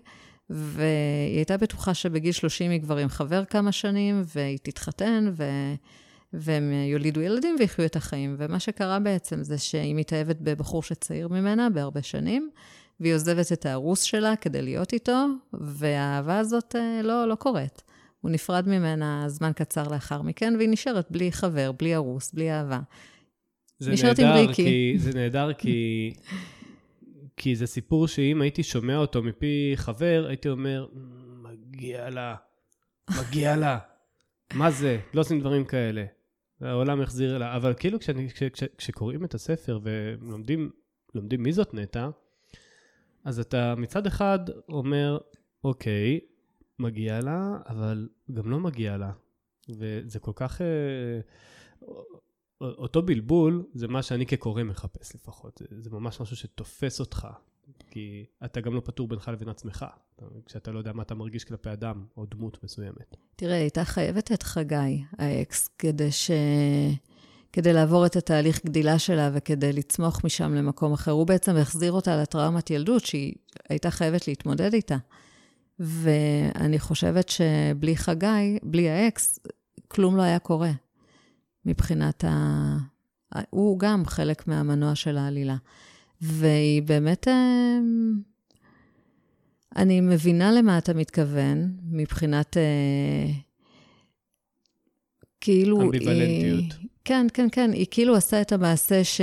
והיא 0.50 1.36
הייתה 1.36 1.56
בטוחה 1.56 1.94
שבגיל 1.94 2.32
30 2.32 2.70
היא 2.70 2.80
כבר 2.80 2.96
עם 2.96 3.08
חבר 3.08 3.44
כמה 3.44 3.72
שנים, 3.72 4.22
והיא 4.34 4.58
תתחתן, 4.62 5.30
ו... 5.32 5.44
והם 6.32 6.72
יולידו 6.72 7.20
ילדים 7.20 7.56
ויחיו 7.58 7.84
את 7.84 7.96
החיים. 7.96 8.34
ומה 8.38 8.60
שקרה 8.60 8.98
בעצם 8.98 9.42
זה 9.42 9.58
שהיא 9.58 9.94
מתאהבת 9.94 10.36
בבחור 10.40 10.82
שצעיר 10.82 11.28
ממנה 11.28 11.70
בהרבה 11.70 12.02
שנים, 12.02 12.50
והיא 13.00 13.14
עוזבת 13.14 13.52
את 13.52 13.66
הארוס 13.66 14.02
שלה 14.02 14.36
כדי 14.36 14.62
להיות 14.62 14.92
איתו, 14.92 15.26
והאהבה 15.52 16.38
הזאת 16.38 16.76
אה, 16.76 17.00
לא, 17.02 17.28
לא 17.28 17.34
קורית. 17.34 17.82
הוא 18.20 18.30
נפרד 18.30 18.68
ממנה 18.68 19.24
זמן 19.28 19.52
קצר 19.56 19.88
לאחר 19.88 20.22
מכן, 20.22 20.54
והיא 20.56 20.68
נשארת 20.68 21.10
בלי 21.10 21.32
חבר, 21.32 21.72
בלי 21.72 21.94
ארוס, 21.94 22.32
בלי 22.32 22.52
אהבה. 22.52 22.80
זה 23.78 23.90
נהדר, 24.08 24.52
כי, 24.52 24.94
זה 24.98 25.10
נהדר 25.14 25.52
כי, 25.52 26.14
כי 27.36 27.56
זה 27.56 27.66
סיפור 27.66 28.08
שאם 28.08 28.42
הייתי 28.42 28.62
שומע 28.62 28.96
אותו 28.96 29.22
מפי 29.22 29.72
חבר, 29.76 30.24
הייתי 30.28 30.48
אומר, 30.48 30.86
מגיע 31.42 32.10
לה, 32.10 32.34
מגיע 33.20 33.56
לה. 33.56 33.78
מה 34.54 34.70
זה? 34.70 34.98
לא 35.14 35.20
עושים 35.20 35.40
דברים 35.40 35.64
כאלה. 35.64 36.04
העולם 36.60 37.00
החזיר 37.00 37.38
לה. 37.38 37.56
אבל 37.56 37.74
כאילו 37.74 38.00
כשאני, 38.00 38.30
כש, 38.30 38.42
כש, 38.42 38.64
כשקוראים 38.78 39.24
את 39.24 39.34
הספר 39.34 39.80
ולומדים 39.82 40.70
מי 41.38 41.52
זאת 41.52 41.74
נטע, 41.74 42.08
אז 43.26 43.40
אתה 43.40 43.74
מצד 43.74 44.06
אחד 44.06 44.38
אומר, 44.68 45.18
אוקיי, 45.64 46.20
מגיע 46.78 47.20
לה, 47.20 47.58
אבל 47.66 48.08
גם 48.32 48.50
לא 48.50 48.60
מגיע 48.60 48.96
לה. 48.96 49.12
וזה 49.68 50.18
כל 50.18 50.32
כך... 50.34 50.60
אה, 50.60 51.20
אותו 52.60 53.02
בלבול 53.02 53.66
זה 53.74 53.88
מה 53.88 54.02
שאני 54.02 54.26
כקורא 54.26 54.62
מחפש 54.62 55.14
לפחות. 55.14 55.58
זה, 55.58 55.80
זה 55.80 55.90
ממש 55.90 56.20
משהו 56.20 56.36
שתופס 56.36 57.00
אותך. 57.00 57.28
כי 57.90 58.24
אתה 58.44 58.60
גם 58.60 58.74
לא 58.74 58.80
פטור 58.80 59.08
בינך 59.08 59.28
לבין 59.28 59.48
עצמך, 59.48 59.86
כשאתה 60.46 60.70
לא 60.72 60.78
יודע 60.78 60.92
מה 60.92 61.02
אתה 61.02 61.14
מרגיש 61.14 61.44
כלפי 61.44 61.72
אדם 61.72 62.06
או 62.16 62.26
דמות 62.26 62.64
מסוימת. 62.64 63.16
תראה, 63.36 63.56
הייתה 63.56 63.84
חייבת 63.84 64.32
את 64.32 64.42
חגי, 64.42 65.04
האקס, 65.18 65.68
כדי 65.68 66.12
ש... 66.12 66.30
כדי 67.52 67.72
לעבור 67.72 68.06
את 68.06 68.16
התהליך 68.16 68.64
גדילה 68.66 68.98
שלה 68.98 69.30
וכדי 69.34 69.72
לצמוח 69.72 70.20
משם 70.24 70.54
למקום 70.54 70.92
אחר. 70.92 71.10
הוא 71.10 71.26
בעצם 71.26 71.56
החזיר 71.56 71.92
אותה 71.92 72.16
לטראומת 72.16 72.70
ילדות 72.70 73.06
שהיא 73.06 73.34
הייתה 73.68 73.90
חייבת 73.90 74.28
להתמודד 74.28 74.74
איתה. 74.74 74.96
ואני 75.78 76.78
חושבת 76.78 77.28
שבלי 77.28 77.96
חגי, 77.96 78.58
בלי 78.62 78.90
האקס, 78.90 79.38
כלום 79.88 80.16
לא 80.16 80.22
היה 80.22 80.38
קורה. 80.38 80.72
מבחינת 81.64 82.24
ה... 82.24 82.76
הוא 83.50 83.78
גם 83.78 84.06
חלק 84.06 84.48
מהמנוע 84.48 84.94
של 84.94 85.16
העלילה. 85.16 85.56
והיא 86.20 86.82
באמת... 86.82 87.28
אה, 87.28 87.78
אני 89.76 90.00
מבינה 90.00 90.52
למה 90.52 90.78
אתה 90.78 90.94
מתכוון, 90.94 91.76
מבחינת... 91.90 92.56
אה, 92.56 93.32
כאילו... 95.40 95.82
אמביוולנטיות. 95.82 96.72
היא, 96.80 96.88
כן, 97.06 97.26
כן, 97.34 97.48
כן. 97.52 97.70
היא 97.72 97.86
כאילו 97.90 98.16
עשה 98.16 98.40
את 98.40 98.52
המעשה 98.52 99.04
ש... 99.04 99.20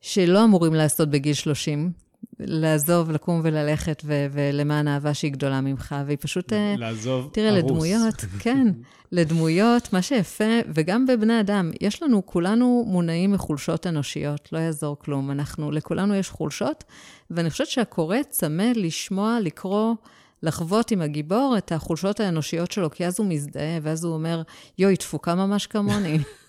שלא 0.00 0.44
אמורים 0.44 0.74
לעשות 0.74 1.10
בגיל 1.10 1.34
30, 1.34 1.92
לעזוב, 2.40 3.10
לקום 3.10 3.40
וללכת, 3.44 4.02
ו- 4.04 4.26
ולמען 4.32 4.88
אהבה 4.88 5.14
שהיא 5.14 5.32
גדולה 5.32 5.60
ממך, 5.60 5.94
והיא 6.06 6.18
פשוט... 6.20 6.52
אה, 6.52 6.74
לעזוב 6.78 7.30
תראה, 7.32 7.48
הרוס. 7.48 7.64
לדמויות, 7.64 8.14
כן, 8.38 8.66
לדמויות, 9.12 9.92
מה 9.92 10.02
שיפה, 10.02 10.44
וגם 10.74 11.06
בבני 11.06 11.40
אדם, 11.40 11.70
יש 11.80 12.02
לנו, 12.02 12.26
כולנו 12.26 12.84
מונעים 12.86 13.32
מחולשות 13.32 13.86
אנושיות, 13.86 14.48
לא 14.52 14.58
יעזור 14.58 14.98
כלום. 14.98 15.30
אנחנו, 15.30 15.70
לכולנו 15.70 16.14
יש 16.14 16.28
חולשות, 16.28 16.84
ואני 17.30 17.50
חושבת 17.50 17.66
שהקורא 17.66 18.16
צמא 18.30 18.72
לשמוע, 18.74 19.38
לקרוא, 19.40 19.94
לחוות 20.42 20.90
עם 20.90 21.02
הגיבור 21.02 21.54
את 21.58 21.72
החולשות 21.72 22.20
האנושיות 22.20 22.72
שלו, 22.72 22.90
כי 22.90 23.06
אז 23.06 23.20
הוא 23.20 23.26
מזדהה, 23.26 23.78
ואז 23.82 24.04
הוא 24.04 24.14
אומר, 24.14 24.42
יואי, 24.78 24.96
תפוקה 24.96 25.34
ממש 25.34 25.66
כמוני. 25.66 26.18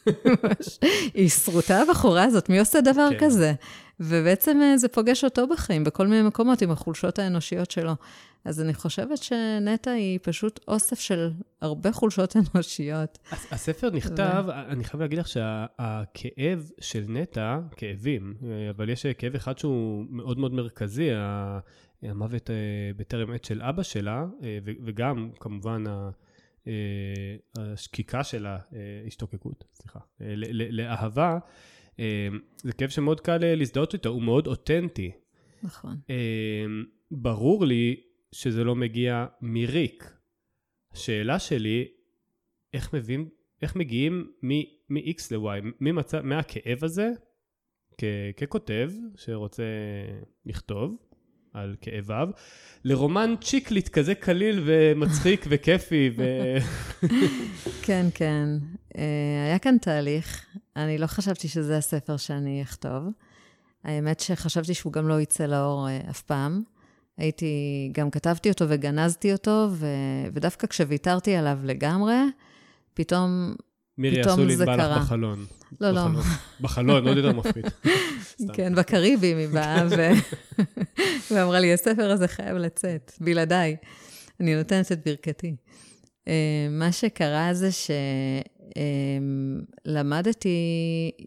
היא 1.13 1.29
שרוטה 1.29 1.81
הבחורה 1.81 2.23
הזאת, 2.23 2.49
מי 2.49 2.59
עושה 2.59 2.81
דבר 2.81 3.07
כן. 3.09 3.25
כזה? 3.25 3.53
ובעצם 3.99 4.59
אה, 4.61 4.77
זה 4.77 4.87
פוגש 4.87 5.23
אותו 5.23 5.47
בחיים, 5.47 5.83
בכל 5.83 6.07
מיני 6.07 6.27
מקומות, 6.27 6.61
עם 6.61 6.71
החולשות 6.71 7.19
האנושיות 7.19 7.71
שלו. 7.71 7.93
אז 8.45 8.61
אני 8.61 8.73
חושבת 8.73 9.17
שנטע 9.17 9.91
היא 9.91 10.19
פשוט 10.21 10.59
אוסף 10.67 10.99
של 10.99 11.31
הרבה 11.61 11.91
חולשות 11.91 12.35
אנושיות. 12.55 13.19
הספר 13.51 13.89
נכתב, 13.89 14.43
ו... 14.47 14.51
אני 14.51 14.83
חייב 14.83 15.01
להגיד 15.01 15.19
לך 15.19 15.27
שהכאב 15.27 16.71
של 16.79 17.03
נטע, 17.07 17.59
כאבים, 17.75 18.33
אה, 18.43 18.69
אבל 18.69 18.89
יש 18.89 19.05
כאב 19.05 19.35
אחד 19.35 19.57
שהוא 19.57 20.05
מאוד 20.09 20.37
מאוד 20.37 20.53
מרכזי, 20.53 21.09
המוות 22.03 22.49
אה, 22.49 22.55
בטרם 22.97 23.33
עת 23.33 23.45
של 23.45 23.61
אבא 23.61 23.83
שלה, 23.83 24.25
וגם 24.85 25.29
כמובן 25.39 25.83
השקיקה 27.58 28.23
שלה, 28.23 28.60
השתוקקות, 29.08 29.63
סליחה, 29.73 29.99
לאהבה. 30.69 31.38
אמ, 31.99 32.04
זה 32.63 32.73
כאב 32.73 32.89
שמאוד 32.89 33.21
קל 33.21 33.43
אה, 33.43 33.56
להזדהות 33.56 33.93
איתו, 33.93 34.10
הוא 34.10 34.21
מאוד 34.21 34.47
אותנטי. 34.47 35.12
נכון. 35.63 35.97
ברור 37.12 37.65
לי 37.65 38.02
שזה 38.32 38.63
לא 38.63 38.76
מגיע 38.76 39.26
מריק. 39.41 40.13
השאלה 40.91 41.39
שלי, 41.39 41.88
איך 42.73 42.93
מביאים, 42.93 43.30
איך 43.62 43.76
מגיעים 43.76 44.32
מ-X 44.89 45.21
ל-Y, 45.32 45.65
ממצב, 45.80 46.21
מהכאב 46.21 46.84
הזה, 46.84 47.10
כ- 47.97 48.04
ככותב 48.38 48.91
שרוצה 49.15 49.63
לכתוב 50.45 50.97
על 51.53 51.75
כאביו, 51.81 52.29
לרומן 52.83 53.33
צ'יקליט 53.41 53.89
כזה 53.89 54.15
קליל 54.15 54.63
ומצחיק 54.65 55.45
וכיפי. 55.49 56.11
ו... 56.17 56.23
כן, 57.85 58.05
כן. 58.13 58.49
אה, 58.97 59.03
היה 59.47 59.59
כאן 59.59 59.77
תהליך. 59.77 60.45
אני 60.75 60.97
לא 60.97 61.07
חשבתי 61.07 61.47
שזה 61.47 61.77
הספר 61.77 62.17
שאני 62.17 62.61
אכתוב. 62.61 63.03
האמת 63.83 64.19
שחשבתי 64.19 64.73
שהוא 64.73 64.93
גם 64.93 65.07
לא 65.07 65.21
יצא 65.21 65.45
לאור 65.45 65.87
אה, 65.89 65.99
אף 66.09 66.21
פעם. 66.21 66.61
הייתי, 67.17 67.89
גם 67.91 68.09
כתבתי 68.09 68.49
אותו 68.49 68.65
וגנזתי 68.69 69.33
אותו, 69.33 69.67
ו, 69.71 69.87
ודווקא 70.33 70.67
כשוויתרתי 70.67 71.35
עליו 71.35 71.59
לגמרי, 71.63 72.15
פתאום, 72.93 73.55
מירי, 73.97 74.23
פתאום 74.23 74.55
זה 74.55 74.65
קרה. 74.65 74.75
מירי, 74.75 74.83
עשו 74.83 74.95
לי 74.95 75.01
בחלון. 75.05 75.45
לא, 75.81 75.91
לא. 75.91 76.01
בחלון, 76.62 77.07
עוד 77.07 77.17
יותר 77.17 77.33
מפחיד. 77.33 77.65
כן, 78.55 78.75
בקריבים 78.75 79.38
היא 79.38 79.47
באה, 79.47 79.88
ואמרה 81.31 81.59
לי, 81.59 81.73
הספר 81.73 82.12
הזה 82.12 82.27
חייב 82.27 82.57
לצאת, 82.57 83.12
בלעדיי. 83.21 83.75
אני 84.39 84.55
נותנת 84.55 84.91
את 84.91 85.07
ברכתי. 85.07 85.55
אה, 86.27 86.67
מה 86.69 86.91
שקרה 86.91 87.53
זה 87.53 87.69
שלמדתי, 89.86 90.57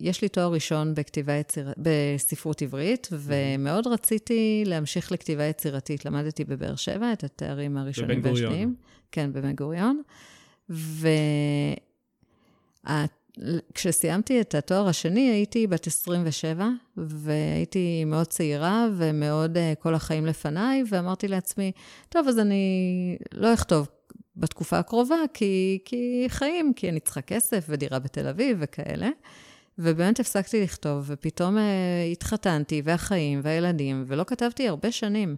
יש 0.00 0.22
לי 0.22 0.28
תואר 0.28 0.52
ראשון 0.52 0.94
בכתיבה 0.94 1.32
יציר... 1.32 1.72
בספרות 1.78 2.62
עברית, 2.62 3.08
ומאוד 3.12 3.86
רציתי 3.86 4.62
להמשיך 4.66 5.12
לכתיבה 5.12 5.44
יצירתית. 5.44 6.04
למדתי 6.04 6.44
בבאר 6.44 6.76
שבע 6.76 7.12
את 7.12 7.24
התארים 7.24 7.76
הראשונים 7.76 8.20
והשניים. 8.24 8.74
כן, 9.12 9.32
בבן 9.32 9.52
גוריון. 9.52 10.02
וכשסיימתי 13.38 14.40
את 14.40 14.54
התואר 14.54 14.88
השני, 14.88 15.30
הייתי 15.30 15.66
בת 15.66 15.86
27, 15.86 16.68
והייתי 16.96 18.04
מאוד 18.04 18.26
צעירה 18.26 18.88
ומאוד 18.96 19.56
אה, 19.56 19.72
כל 19.78 19.94
החיים 19.94 20.26
לפניי, 20.26 20.82
ואמרתי 20.88 21.28
לעצמי, 21.28 21.72
טוב, 22.08 22.28
אז 22.28 22.38
אני 22.38 23.16
לא 23.34 23.54
אכתוב 23.54 23.88
בתקופה 24.36 24.78
הקרובה, 24.78 25.16
כי, 25.34 25.78
כי 25.84 26.24
חיים, 26.28 26.72
כי 26.76 26.88
אני 26.88 27.00
צריכה 27.00 27.20
כסף 27.20 27.66
ודירה 27.68 27.98
בתל 27.98 28.28
אביב 28.28 28.56
וכאלה. 28.60 29.08
ובאמת 29.78 30.20
הפסקתי 30.20 30.62
לכתוב, 30.62 31.04
ופתאום 31.06 31.56
uh, 31.56 31.60
התחתנתי, 32.12 32.82
והחיים, 32.84 33.40
והילדים, 33.42 34.04
ולא 34.06 34.24
כתבתי 34.24 34.68
הרבה 34.68 34.92
שנים. 34.92 35.36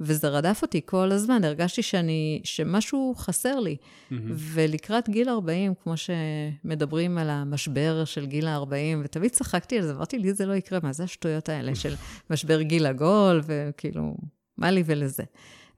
וזה 0.00 0.28
רדף 0.28 0.58
אותי 0.62 0.80
כל 0.84 1.12
הזמן, 1.12 1.44
הרגשתי 1.44 1.82
שאני, 1.82 2.40
שמשהו 2.44 3.14
חסר 3.16 3.60
לי. 3.60 3.76
Mm-hmm. 3.76 4.14
ולקראת 4.36 5.08
גיל 5.08 5.28
40, 5.28 5.72
כמו 5.82 5.94
שמדברים 5.96 7.18
על 7.18 7.30
המשבר 7.30 8.04
של 8.04 8.26
גיל 8.26 8.46
ה-40, 8.46 8.98
ותמיד 9.04 9.30
צחקתי 9.30 9.78
על 9.78 9.86
זה, 9.86 9.92
אמרתי, 9.92 10.18
לי 10.18 10.32
זה 10.32 10.46
לא 10.46 10.52
יקרה, 10.52 10.78
מה 10.82 10.92
זה 10.92 11.04
השטויות 11.04 11.48
האלה 11.48 11.74
של 11.74 11.94
משבר 12.30 12.62
גיל 12.62 12.86
עגול, 12.86 13.40
וכאילו, 13.44 14.16
מה 14.58 14.70
לי 14.70 14.82
ולזה. 14.86 15.24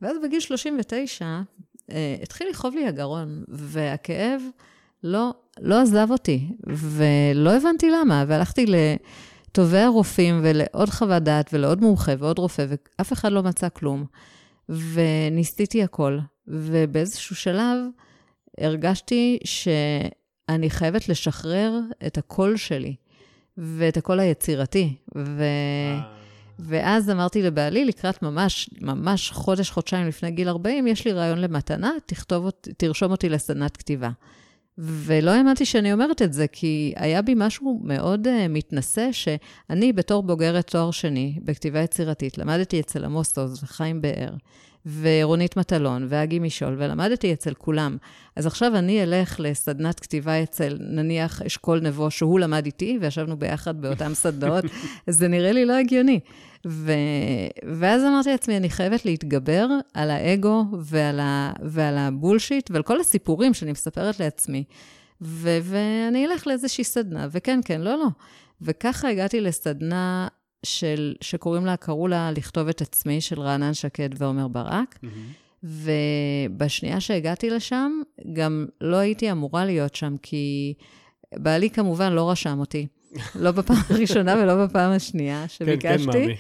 ואז 0.03 0.17
בגיל 0.25 0.41
39, 0.41 1.41
אה, 1.91 2.17
התחיל 2.23 2.49
לכאוב 2.51 2.75
לי 2.75 2.87
הגרון, 2.87 3.45
והכאב 3.49 4.43
לא, 5.05 5.35
לא 5.61 5.81
עזב 5.81 6.07
אותי, 6.11 6.49
ולא 6.67 7.57
הבנתי 7.57 7.91
למה, 7.91 8.25
והלכתי 8.29 8.67
לטובי 9.53 9.79
הרופאים 9.79 10.41
ולעוד 10.43 10.91
חוות 10.91 11.23
דעת 11.23 11.51
ולעוד 11.53 11.81
מומחה 11.81 12.13
ועוד 12.19 12.39
רופא, 12.39 12.67
ואף 12.69 13.13
אחד 13.13 13.33
לא 13.33 13.43
מצא 13.43 13.69
כלום. 13.69 14.05
וניסיתי 14.69 15.83
הכל, 15.83 16.19
ובאיזשהו 16.47 17.37
שלב 17.37 17.79
הרגשתי 18.61 19.39
שאני 19.45 20.71
חייבת 20.71 21.09
לשחרר 21.09 21.81
את 22.07 22.19
הקול 22.19 22.57
שלי 22.57 22.95
ואת 23.59 23.97
הקול 23.97 24.21
היצירתי. 24.21 24.97
ו... 25.17 25.45
ואז 26.59 27.11
אמרתי 27.11 27.43
לבעלי, 27.43 27.85
לקראת 27.85 28.23
ממש, 28.23 28.71
ממש 28.81 29.31
חודש, 29.31 29.71
חודשיים 29.71 30.09
לפני 30.09 30.31
גיל 30.31 30.49
40, 30.49 30.87
יש 30.87 31.05
לי 31.05 31.13
רעיון 31.13 31.39
למתנה, 31.39 31.93
תכתוב, 32.07 32.51
תרשום 32.77 33.11
אותי 33.11 33.29
לסדנת 33.29 33.77
כתיבה. 33.77 34.11
ולא 34.79 35.31
האמנתי 35.31 35.65
שאני 35.65 35.93
אומרת 35.93 36.23
את 36.23 36.33
זה, 36.33 36.47
כי 36.47 36.93
היה 36.97 37.23
בי 37.23 37.35
משהו 37.37 37.81
מאוד 37.85 38.27
uh, 38.27 38.31
מתנשא, 38.49 39.13
שאני 39.13 39.93
בתור 39.93 40.23
בוגרת 40.23 40.71
תואר 40.71 40.91
שני 40.91 41.39
בכתיבה 41.45 41.81
יצירתית, 41.81 42.39
למדתי 42.39 42.81
אצל 42.81 43.05
עמוס 43.05 43.39
עוז 43.39 43.65
וחיים 43.65 44.03
באר, 44.03 44.35
ורונית 45.01 45.57
מטלון, 45.57 46.07
ואגי 46.09 46.39
משול, 46.39 46.77
ולמדתי 46.79 47.33
אצל 47.33 47.55
כולם. 47.55 47.97
אז 48.37 48.47
עכשיו 48.47 48.77
אני 48.77 49.03
אלך 49.03 49.37
לסדנת 49.41 50.01
כתיבה 50.01 50.43
אצל, 50.43 50.77
נניח, 50.81 51.43
אשכול 51.43 51.81
נבו, 51.81 52.11
שהוא 52.11 52.41
למד 52.41 52.67
איתי, 52.67 52.99
וישבנו 53.01 53.37
ביחד 53.37 53.81
באותן 53.81 54.15
סדנאות, 54.15 54.65
זה 55.07 55.29
נראה 55.29 55.53
לי 55.53 55.65
לא 55.65 55.73
הגיוני. 55.73 56.21
ו... 56.67 56.93
ואז 57.79 58.03
אמרתי 58.03 58.31
לעצמי, 58.31 58.57
אני 58.57 58.71
חייבת 58.71 59.05
להתגבר 59.05 59.67
על 59.95 60.11
האגו 60.11 60.65
ועל, 60.79 61.21
ה... 61.21 61.53
ועל 61.63 61.99
הבולשיט 61.99 62.71
ועל 62.71 62.83
כל 62.83 63.01
הסיפורים 63.01 63.55
שאני 63.55 63.73
מספרת 63.73 64.21
לעצמי. 64.21 64.65
ו... 65.21 65.59
ואני 65.63 66.27
אלך 66.27 66.47
לאיזושהי 66.47 66.85
סדנה, 66.85 67.27
וכן, 67.31 67.61
כן, 67.65 67.81
לא, 67.81 67.99
לא. 67.99 68.07
וככה 68.63 69.09
הגעתי 69.09 69.41
לסדנה 69.41 70.29
של, 70.63 71.15
שקוראים 71.21 71.67
לה, 71.67 71.77
קראו 71.77 72.09
לה 72.09 72.31
לכתוב 72.31 72.69
את 72.69 72.81
עצמי, 72.81 73.21
של 73.21 73.41
רענן 73.41 73.75
שקד 73.75 74.09
ועומר 74.19 74.49
ברק. 74.49 74.99
Mm-hmm. 75.05 75.65
ובשנייה 75.65 77.01
שהגעתי 77.01 77.51
לשם, 77.51 77.93
גם 78.33 78.67
לא 78.81 78.97
הייתי 78.97 79.33
אמורה 79.33 79.65
להיות 79.65 79.95
שם, 79.95 80.15
כי 80.23 80.75
בעלי 81.37 81.71
כמובן 81.71 82.13
לא 82.13 82.31
רשם 82.31 82.61
אותי. 82.61 82.87
לא 83.35 83.51
בפעם 83.51 83.77
הראשונה 83.91 84.37
ולא 84.43 84.67
בפעם 84.67 84.93
השנייה 84.93 85.45
שביקשתי. 85.49 86.07
כן, 86.07 86.13
כן, 86.13 86.19
מאמי. 86.19 86.37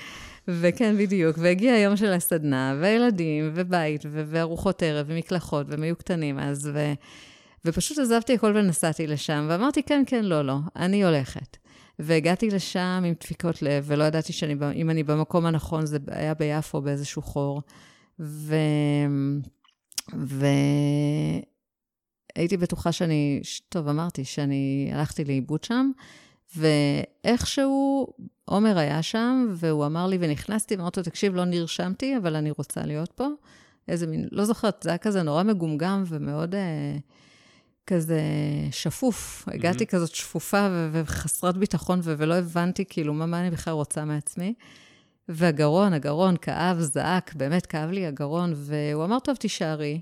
וכן, 0.48 0.98
בדיוק. 0.98 1.36
והגיע 1.38 1.72
היום 1.72 1.96
של 1.96 2.12
הסדנה, 2.12 2.76
וילדים, 2.80 3.50
ובית, 3.54 4.02
ו- 4.06 4.22
וארוחות 4.26 4.82
ערב, 4.82 5.06
ומקלחות, 5.08 5.66
והם 5.68 5.82
היו 5.82 5.96
קטנים 5.96 6.38
אז, 6.38 6.70
ו- 6.74 6.92
ופשוט 7.64 7.98
עזבתי 7.98 8.34
הכל 8.34 8.52
ונסעתי 8.56 9.06
לשם, 9.06 9.46
ואמרתי, 9.48 9.82
כן, 9.82 10.02
כן, 10.06 10.24
לא, 10.24 10.42
לא, 10.42 10.56
אני 10.76 11.04
הולכת. 11.04 11.56
והגעתי 11.98 12.50
לשם 12.50 13.02
עם 13.06 13.14
דפיקות 13.20 13.62
לב, 13.62 13.84
ולא 13.86 14.04
ידעתי 14.04 14.32
שאם 14.32 14.90
אני 14.90 15.02
במקום 15.02 15.46
הנכון, 15.46 15.86
זה 15.86 15.98
היה 16.08 16.34
ביפו 16.34 16.80
באיזשהו 16.80 17.22
חור. 17.22 17.62
ו... 18.20 18.56
והייתי 20.12 21.46
בטוחה 22.56 22.92
שאני, 22.92 23.40
טוב, 23.68 23.88
אמרתי 23.88 24.24
שאני 24.24 24.90
הלכתי 24.92 25.24
לאיבוד 25.24 25.64
שם, 25.64 25.90
ואיכשהו 26.56 28.06
עומר 28.44 28.78
היה 28.78 29.02
שם, 29.02 29.46
והוא 29.50 29.86
אמר 29.86 30.06
לי, 30.06 30.18
ונכנסתי, 30.20 30.76
ואמרתי 30.76 31.00
לו, 31.00 31.04
תקשיב, 31.04 31.34
לא 31.34 31.44
נרשמתי, 31.44 32.16
אבל 32.16 32.36
אני 32.36 32.50
רוצה 32.50 32.86
להיות 32.86 33.12
פה. 33.12 33.26
איזה 33.88 34.06
מין, 34.06 34.28
לא 34.32 34.44
זוכרת, 34.44 34.82
זה 34.82 34.90
היה 34.90 34.98
כזה 34.98 35.22
נורא 35.22 35.42
מגומגם 35.42 36.04
ומאוד 36.06 36.54
אה, 36.54 36.96
כזה 37.86 38.20
שפוף. 38.70 39.44
Mm-hmm. 39.48 39.54
הגעתי 39.54 39.86
כזאת 39.86 40.14
שפופה 40.14 40.68
ו- 40.70 40.90
וחסרת 40.92 41.56
ביטחון, 41.56 42.00
ו- 42.02 42.14
ולא 42.18 42.34
הבנתי 42.34 42.84
כאילו 42.88 43.14
מה, 43.14 43.26
מה 43.26 43.40
אני 43.40 43.50
בכלל 43.50 43.74
רוצה 43.74 44.04
מעצמי. 44.04 44.54
והגרון, 45.28 45.92
הגרון 45.92 46.36
כאב, 46.36 46.80
זעק, 46.80 47.34
באמת 47.34 47.66
כאב 47.66 47.90
לי 47.90 48.06
הגרון, 48.06 48.52
והוא 48.56 49.04
אמר, 49.04 49.18
טוב, 49.18 49.36
תישארי. 49.36 50.00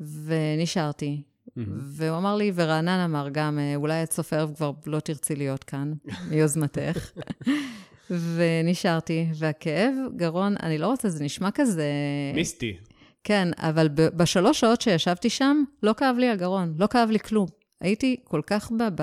ונשארתי. 0.00 1.22
Mm-hmm. 1.48 1.60
והוא 1.82 2.18
אמר 2.18 2.36
לי, 2.36 2.52
ורענן 2.54 3.00
אמר 3.04 3.28
גם, 3.32 3.58
אה, 3.58 3.76
אולי 3.76 4.00
עד 4.00 4.10
סוף 4.10 4.32
הערב 4.32 4.52
כבר 4.56 4.72
לא 4.86 5.00
תרצי 5.00 5.36
להיות 5.36 5.64
כאן, 5.64 5.92
מיוזמתך. 6.30 7.10
ונשארתי, 8.10 9.26
והכאב, 9.34 9.94
גרון, 10.16 10.54
אני 10.62 10.78
לא 10.78 10.86
רוצה, 10.86 11.08
זה 11.08 11.24
נשמע 11.24 11.50
כזה... 11.50 11.86
מיסטי. 12.34 12.76
כן, 13.24 13.48
אבל 13.56 13.88
בשלוש 13.94 14.60
שעות 14.60 14.80
שישבתי 14.80 15.30
שם, 15.30 15.64
לא 15.82 15.92
כאב 15.96 16.16
לי 16.18 16.28
הגרון, 16.28 16.74
לא 16.78 16.86
כאב 16.86 17.10
לי 17.10 17.18
כלום. 17.18 17.46
הייתי 17.80 18.16
כל 18.24 18.40
כך 18.46 18.70
ב... 18.70 18.82
ב... 18.94 19.02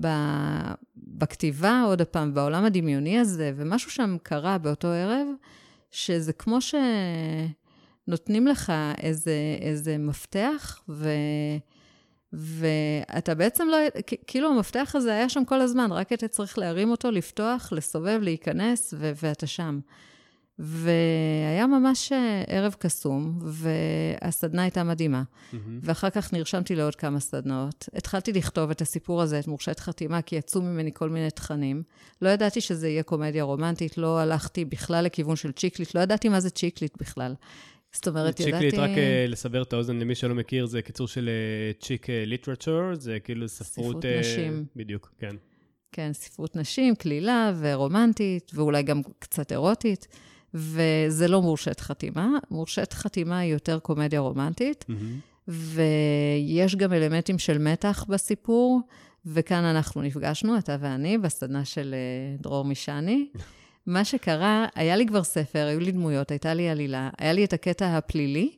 ב... 0.00 0.08
בכתיבה, 0.96 1.82
עוד 1.86 2.02
פעם, 2.02 2.34
בעולם 2.34 2.64
הדמיוני 2.64 3.18
הזה, 3.18 3.52
ומשהו 3.56 3.90
שם 3.90 4.16
קרה 4.22 4.58
באותו 4.58 4.88
ערב, 4.88 5.26
שזה 5.90 6.32
כמו 6.32 6.60
ש... 6.60 6.74
נותנים 8.08 8.46
לך 8.46 8.72
איזה, 9.02 9.36
איזה 9.60 9.98
מפתח, 9.98 10.82
ו, 10.88 11.08
ואתה 12.32 13.34
בעצם 13.34 13.68
לא, 13.68 13.76
כאילו 14.26 14.50
המפתח 14.50 14.92
הזה 14.94 15.14
היה 15.14 15.28
שם 15.28 15.44
כל 15.44 15.60
הזמן, 15.60 15.92
רק 15.92 16.12
אתה 16.12 16.28
צריך 16.28 16.58
להרים 16.58 16.90
אותו, 16.90 17.10
לפתוח, 17.10 17.72
לסובב, 17.72 18.18
להיכנס, 18.22 18.94
ו, 18.98 19.12
ואתה 19.22 19.46
שם. 19.46 19.80
והיה 20.58 21.66
ממש 21.66 22.12
אה, 22.12 22.44
ערב 22.46 22.74
קסום, 22.78 23.38
והסדנה 23.42 24.62
הייתה 24.62 24.84
מדהימה. 24.84 25.22
Mm-hmm. 25.22 25.56
ואחר 25.82 26.10
כך 26.10 26.32
נרשמתי 26.32 26.74
לעוד 26.74 26.94
כמה 26.94 27.20
סדנאות. 27.20 27.88
התחלתי 27.94 28.32
לכתוב 28.32 28.70
את 28.70 28.80
הסיפור 28.80 29.22
הזה, 29.22 29.38
את 29.38 29.46
מורשית 29.46 29.80
חתימה, 29.80 30.22
כי 30.22 30.36
יצאו 30.36 30.62
ממני 30.62 30.90
כל 30.94 31.08
מיני 31.08 31.30
תכנים. 31.30 31.82
לא 32.22 32.28
ידעתי 32.28 32.60
שזה 32.60 32.88
יהיה 32.88 33.02
קומדיה 33.02 33.44
רומנטית, 33.44 33.98
לא 33.98 34.18
הלכתי 34.18 34.64
בכלל 34.64 35.04
לכיוון 35.04 35.36
של 35.36 35.52
chick 35.52 35.75
lit, 35.75 35.94
לא 35.94 36.00
ידעתי 36.00 36.28
מה 36.28 36.40
זה 36.40 36.50
chick 36.50 36.79
lit 36.79 36.96
בכלל. 37.00 37.34
זאת 37.92 38.08
אומרת, 38.08 38.40
ידעתי... 38.40 38.52
chick 38.52 38.64
lit, 38.64 38.74
רק 38.74 38.90
אה, 38.98 39.26
לסבר 39.28 39.62
את 39.62 39.72
האוזן 39.72 39.98
למי 39.98 40.14
שלא 40.14 40.34
מכיר, 40.34 40.66
זה 40.66 40.82
קיצור 40.82 41.08
של 41.08 41.30
chick 41.80 42.06
literature, 42.10 42.94
זה 42.94 43.18
כאילו 43.24 43.48
ספרות... 43.48 43.86
ספרות 43.86 44.04
נשים. 44.04 44.64
בדיוק, 44.76 45.12
כן. 45.18 45.36
כן, 45.92 46.12
ספרות 46.12 46.56
נשים, 46.56 46.94
קלילה 46.94 47.52
ורומנטית, 47.60 48.50
ואולי 48.54 48.82
גם 48.82 49.00
קצת 49.18 49.52
אירוטית. 49.52 50.08
וזה 50.54 51.28
לא 51.28 51.42
מורשית 51.42 51.80
חתימה. 51.80 52.28
מורשית 52.50 52.92
חתימה 52.92 53.38
היא 53.38 53.52
יותר 53.52 53.78
קומדיה 53.78 54.20
רומנטית, 54.20 54.84
mm-hmm. 54.88 55.48
ויש 55.48 56.76
גם 56.76 56.92
אלמנטים 56.92 57.38
של 57.38 57.58
מתח 57.58 58.04
בסיפור, 58.08 58.80
וכאן 59.26 59.64
אנחנו 59.64 60.02
נפגשנו, 60.02 60.58
אתה 60.58 60.76
ואני, 60.80 61.18
בסדנה 61.18 61.64
של 61.64 61.94
אה, 61.94 62.36
דרור 62.40 62.64
משני. 62.64 63.28
מה 63.86 64.04
שקרה, 64.04 64.66
היה 64.74 64.96
לי 64.96 65.06
כבר 65.06 65.22
ספר, 65.22 65.66
היו 65.66 65.80
לי 65.80 65.92
דמויות, 65.92 66.30
הייתה 66.30 66.54
לי 66.54 66.68
עלילה, 66.68 67.10
היה 67.18 67.32
לי 67.32 67.44
את 67.44 67.52
הקטע 67.52 67.96
הפלילי, 67.96 68.50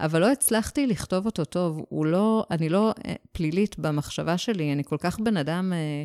אבל 0.00 0.20
לא 0.20 0.32
הצלחתי 0.32 0.86
לכתוב 0.86 1.26
אותו 1.26 1.44
טוב. 1.44 1.84
הוא 1.88 2.06
לא, 2.06 2.46
אני 2.50 2.68
לא 2.68 2.94
אה, 3.06 3.14
פלילית 3.32 3.78
במחשבה 3.78 4.38
שלי, 4.38 4.72
אני 4.72 4.84
כל 4.84 4.96
כך 5.00 5.20
בן 5.20 5.36
אדם 5.36 5.72
אה, 5.72 6.04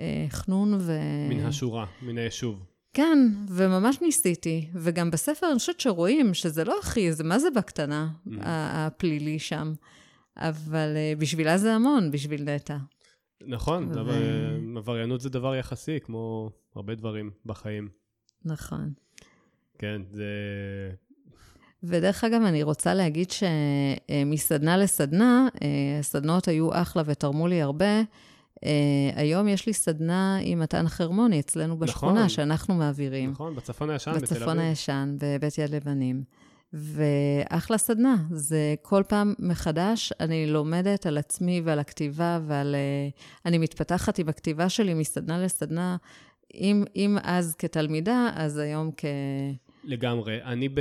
אה, 0.00 0.26
חנון 0.30 0.74
ו... 0.80 0.98
מן 1.28 1.44
השורה, 1.44 1.86
מן 2.02 2.18
היישוב. 2.18 2.62
כן, 2.98 3.18
וממש 3.48 4.00
ניסיתי. 4.02 4.68
וגם 4.74 5.10
בספר 5.10 5.46
אני 5.50 5.58
חושבת 5.58 5.80
שרואים 5.80 6.34
שזה 6.34 6.64
לא 6.64 6.78
הכי, 6.82 7.12
זה 7.12 7.24
מה 7.24 7.38
זה 7.38 7.50
בקטנה, 7.50 8.08
mm. 8.26 8.30
הפלילי 8.44 9.38
שם. 9.38 9.72
אבל 10.36 10.96
uh, 10.96 11.20
בשבילה 11.20 11.58
זה 11.58 11.74
המון, 11.74 12.10
בשביל 12.10 12.42
נטע. 12.42 12.76
נכון, 13.46 13.92
ו... 13.98 14.78
עבריינות 14.78 15.20
זה 15.20 15.30
דבר 15.30 15.54
יחסי, 15.54 15.98
כמו 16.00 16.50
הרבה 16.76 16.94
דברים 16.94 17.30
בחיים. 17.46 17.88
נכון. 18.44 18.92
כן, 19.78 20.02
זה... 20.12 20.24
ודרך 21.82 22.24
אגב, 22.24 22.42
אני 22.42 22.62
רוצה 22.62 22.94
להגיד 22.94 23.28
שמסדנה 23.30 24.76
לסדנה, 24.76 25.48
אה, 25.62 25.98
הסדנות 26.00 26.48
היו 26.48 26.70
אחלה 26.72 27.02
ותרמו 27.06 27.48
לי 27.48 27.62
הרבה. 27.62 28.02
Uh, 28.64 28.68
היום 29.16 29.48
יש 29.48 29.66
לי 29.66 29.72
סדנה 29.72 30.38
עם 30.42 30.60
מתן 30.60 30.88
חרמוני 30.88 31.40
אצלנו 31.40 31.78
בשכונה, 31.78 32.12
נכון, 32.12 32.28
שאנחנו 32.28 32.74
מעבירים. 32.74 33.30
נכון, 33.30 33.54
בצפון 33.54 33.90
הישן 33.90 34.10
בתל 34.10 34.18
אביב. 34.18 34.38
בצפון 34.38 34.58
הישן, 34.58 35.16
בבית 35.20 35.58
יד 35.58 35.70
לבנים. 35.70 36.22
ואחלה 36.72 37.78
סדנה. 37.78 38.16
זה 38.30 38.74
כל 38.82 39.02
פעם 39.08 39.34
מחדש, 39.38 40.12
אני 40.20 40.46
לומדת 40.46 41.06
על 41.06 41.18
עצמי 41.18 41.62
ועל 41.64 41.78
הכתיבה 41.78 42.40
ועל... 42.46 42.74
Uh, 42.74 43.20
אני 43.46 43.58
מתפתחת 43.58 44.18
עם 44.18 44.28
הכתיבה 44.28 44.68
שלי 44.68 44.94
מסדנה 44.94 45.38
לסדנה. 45.38 45.96
אם, 46.54 46.84
אם 46.96 47.18
אז 47.22 47.54
כתלמידה, 47.54 48.30
אז 48.34 48.58
היום 48.58 48.90
כ... 48.96 49.04
לגמרי. 49.84 50.42
אני, 50.42 50.68
ב... 50.68 50.80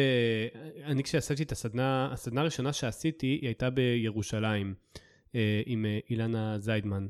אני 0.84 1.04
כשעשיתי 1.04 1.44
את 1.44 1.52
הסדנה, 1.52 2.10
הסדנה 2.12 2.42
הראשונה 2.42 2.74
שעשיתי, 2.74 3.28
היא 3.28 3.48
הייתה 3.48 3.70
בירושלים. 3.70 4.74
אה, 5.36 5.62
עם 5.66 5.86
אה, 5.86 6.00
אילנה 6.10 6.60
זיידמן, 6.60 7.08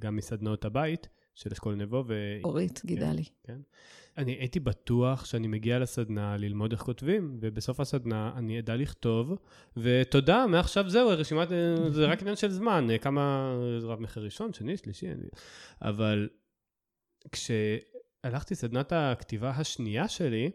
גם 0.00 0.16
מסדנאות 0.16 0.64
הבית 0.64 1.08
של 1.34 1.50
אשכול 1.52 1.74
נבו. 1.74 2.04
ו... 2.06 2.38
אורית 2.44 2.78
כן, 2.78 2.88
גידלי. 2.88 3.24
כן. 3.44 3.60
אני 4.18 4.32
הייתי 4.32 4.60
בטוח 4.60 5.24
שאני 5.24 5.46
מגיע 5.46 5.78
לסדנה 5.78 6.36
ללמוד 6.36 6.72
איך 6.72 6.80
כותבים, 6.80 7.38
ובסוף 7.40 7.80
הסדנה 7.80 8.32
אני 8.36 8.58
אדע 8.58 8.76
לכתוב, 8.76 9.38
ותודה, 9.76 10.46
מעכשיו 10.46 10.90
זהו, 10.90 11.08
רשימת, 11.08 11.48
זה 11.90 12.06
רק 12.06 12.20
עניין 12.20 12.36
של 12.36 12.50
זמן, 12.50 12.86
כמה, 13.00 13.54
רב 13.82 14.00
מחיר 14.00 14.24
ראשון, 14.24 14.52
שני, 14.52 14.76
שלישי, 14.76 15.12
אני... 15.12 15.28
אבל 15.82 16.28
כשהלכתי 17.32 18.54
לסדנת 18.54 18.92
הכתיבה 18.92 19.50
השנייה 19.50 20.08
שלי, 20.08 20.50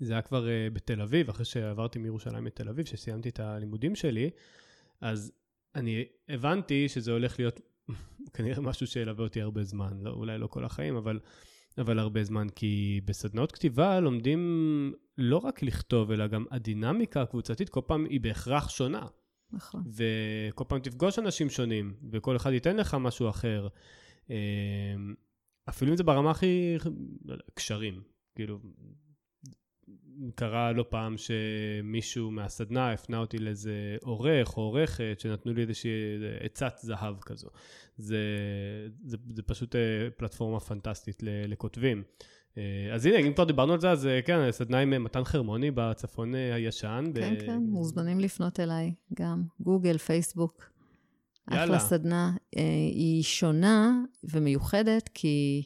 זה 0.00 0.12
היה 0.12 0.22
כבר 0.22 0.46
בתל 0.72 1.00
אביב, 1.00 1.28
אחרי 1.28 1.44
שעברתי 1.44 1.98
מירושלים 1.98 2.46
לתל 2.46 2.68
אביב, 2.68 2.86
שסיימתי 2.86 3.28
את 3.28 3.40
הלימודים 3.40 3.94
שלי, 3.94 4.30
אז 5.00 5.32
אני 5.74 6.04
הבנתי 6.28 6.88
שזה 6.88 7.12
הולך 7.12 7.38
להיות 7.38 7.60
כנראה 8.34 8.60
משהו 8.60 8.86
שילווה 8.86 9.24
אותי 9.24 9.40
הרבה 9.40 9.62
זמן, 9.62 9.92
לא, 10.00 10.10
אולי 10.10 10.38
לא 10.38 10.46
כל 10.46 10.64
החיים, 10.64 10.96
אבל, 10.96 11.20
אבל 11.78 11.98
הרבה 11.98 12.24
זמן, 12.24 12.46
כי 12.48 13.00
בסדנאות 13.04 13.52
כתיבה 13.52 14.00
לומדים 14.00 14.92
לא 15.18 15.36
רק 15.36 15.62
לכתוב, 15.62 16.10
אלא 16.10 16.26
גם 16.26 16.44
הדינמיקה 16.50 17.22
הקבוצתית 17.22 17.68
כל 17.68 17.80
פעם 17.86 18.04
היא 18.04 18.20
בהכרח 18.20 18.68
שונה. 18.68 19.06
נכון. 19.52 19.82
וכל 19.94 20.64
פעם 20.68 20.80
תפגוש 20.80 21.18
אנשים 21.18 21.50
שונים, 21.50 21.94
וכל 22.12 22.36
אחד 22.36 22.52
ייתן 22.52 22.76
לך 22.76 22.94
משהו 23.00 23.28
אחר. 23.28 23.68
אה, 24.30 24.36
אפילו 25.68 25.90
אם 25.90 25.96
זה 25.96 26.02
ברמה 26.02 26.30
הכי... 26.30 26.76
לא 27.24 27.32
יודע, 27.32 27.44
קשרים. 27.54 28.02
כאילו, 28.34 28.58
קרה 30.34 30.72
לא 30.72 30.84
פעם 30.88 31.14
שמישהו 31.16 32.30
מהסדנה 32.30 32.92
הפנה 32.92 33.18
אותי 33.18 33.38
לאיזה 33.38 33.96
עורך 34.02 34.56
או 34.56 34.62
עורכת 34.62 35.16
שנתנו 35.18 35.52
לי 35.52 35.62
איזושהי 35.62 35.90
עצת 36.40 36.78
זהב 36.82 37.20
כזו. 37.20 37.48
זה, 37.98 38.18
זה, 39.04 39.16
זה 39.34 39.42
פשוט 39.42 39.76
אה, 39.76 39.80
פלטפורמה 40.16 40.60
פנטסטית 40.60 41.22
לכותבים. 41.22 42.02
אה, 42.58 42.90
אז 42.94 43.06
הנה, 43.06 43.18
אם 43.18 43.32
כבר 43.32 43.44
דיברנו 43.44 43.72
על 43.72 43.80
זה, 43.80 43.90
אז 43.90 44.06
אה, 44.06 44.22
כן, 44.22 44.50
סדנה 44.50 44.78
עם 44.78 45.04
מתן 45.04 45.24
חרמוני 45.24 45.70
בצפון 45.70 46.34
הישן. 46.34 47.04
כן, 47.14 47.34
ב... 47.34 47.40
כן, 47.40 47.58
מוזמנים 47.58 48.20
לפנות 48.20 48.60
אליי 48.60 48.94
גם. 49.14 49.42
גוגל, 49.60 49.98
פייסבוק. 49.98 50.70
יאללה. 51.50 51.64
אחלה 51.64 51.78
סדנה. 51.78 52.32
היא 52.92 53.22
שונה 53.22 54.02
ומיוחדת 54.24 55.10
כי 55.14 55.62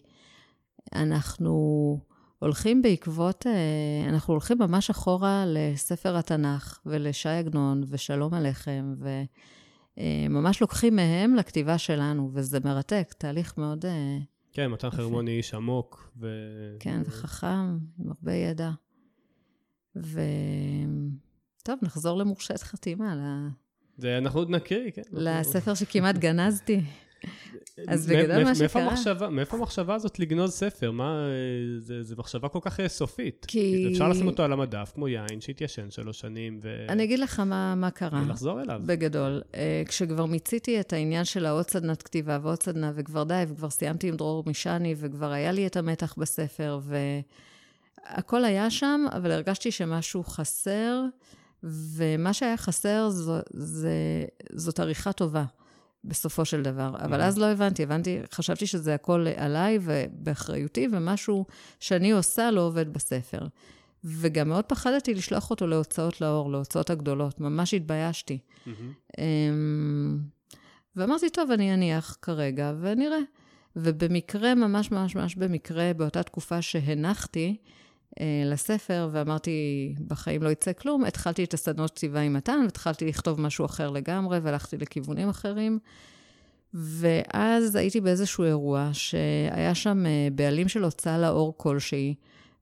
אנחנו... 0.94 2.07
הולכים 2.38 2.82
בעקבות, 2.82 3.46
אה, 3.46 4.08
אנחנו 4.08 4.34
הולכים 4.34 4.58
ממש 4.58 4.90
אחורה 4.90 5.44
לספר 5.46 6.16
התנ"ך 6.16 6.80
ולש"י 6.86 7.28
עגנון 7.28 7.84
ושלום 7.88 8.34
עליכם, 8.34 8.94
וממש 9.96 10.60
לוקחים 10.60 10.96
מהם 10.96 11.34
לכתיבה 11.34 11.78
שלנו, 11.78 12.30
וזה 12.32 12.58
מרתק, 12.64 13.14
תהליך 13.18 13.58
מאוד... 13.58 13.86
אה, 13.86 14.18
כן, 14.52 14.66
מתן 14.66 14.90
חרמוני 14.90 15.30
איש 15.30 15.54
עמוק. 15.54 16.12
ו... 16.20 16.28
כן, 16.80 17.00
וחכם, 17.06 17.78
עם 17.98 18.08
הרבה 18.08 18.32
ידע. 18.32 18.70
ו... 19.96 20.20
טוב, 21.62 21.78
נחזור 21.82 22.18
למורשת 22.18 22.62
חתימה. 22.62 23.14
זה 23.96 24.18
אנחנו 24.18 24.40
עוד 24.40 24.50
נקריא, 24.50 24.90
כן. 24.90 25.02
לספר 25.12 25.74
שכמעט 25.74 26.18
גנזתי. 26.18 26.80
אז 27.88 28.06
בגדול 28.06 28.44
מה 28.44 28.54
שקרה... 28.54 28.82
המחשבה, 28.82 29.28
מאיפה 29.28 29.56
המחשבה 29.56 29.94
הזאת 29.94 30.18
לגנוז 30.18 30.52
ספר? 30.52 30.90
מה, 30.90 31.26
זה, 31.78 32.02
זה 32.02 32.14
מחשבה 32.18 32.48
כל 32.48 32.58
כך 32.62 32.80
אה, 32.80 32.88
סופית. 32.88 33.46
כי... 33.48 33.88
אפשר 33.92 34.08
לשים 34.08 34.26
אותו 34.26 34.42
על 34.42 34.52
המדף, 34.52 34.92
כמו 34.94 35.08
יין 35.08 35.40
שהתיישן 35.40 35.90
שלוש 35.90 36.20
שנים, 36.20 36.60
ו... 36.62 36.86
אני 36.88 37.04
אגיד 37.04 37.18
לך 37.18 37.40
מה, 37.40 37.74
מה 37.74 37.90
קרה. 37.90 38.22
ולחזור 38.26 38.60
אליו. 38.60 38.80
בגדול. 38.86 39.42
אה, 39.54 39.82
כשכבר 39.86 40.26
מיציתי 40.26 40.80
את 40.80 40.92
העניין 40.92 41.24
של 41.24 41.46
העוד 41.46 41.70
סדנת 41.70 42.02
כתיבה 42.02 42.38
ועוד 42.42 42.62
סדנה, 42.62 42.92
וכבר 42.94 43.24
די, 43.24 43.44
וכבר 43.48 43.70
סיימתי 43.70 44.08
עם 44.08 44.16
דרור 44.16 44.42
מישני, 44.46 44.94
וכבר 44.98 45.30
היה 45.30 45.52
לי 45.52 45.66
את 45.66 45.76
המתח 45.76 46.14
בספר, 46.18 46.80
והכל 48.14 48.44
היה 48.44 48.70
שם, 48.70 49.04
אבל 49.12 49.30
הרגשתי 49.30 49.70
שמשהו 49.70 50.24
חסר, 50.24 51.02
ומה 51.62 52.32
שהיה 52.32 52.56
חסר 52.56 53.10
זו, 53.10 53.38
זה, 53.52 54.24
זאת 54.52 54.80
עריכה 54.80 55.12
טובה. 55.12 55.44
בסופו 56.08 56.44
של 56.44 56.62
דבר. 56.62 56.90
אבל 57.04 57.20
אז 57.20 57.38
לא 57.38 57.46
הבנתי, 57.46 57.82
הבנתי, 57.82 58.18
חשבתי 58.32 58.66
שזה 58.66 58.94
הכל 58.94 59.26
עליי 59.36 59.78
ובאחריותי, 59.82 60.88
ומשהו 60.92 61.46
שאני 61.80 62.10
עושה 62.10 62.50
לא 62.50 62.60
עובד 62.60 62.92
בספר. 62.92 63.46
וגם 64.04 64.48
מאוד 64.48 64.64
פחדתי 64.64 65.14
לשלוח 65.14 65.50
אותו 65.50 65.66
להוצאות 65.66 66.20
לאור, 66.20 66.50
להוצאות 66.50 66.90
הגדולות, 66.90 67.40
ממש 67.40 67.74
התביישתי. 67.74 68.38
אמ, 69.18 70.18
ואמרתי, 70.96 71.30
טוב, 71.30 71.50
אני 71.50 71.74
אניח 71.74 72.16
כרגע 72.22 72.72
ונראה. 72.80 73.18
ובמקרה, 73.76 74.54
ממש 74.54 74.90
ממש 74.90 75.16
ממש 75.16 75.34
במקרה, 75.34 75.92
באותה 75.96 76.22
תקופה 76.22 76.62
שהנחתי, 76.62 77.56
לספר, 78.46 79.08
ואמרתי, 79.12 79.94
בחיים 80.06 80.42
לא 80.42 80.48
יצא 80.48 80.72
כלום, 80.72 81.04
התחלתי 81.04 81.44
את 81.44 81.54
הסדנות 81.54 81.90
כתיבה 81.90 82.20
עם 82.20 82.32
מתן, 82.32 82.60
והתחלתי 82.64 83.06
לכתוב 83.06 83.40
משהו 83.40 83.64
אחר 83.64 83.90
לגמרי, 83.90 84.38
והלכתי 84.38 84.76
לכיוונים 84.76 85.28
אחרים. 85.28 85.78
ואז 86.74 87.76
הייתי 87.76 88.00
באיזשהו 88.00 88.44
אירוע 88.44 88.90
שהיה 88.92 89.74
שם 89.74 90.06
אה, 90.06 90.28
בעלים 90.32 90.68
של 90.68 90.84
הוצאה 90.84 91.18
לאור 91.18 91.54
כלשהי, 91.56 92.14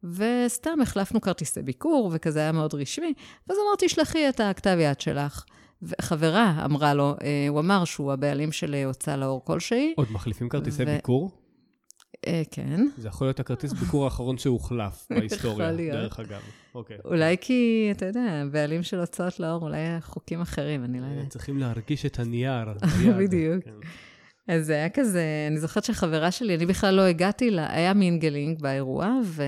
וסתם 0.04 0.80
החלפנו 0.82 1.20
כרטיסי 1.20 1.62
ביקור, 1.62 2.10
וכזה 2.14 2.38
היה 2.40 2.52
מאוד 2.52 2.74
רשמי, 2.74 3.12
ואז 3.48 3.58
אמרתי, 3.66 3.88
שלחי 3.88 4.28
את 4.28 4.40
הכתב 4.40 4.76
יד 4.80 5.00
שלך. 5.00 5.44
וחברה 5.82 6.64
אמרה 6.64 6.94
לו, 6.94 7.14
אה, 7.22 7.46
הוא 7.48 7.60
אמר 7.60 7.84
שהוא 7.84 8.12
הבעלים 8.12 8.52
של 8.52 8.74
הוצאה 8.86 9.16
לאור 9.16 9.44
כלשהי. 9.44 9.94
עוד 9.96 10.08
מחליפים 10.12 10.48
כרטיסי 10.48 10.82
ו... 10.82 10.86
ביקור? 10.86 11.30
אה, 12.26 12.42
כן. 12.50 12.86
זה 12.96 13.08
יכול 13.08 13.26
להיות 13.26 13.40
הכרטיס 13.40 13.72
ביקור 13.72 14.04
האחרון 14.04 14.38
שהוחלף 14.38 15.06
בהיסטוריה, 15.10 15.72
דרך 15.72 16.20
אגב. 16.20 16.40
אוקיי. 16.74 16.98
אולי 17.04 17.36
כי, 17.40 17.88
אתה 17.90 18.06
יודע, 18.06 18.42
בעלים 18.50 18.82
של 18.82 19.00
הוצאות 19.00 19.40
לאור, 19.40 19.62
אולי 19.62 19.78
חוקים 20.00 20.40
אחרים, 20.40 20.84
אני 20.84 21.00
לא 21.00 21.06
יודעת. 21.06 21.28
צריכים 21.28 21.58
להרגיש 21.58 22.06
את 22.06 22.18
הנייר. 22.18 22.66
בדיוק. 23.20 23.64
כן. 23.64 23.70
אז 24.48 24.66
זה 24.66 24.72
היה 24.72 24.88
כזה, 24.88 25.24
אני 25.50 25.58
זוכרת 25.58 25.84
שהחברה 25.84 26.30
שלי, 26.30 26.54
אני 26.56 26.66
בכלל 26.66 26.94
לא 26.94 27.02
הגעתי 27.02 27.50
לה, 27.50 27.72
היה 27.72 27.94
mingling 27.94 28.62
באירוע, 28.62 29.18
ו... 29.24 29.42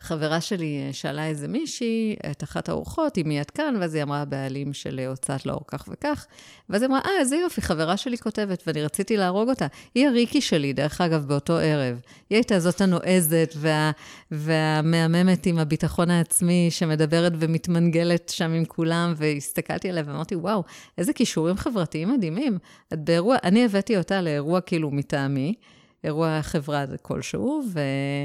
חברה 0.00 0.40
שלי 0.40 0.84
אה, 0.86 0.92
שאלה 0.92 1.26
איזה 1.26 1.48
מישהי, 1.48 2.16
את 2.30 2.42
אחת 2.42 2.68
האורחות, 2.68 3.18
אם 3.18 3.30
היא 3.30 3.40
עד 3.40 3.50
כאן, 3.50 3.74
ואז 3.80 3.94
היא 3.94 4.02
אמרה, 4.02 4.20
הבעלים 4.20 4.72
של 4.72 4.98
אה, 4.98 5.08
הוצאה 5.08 5.46
לאור 5.46 5.64
כך 5.66 5.88
וכך. 5.92 6.26
ואז 6.68 6.82
היא 6.82 6.88
אמרה, 6.88 7.00
אה, 7.06 7.10
איזה 7.20 7.36
יופי, 7.36 7.62
חברה 7.62 7.96
שלי 7.96 8.18
כותבת, 8.18 8.62
ואני 8.66 8.82
רציתי 8.82 9.16
להרוג 9.16 9.48
אותה. 9.48 9.66
היא 9.94 10.08
הריקי 10.08 10.40
שלי, 10.40 10.72
דרך 10.72 11.00
אגב, 11.00 11.24
באותו 11.26 11.52
ערב. 11.52 12.00
היא 12.30 12.36
הייתה 12.36 12.60
זאת 12.60 12.80
הנועזת 12.80 13.54
וה, 13.56 13.90
והמהממת 14.30 15.46
עם 15.46 15.58
הביטחון 15.58 16.10
העצמי, 16.10 16.66
שמדברת 16.70 17.32
ומתמנגלת 17.38 18.28
שם 18.28 18.52
עם 18.52 18.64
כולם, 18.64 19.14
והסתכלתי 19.16 19.88
עליה 19.88 20.02
ואמרתי, 20.06 20.36
וואו, 20.36 20.62
איזה 20.98 21.12
כישורים 21.12 21.56
חברתיים 21.56 22.12
מדהימים. 22.12 22.58
את 22.92 23.04
באירוע, 23.04 23.36
אני 23.44 23.64
הבאתי 23.64 23.96
אותה 23.96 24.20
לאירוע 24.20 24.60
כאילו 24.60 24.90
מטעמי. 24.90 25.54
אירוע 26.04 26.42
חברה 26.42 26.84
כלשהו, 27.02 27.62
ו... 27.72 27.80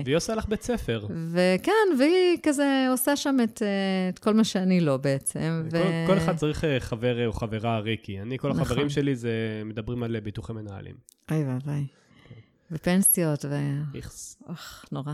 והיא 0.05 0.15
עושה 0.15 0.35
לך 0.35 0.45
בית 0.47 0.61
ספר. 0.61 1.07
וכן, 1.31 1.97
והיא 1.99 2.37
כזה 2.43 2.87
עושה 2.91 3.15
שם 3.15 3.37
את, 3.43 3.61
אה, 3.61 4.09
את 4.09 4.19
כל 4.19 4.33
מה 4.33 4.43
שאני 4.43 4.79
לא 4.79 4.97
בעצם. 4.97 5.63
ו... 5.71 5.77
כל, 6.05 6.13
כל 6.13 6.17
אחד 6.17 6.35
צריך 6.35 6.63
אה, 6.63 6.79
חבר 6.79 7.27
או 7.27 7.33
חברה 7.33 7.79
ריקי. 7.79 8.21
אני, 8.21 8.37
כל 8.37 8.51
החברים 8.51 8.85
נכון. 8.85 8.89
שלי 8.89 9.15
זה 9.15 9.61
מדברים 9.65 10.03
על 10.03 10.19
ביטוחי 10.19 10.53
מנהלים. 10.53 10.95
אוי 11.31 11.43
ואבוי. 11.43 11.87
כן. 12.29 12.35
ופנסיות, 12.71 13.45
ו... 13.45 13.55
איכס. 13.95 14.37
אוח, 14.49 14.85
נורא. 14.91 15.13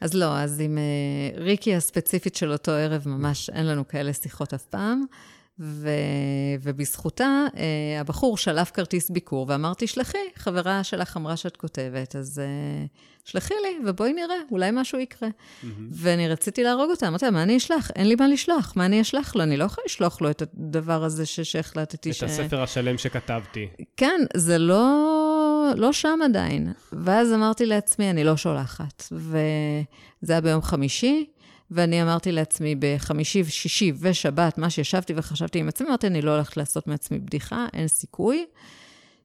אז 0.00 0.14
לא, 0.14 0.38
אז 0.38 0.60
עם 0.60 0.78
ריקי 1.36 1.74
הספציפית 1.74 2.34
של 2.34 2.52
אותו 2.52 2.72
ערב, 2.72 3.02
ממש 3.06 3.50
אין 3.50 3.66
לנו 3.66 3.88
כאלה 3.88 4.12
שיחות 4.12 4.54
אף 4.54 4.64
פעם. 4.64 5.04
ו... 5.58 5.88
ובזכותה, 6.62 7.46
אה, 7.56 8.00
הבחור 8.00 8.36
שלף 8.38 8.70
כרטיס 8.70 9.10
ביקור, 9.10 9.46
ואמרתי, 9.48 9.86
שלחי, 9.86 10.18
חברה 10.36 10.84
שלך 10.84 11.16
אמרה 11.16 11.36
שאת 11.36 11.56
כותבת, 11.56 12.16
אז 12.16 12.38
אה, 12.38 12.86
שלחי 13.24 13.54
לי, 13.62 13.88
ובואי 13.88 14.12
נראה, 14.12 14.36
אולי 14.50 14.70
משהו 14.72 14.98
יקרה. 14.98 15.28
Mm-hmm. 15.28 15.66
ואני 15.92 16.28
רציתי 16.28 16.62
להרוג 16.62 16.90
אותה, 16.90 17.08
אמרתי 17.08 17.24
לה, 17.24 17.30
מה 17.30 17.42
אני 17.42 17.56
אשלח? 17.56 17.90
אין 17.96 18.08
לי 18.08 18.14
מה 18.14 18.28
לשלוח, 18.28 18.72
מה 18.76 18.86
אני 18.86 19.00
אשלח 19.00 19.36
לו? 19.36 19.42
אני 19.42 19.56
לא 19.56 19.64
יכולה 19.64 19.84
לשלוח 19.84 20.20
לו 20.20 20.30
את 20.30 20.42
הדבר 20.42 21.04
הזה 21.04 21.26
שהחלטתי 21.26 22.12
ש... 22.12 22.22
את 22.22 22.28
הספר 22.28 22.62
השלם 22.62 22.98
שכתבתי. 22.98 23.68
כן, 23.96 24.20
זה 24.34 24.58
לא, 24.58 25.70
לא 25.76 25.92
שם 25.92 26.18
עדיין. 26.24 26.72
ואז 26.92 27.32
אמרתי 27.32 27.66
לעצמי, 27.66 28.10
אני 28.10 28.24
לא 28.24 28.36
שולחת. 28.36 29.02
וזה 29.12 30.32
היה 30.32 30.40
ביום 30.40 30.62
חמישי, 30.62 31.26
ואני 31.74 32.02
אמרתי 32.02 32.32
לעצמי 32.32 32.74
בחמישי, 32.78 33.44
שישי 33.44 33.92
ושבת, 34.00 34.58
מה 34.58 34.70
שישבתי 34.70 35.12
וחשבתי 35.16 35.58
עם 35.58 35.68
עצמי, 35.68 35.88
אמרתי, 35.88 36.06
אני 36.06 36.22
לא 36.22 36.34
הולכת 36.34 36.56
לעשות 36.56 36.86
מעצמי 36.86 37.18
בדיחה, 37.18 37.66
אין 37.72 37.88
סיכוי, 37.88 38.46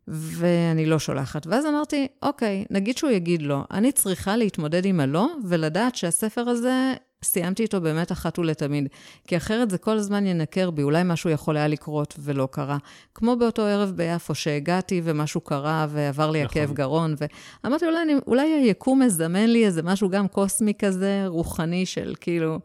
ואני 0.07 0.85
לא 0.85 0.99
שולחת. 0.99 1.47
ואז 1.47 1.65
אמרתי, 1.65 2.07
אוקיי, 2.21 2.65
נגיד 2.69 2.97
שהוא 2.97 3.11
יגיד 3.11 3.41
לא, 3.41 3.63
אני 3.71 3.91
צריכה 3.91 4.37
להתמודד 4.37 4.85
עם 4.85 4.99
הלא, 4.99 5.27
ולדעת 5.45 5.95
שהספר 5.95 6.49
הזה 6.49 6.93
סיימתי 7.23 7.63
איתו 7.63 7.81
באמת 7.81 8.11
אחת 8.11 8.39
ולתמיד. 8.39 8.87
כי 9.27 9.37
אחרת 9.37 9.69
זה 9.69 9.77
כל 9.77 9.97
הזמן 9.97 10.25
ינקר 10.25 10.71
בי, 10.71 10.83
אולי 10.83 11.03
משהו 11.05 11.29
יכול 11.29 11.57
היה 11.57 11.67
לקרות 11.67 12.15
ולא 12.19 12.47
קרה. 12.51 12.77
כמו 13.15 13.35
באותו 13.35 13.61
ערב 13.61 13.91
ביפו, 13.95 14.35
שהגעתי 14.35 15.01
ומשהו 15.03 15.41
קרה 15.41 15.87
ועבר 15.89 16.31
לי 16.31 16.43
נכון. 16.43 16.61
הכאב 16.61 16.75
גרון, 16.75 17.15
ואמרתי, 17.63 17.85
אולי, 17.85 18.01
אני, 18.01 18.13
אולי 18.27 18.47
היקום 18.47 19.01
מזמן 19.01 19.49
לי 19.49 19.65
איזה 19.65 19.83
משהו 19.83 20.09
גם 20.09 20.27
קוסמי 20.27 20.73
כזה, 20.79 21.23
רוחני 21.27 21.85
של 21.85 22.13
כאילו... 22.21 22.59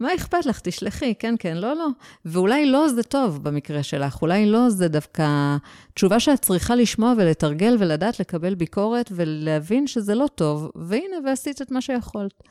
מה 0.00 0.14
אכפת 0.14 0.46
לך? 0.46 0.60
תשלחי, 0.60 1.14
כן, 1.18 1.34
כן, 1.38 1.56
לא, 1.56 1.76
לא. 1.76 1.86
ואולי 2.24 2.66
לא 2.66 2.88
זה 2.88 3.02
טוב 3.02 3.44
במקרה 3.44 3.82
שלך, 3.82 4.22
אולי 4.22 4.46
לא 4.46 4.70
זה 4.70 4.88
דווקא 4.88 5.56
תשובה 5.94 6.20
שאת 6.20 6.42
צריכה 6.42 6.74
לשמוע 6.74 7.14
ולתרגל 7.16 7.76
ולדעת 7.78 8.20
לקבל 8.20 8.54
ביקורת 8.54 9.12
ולהבין 9.14 9.86
שזה 9.86 10.14
לא 10.14 10.26
טוב, 10.34 10.70
והנה, 10.74 11.16
ועשית 11.24 11.62
את 11.62 11.70
מה 11.70 11.80
שיכולת. 11.80 12.42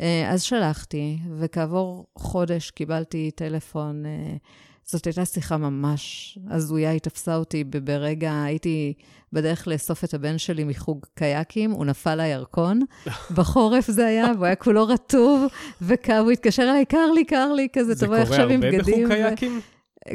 אה, 0.00 0.30
אז 0.30 0.42
שלחתי, 0.42 1.18
וכעבור 1.38 2.06
חודש 2.18 2.70
קיבלתי 2.70 3.30
טלפון. 3.30 4.06
אה, 4.06 4.36
זאת 4.84 5.04
הייתה 5.04 5.24
שיחה 5.24 5.56
ממש 5.56 6.38
הזויה, 6.50 6.90
היא 6.90 7.00
תפסה 7.00 7.36
אותי 7.36 7.64
ברגע, 7.64 8.42
הייתי 8.42 8.94
בדרך 9.32 9.68
לאסוף 9.68 10.04
את 10.04 10.14
הבן 10.14 10.38
שלי 10.38 10.64
מחוג 10.64 11.06
קייקים, 11.14 11.70
הוא 11.70 11.84
נפל 11.86 12.14
לירקון, 12.14 12.80
בחורף 13.36 13.90
זה 13.90 14.06
היה, 14.06 14.32
והוא 14.34 14.46
היה 14.46 14.56
כולו 14.56 14.86
רטוב 14.86 15.46
וקר, 15.82 16.18
הוא 16.18 16.30
התקשר 16.30 16.62
אליי, 16.62 16.84
קר 16.84 17.10
לי, 17.14 17.24
קר 17.24 17.52
לי, 17.52 17.68
כזה, 17.72 17.94
תבואי 18.00 18.20
עכשיו 18.20 18.48
עם 18.48 18.60
בגדים. 18.60 18.84
זה 18.84 18.92
קורה 18.92 19.02
הרבה 19.02 19.34
בחוג 19.34 19.38
קייקים? 19.38 19.60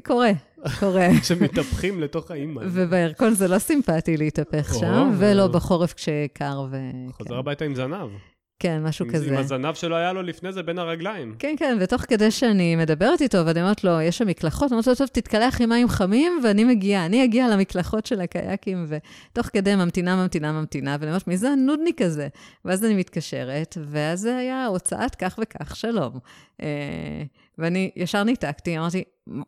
קורה, 0.06 0.32
קורה. 0.80 1.08
שמתהפכים 1.28 2.02
לתוך 2.02 2.32
האימא. 2.32 2.62
ובירקון 2.66 3.34
זה 3.34 3.48
לא 3.48 3.60
סימפטי 3.60 4.18
להתהפך 4.18 4.74
שם, 4.80 5.12
ולא 5.18 5.48
בחורף 5.48 5.94
כשקר 5.94 6.66
ו... 6.72 6.78
חוזר 7.12 7.38
הביתה 7.38 7.66
עם 7.66 7.76
זנב. 7.76 8.10
כן, 8.60 8.84
משהו 8.84 9.06
כזה. 9.14 9.32
עם 9.32 9.38
הזנב 9.38 9.74
שלו 9.74 9.96
היה 9.96 10.14
לו 10.14 10.22
לפני 10.22 10.52
זה 10.52 10.64
בין 10.64 10.80
הרגליים. 10.80 11.36
כן, 11.40 11.56
כן, 11.58 11.78
ותוך 11.82 12.02
כדי 12.02 12.32
שאני 12.32 12.76
מדברת 12.76 13.22
איתו, 13.22 13.38
ואני 13.46 13.62
אומרת 13.62 13.84
לו, 13.84 14.02
יש 14.02 14.18
שם 14.18 14.28
מקלחות, 14.28 14.72
אני 14.72 14.72
אומרת 14.72 14.88
לו, 14.88 14.96
טוב, 14.96 15.08
תתקלח 15.08 15.62
עם 15.62 15.70
מים 15.70 15.88
חמים, 15.88 16.40
ואני 16.44 16.64
מגיעה. 16.64 17.06
אני 17.06 17.24
אגיע 17.24 17.48
למקלחות 17.48 18.06
של 18.06 18.22
הקייקים, 18.22 18.86
ותוך 18.88 19.48
כדי 19.48 19.76
ממתינה, 19.76 20.16
ממתינה, 20.16 20.52
ממתינה, 20.52 20.98
ואני 21.00 21.12
אומרת, 21.12 21.28
מי 21.28 21.38
זה 21.38 21.50
הנודניק 21.50 22.02
הזה? 22.02 22.28
ואז 22.66 22.86
אני 22.86 22.94
מתקשרת, 22.94 23.78
ואז 23.86 24.20
זה 24.20 24.38
היה 24.38 24.66
הוצאת 24.66 25.16
כך 25.16 25.40
וכך, 25.42 25.76
שלום. 25.76 26.20
אה, 26.62 27.24
ואני 27.58 27.92
ישר 27.96 28.24
ניתקתי, 28.24 28.78
אמרתי, 28.78 29.04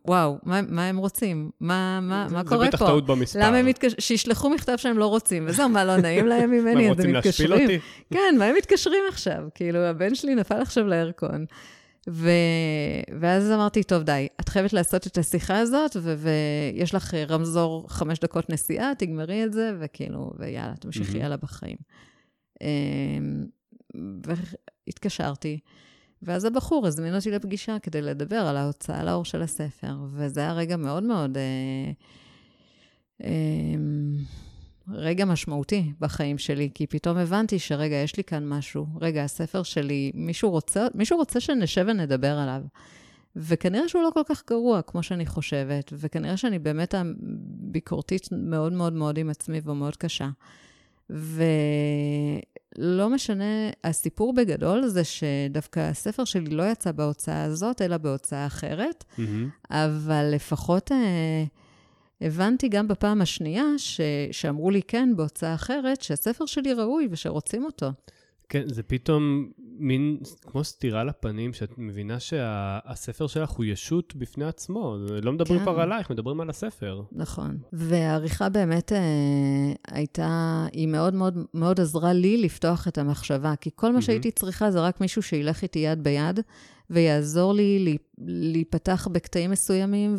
וואו, 0.06 0.38
מה, 0.42 0.60
מה 0.68 0.86
הם 0.86 0.96
רוצים? 0.96 1.50
מה, 1.60 2.00
מה, 2.02 2.26
מה 2.30 2.44
קורה 2.44 2.58
פה? 2.58 2.64
זה 2.64 2.68
בטח 2.68 2.78
טעות 2.78 3.06
במספר. 3.06 3.46
למה 3.46 3.56
הם 3.56 3.66
מתקשרים? 3.66 4.00
שישלחו 4.00 4.50
מכתב 4.50 4.76
שהם 4.76 4.98
לא 4.98 5.06
רוצים, 5.06 5.44
וזהו, 5.48 5.68
מה, 5.68 5.84
לא 5.84 5.96
נעים 5.96 6.26
להם 6.26 6.50
ממני, 6.50 6.74
מה, 6.74 6.80
הם 6.80 6.88
רוצים 6.88 7.12
להשפיל 7.12 7.54
אותי? 7.54 7.78
כן, 8.12 8.34
מה 8.38 8.44
הם 8.44 8.54
מתקשרים 8.58 9.02
עכשיו? 9.08 9.42
כאילו, 9.54 9.78
הבן 9.78 10.14
שלי 10.14 10.34
נפל 10.34 10.60
עכשיו 10.60 10.86
לירקון. 10.86 11.44
ו... 12.10 12.30
ואז 13.20 13.50
אמרתי, 13.50 13.82
טוב, 13.82 14.02
די, 14.02 14.26
את 14.40 14.48
חייבת 14.48 14.72
לעשות 14.72 15.06
את 15.06 15.18
השיחה 15.18 15.58
הזאת, 15.58 15.96
ו... 16.02 16.14
ויש 16.18 16.94
לך 16.94 17.14
רמזור 17.14 17.86
חמש 17.88 18.18
דקות 18.18 18.50
נסיעה, 18.50 18.92
תגמרי 18.98 19.44
את 19.44 19.52
זה, 19.52 19.72
וכאילו, 19.80 20.32
ויאללה, 20.38 20.76
תמשיכי 20.80 21.22
הלאה 21.22 21.36
בחיים. 21.36 21.76
אמ, 22.60 23.46
והתקשרתי. 24.86 25.58
ואז 26.22 26.44
הבחור 26.44 26.86
הזמין 26.86 27.14
אותי 27.14 27.30
לפגישה 27.30 27.78
כדי 27.78 28.02
לדבר 28.02 28.36
על 28.36 28.56
ההוצאה 28.56 29.04
לאור 29.04 29.24
של 29.24 29.42
הספר, 29.42 29.96
וזה 30.12 30.40
היה 30.40 30.52
רגע 30.52 30.76
מאוד 30.76 31.02
מאוד... 31.02 31.36
אה, 31.36 31.92
אה, 33.24 33.74
רגע 34.90 35.24
משמעותי 35.24 35.92
בחיים 36.00 36.38
שלי, 36.38 36.70
כי 36.74 36.86
פתאום 36.86 37.16
הבנתי 37.16 37.58
שרגע, 37.58 37.96
יש 37.96 38.16
לי 38.16 38.24
כאן 38.24 38.48
משהו. 38.48 38.86
רגע, 39.00 39.24
הספר 39.24 39.62
שלי, 39.62 40.12
מישהו 40.14 40.50
רוצה, 40.50 40.86
מישהו 40.94 41.16
רוצה 41.16 41.40
שנשב 41.40 41.84
ונדבר 41.88 42.38
עליו. 42.38 42.62
וכנראה 43.36 43.88
שהוא 43.88 44.02
לא 44.02 44.10
כל 44.14 44.22
כך 44.28 44.42
גרוע 44.48 44.82
כמו 44.82 45.02
שאני 45.02 45.26
חושבת, 45.26 45.92
וכנראה 45.96 46.36
שאני 46.36 46.58
באמת 46.58 46.94
ביקורתית 47.70 48.28
מאוד 48.32 48.72
מאוד 48.72 48.92
מאוד 48.92 49.18
עם 49.18 49.30
עצמי 49.30 49.60
ומאוד 49.64 49.96
קשה. 49.96 50.28
ו... 51.10 51.42
לא 52.80 53.10
משנה, 53.10 53.70
הסיפור 53.84 54.34
בגדול 54.34 54.86
זה 54.86 55.02
שדווקא 55.04 55.80
הספר 55.80 56.24
שלי 56.24 56.50
לא 56.50 56.62
יצא 56.62 56.92
בהוצאה 56.92 57.42
הזאת, 57.42 57.82
אלא 57.82 57.96
בהוצאה 57.96 58.46
אחרת, 58.46 59.04
mm-hmm. 59.10 59.22
אבל 59.70 60.30
לפחות 60.34 60.92
אה, 60.92 61.44
הבנתי 62.20 62.68
גם 62.68 62.88
בפעם 62.88 63.22
השנייה, 63.22 63.64
ש, 63.76 64.00
שאמרו 64.32 64.70
לי 64.70 64.82
כן, 64.82 65.16
בהוצאה 65.16 65.54
אחרת, 65.54 66.02
שהספר 66.02 66.46
שלי 66.46 66.72
ראוי 66.72 67.08
ושרוצים 67.10 67.64
אותו. 67.64 67.90
כן, 68.48 68.68
זה 68.68 68.82
פתאום 68.82 69.50
מין, 69.78 70.18
כמו 70.42 70.64
סטירה 70.64 71.04
לפנים, 71.04 71.52
שאת 71.52 71.70
מבינה 71.76 72.20
שהספר 72.20 73.26
שה, 73.26 73.34
שלך 73.34 73.50
הוא 73.50 73.64
ישות 73.64 74.14
בפני 74.16 74.44
עצמו. 74.44 74.96
לא 75.22 75.32
מדברים 75.32 75.58
כן. 75.58 75.64
כבר 75.64 75.80
עלייך, 75.80 76.10
מדברים 76.10 76.40
על 76.40 76.50
הספר. 76.50 77.02
נכון. 77.12 77.58
והעריכה 77.72 78.48
באמת 78.48 78.92
אה, 78.92 78.98
הייתה, 79.88 80.66
היא 80.72 80.88
מאוד 80.88 81.14
מאוד 81.14 81.38
מאוד 81.54 81.80
עזרה 81.80 82.12
לי 82.12 82.36
לפתוח 82.36 82.88
את 82.88 82.98
המחשבה, 82.98 83.54
כי 83.60 83.70
כל 83.74 83.92
מה 83.92 83.98
mm-hmm. 83.98 84.02
שהייתי 84.02 84.30
צריכה 84.30 84.70
זה 84.70 84.80
רק 84.80 85.00
מישהו 85.00 85.22
שילך 85.22 85.62
איתי 85.62 85.78
יד 85.78 86.04
ביד, 86.04 86.40
ויעזור 86.90 87.54
לי 87.54 87.96
להיפתח 88.26 89.08
בקטעים 89.12 89.50
מסוימים 89.50 90.16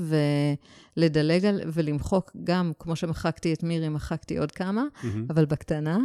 ולדלג 0.97 1.45
על, 1.45 1.61
ולמחוק 1.73 2.31
גם, 2.43 2.71
כמו 2.79 2.95
שמחקתי 2.95 3.53
את 3.53 3.63
מירי, 3.63 3.89
מחקתי 3.89 4.37
עוד 4.37 4.51
כמה, 4.51 4.83
mm-hmm. 4.83 5.05
אבל 5.29 5.45
בקטנה. 5.45 5.97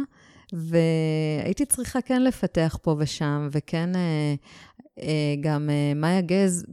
והייתי 0.55 1.65
צריכה 1.65 2.01
כן 2.01 2.23
לפתח 2.23 2.77
פה 2.81 2.95
ושם, 2.99 3.47
וכן 3.51 3.95
אה, 3.95 4.35
אה, 5.01 5.35
גם 5.41 5.69
אה, 5.69 5.93
מאיה 5.95 6.21
גז, 6.21 6.65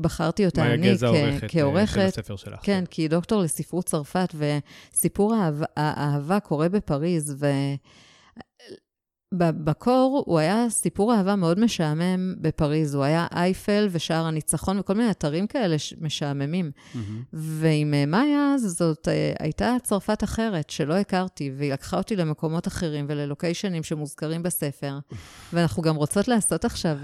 בחרתי 0.00 0.46
אותה 0.46 0.62
אני 0.62 0.98
כעורכת. 0.98 1.12
מאיה 1.12 1.40
גז 1.40 1.54
העורכת 1.54 1.94
של 1.94 2.00
הספר 2.00 2.36
שלך. 2.36 2.58
כן, 2.62 2.62
כן, 2.62 2.84
כי 2.90 3.02
היא 3.02 3.10
דוקטור 3.10 3.42
לספרות 3.42 3.84
צרפת, 3.84 4.34
וסיפור 4.34 5.34
האהבה 5.76 6.40
קורה 6.40 6.68
בפריז, 6.68 7.36
ו... 7.38 7.46
בקור 9.32 10.22
הוא 10.26 10.38
היה 10.38 10.66
סיפור 10.70 11.14
אהבה 11.14 11.36
מאוד 11.36 11.60
משעמם 11.60 12.34
בפריז. 12.40 12.94
הוא 12.94 13.04
היה 13.04 13.26
אייפל 13.34 13.88
ושער 13.90 14.26
הניצחון 14.26 14.78
וכל 14.78 14.94
מיני 14.94 15.10
אתרים 15.10 15.46
כאלה 15.46 15.76
משעממים. 16.00 16.70
Mm-hmm. 16.74 16.98
ועם 17.32 17.94
אה, 17.94 18.06
מאיה 18.06 18.54
זאת 18.58 19.08
אה, 19.08 19.32
הייתה 19.38 19.76
צרפת 19.82 20.24
אחרת 20.24 20.70
שלא 20.70 20.94
הכרתי, 20.94 21.50
והיא 21.56 21.72
לקחה 21.72 21.96
אותי 21.96 22.16
למקומות 22.16 22.68
אחרים 22.68 23.06
וללוקיישנים 23.08 23.82
שמוזכרים 23.82 24.42
בספר. 24.42 24.98
ואנחנו 25.52 25.82
גם 25.82 25.96
רוצות 25.96 26.28
לעשות 26.28 26.64
עכשיו... 26.64 26.98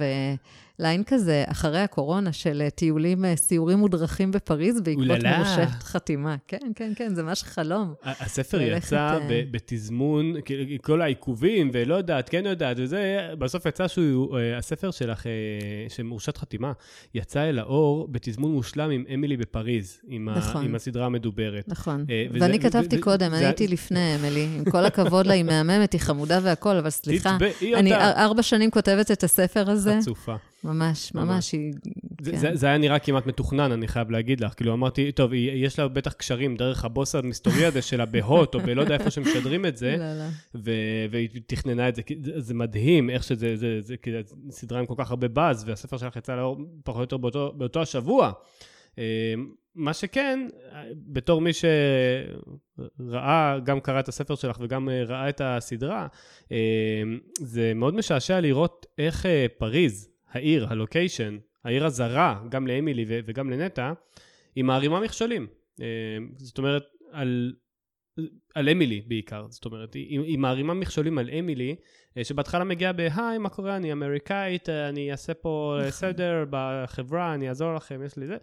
ליין 0.81 1.03
כזה, 1.07 1.45
אחרי 1.47 1.81
הקורונה, 1.81 2.33
של 2.33 2.63
אה, 2.65 2.71
טיולים, 2.71 3.25
אה, 3.25 3.37
סיורים 3.37 3.79
מודרכים 3.79 4.31
בפריז 4.31 4.81
בעקבות 4.81 5.07
מורשת 5.07 5.83
חתימה. 5.83 6.37
כן, 6.49 6.59
כן, 6.75 6.93
כן, 6.97 7.15
זה 7.15 7.23
ממש 7.23 7.43
חלום. 7.43 7.95
הספר 8.03 8.61
יצא 8.61 8.97
אה, 8.97 9.43
בתזמון, 9.51 10.35
כל 10.83 11.03
העיכובים, 11.03 11.71
ולא 11.73 11.95
יודעת, 11.95 12.29
כן 12.29 12.47
יודעת, 12.47 12.77
וזה, 12.81 13.29
בסוף 13.39 13.67
יצא 13.67 13.89
שהוא, 13.89 14.39
הספר 14.59 14.91
שלך, 14.91 15.27
שמורשת 15.89 16.37
חתימה, 16.37 16.73
יצא 17.15 17.43
אל 17.43 17.59
האור 17.59 18.09
בתזמון 18.11 18.53
מושלם 18.53 18.91
עם 18.91 19.05
אמילי 19.15 19.37
בפריז, 19.37 20.01
עם, 20.09 20.29
נכון. 20.29 20.63
ה, 20.63 20.65
עם 20.65 20.75
הסדרה 20.75 21.07
המדוברת. 21.07 21.69
נכון. 21.69 22.05
וזה, 22.31 22.45
ואני 22.45 22.61
כתבתי 22.61 22.97
ו- 22.99 23.01
קודם, 23.01 23.35
אני 23.35 23.45
הייתי 23.45 23.69
לפני 23.69 24.17
אמילי. 24.17 24.49
עם 24.59 24.71
כל 24.71 24.85
הכבוד 24.85 25.27
לה, 25.27 25.35
היא 25.35 25.45
מהממת, 25.45 25.93
היא 25.93 26.01
חמודה 26.01 26.39
והכול, 26.43 26.77
אבל 26.77 26.91
סליחה, 26.91 27.37
אני 27.75 27.95
ארבע 27.95 28.43
שנים 28.43 28.71
כותבת 28.71 29.11
את 29.11 29.25
הספר 29.25 29.71
הזה. 29.71 29.99
חצופה. 30.01 30.37
ממש, 30.65 31.15
ממש, 31.15 31.53
היא... 31.53 31.73
זה, 32.23 32.31
כן. 32.31 32.39
זה, 32.39 32.51
זה 32.55 32.67
היה 32.67 32.79
נראה 32.79 32.99
כמעט 32.99 33.27
מתוכנן, 33.27 33.73
אני 33.73 33.89
חייב 33.89 34.11
להגיד 34.11 34.41
לך. 34.41 34.55
כאילו, 34.55 34.73
אמרתי, 34.73 35.13
טוב, 35.13 35.33
יש 35.35 35.79
לה 35.79 35.89
בטח 35.89 36.13
קשרים 36.13 36.57
דרך 36.57 36.85
הבוס 36.85 37.15
המסתורי 37.15 37.65
הזה 37.65 37.83
שלה 37.83 38.07
בהוט, 38.07 38.55
או 38.55 38.61
בלא 38.67 38.83
יודע 38.83 38.95
איפה 38.95 39.11
שמשדרים 39.11 39.67
את 39.67 39.77
זה, 39.77 39.97
לא, 39.99 40.19
לא. 40.19 40.25
ו- 40.55 41.07
והיא 41.11 41.29
תכננה 41.47 41.89
את 41.89 41.97
זה. 41.97 42.03
זה, 42.37 42.55
מדהים 42.55 43.11
איך 43.11 43.25
שזה, 43.25 43.57
זה, 43.57 43.81
זה, 43.81 43.95
זה, 44.05 44.21
סדרה 44.51 44.79
עם 44.79 44.87
כל 44.87 44.95
כך 44.99 45.11
הרבה 45.11 45.29
באז, 45.29 45.65
והספר 45.69 45.97
שלך 45.97 46.17
יצא 46.17 46.37
לאור 46.37 46.59
פחות 46.85 46.97
או 46.97 47.03
יותר 47.03 47.17
באותו, 47.17 47.53
באותו 47.57 47.83
השבוע. 47.83 48.33
אה, 48.99 49.35
מה 49.75 49.93
שכן, 49.93 50.49
בתור 50.95 51.41
מי 51.41 51.51
שראה, 52.99 53.59
גם 53.65 53.81
קרא 53.81 54.01
את 54.01 54.09
הספר 54.09 54.35
שלך 54.35 54.59
וגם 54.61 54.89
אה, 54.89 55.05
ראה 55.05 55.29
את 55.29 55.41
הסדרה, 55.45 56.07
אה, 56.53 57.03
זה 57.39 57.73
מאוד 57.75 57.95
משעשע 57.95 58.41
לראות 58.41 58.87
איך 58.99 59.27
פריז, 59.59 60.10
העיר, 60.31 60.67
הלוקיישן, 60.71 61.39
העיר 61.65 61.87
הזרה, 61.87 62.43
גם 62.49 62.67
לאמילי 62.67 63.05
וגם 63.09 63.51
לנטע, 63.51 63.93
היא 64.55 64.65
מערימה 64.65 65.01
מכשולים. 65.01 65.47
אה, 65.81 65.87
זאת 66.39 66.59
אומרת, 66.59 66.83
על, 67.13 67.55
על 68.55 68.69
אמילי 68.69 69.01
בעיקר, 69.07 69.47
זאת 69.49 69.65
אומרת, 69.65 69.95
היא, 69.95 70.21
היא 70.21 70.39
מערימה 70.39 70.75
מכשולים 70.75 71.19
על 71.19 71.31
אמילי, 71.39 71.77
אה, 72.17 72.25
שבהתחלה 72.25 72.65
מגיעה 72.65 72.93
ב"היי, 72.93 73.39
מה 73.39 73.49
קורה, 73.49 73.77
אני 73.77 73.93
אמריקאית, 73.93 74.69
אני 74.69 75.13
אעשה 75.13 75.35
פה 75.35 75.77
נכון. 75.79 75.91
סדר 75.91 76.45
בחברה, 76.51 77.35
אני 77.35 77.49
אעזור 77.49 77.75
לכם, 77.75 78.03
יש 78.05 78.17
לי 78.17 78.27
זה. 78.27 78.37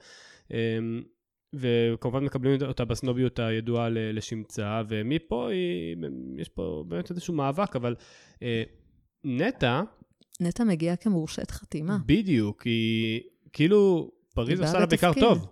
אה, 0.53 0.79
וכמובן 1.53 2.23
מקבלים 2.23 2.61
אותה 2.61 2.85
בסנוביות 2.85 3.39
הידועה 3.39 3.89
לשמצה, 3.89 4.81
ומפה 4.89 5.49
היא, 5.49 5.95
יש 6.37 6.49
פה 6.49 6.83
באמת 6.87 7.09
איזשהו 7.09 7.33
מאבק, 7.33 7.75
אבל 7.75 7.95
נטע, 9.23 9.81
נטע 10.39 10.63
מגיעה 10.63 10.95
כמורשת 10.95 11.51
חתימה. 11.51 11.97
בדיוק, 12.05 12.61
היא 12.61 13.21
כאילו, 13.53 14.11
פריז 14.33 14.59
עושה 14.61 14.79
לה 14.79 14.85
בעיקר 14.85 15.11
טוב. 15.19 15.47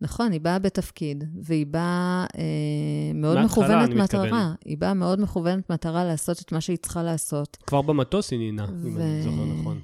נכון, 0.00 0.32
היא 0.32 0.40
באה 0.40 0.58
בתפקיד, 0.58 1.24
והיא 1.42 1.66
באה 1.66 2.26
אה, 2.38 3.12
מאוד 3.14 3.38
מכוונת 3.44 3.88
מטרה. 3.88 4.24
מתכוון. 4.24 4.54
היא 4.64 4.78
באה 4.78 4.94
מאוד 4.94 5.20
מכוונת 5.20 5.70
מטרה 5.70 6.04
לעשות 6.04 6.40
את 6.40 6.52
מה 6.52 6.60
שהיא 6.60 6.76
צריכה 6.76 7.02
לעשות. 7.02 7.56
כבר 7.66 7.82
במטוס 7.82 8.30
היא 8.30 8.38
נינה, 8.38 8.66
ו... 8.82 8.88
אם 8.88 8.98
אני 8.98 9.22
זוכר 9.22 9.44
נכון. 9.60 9.80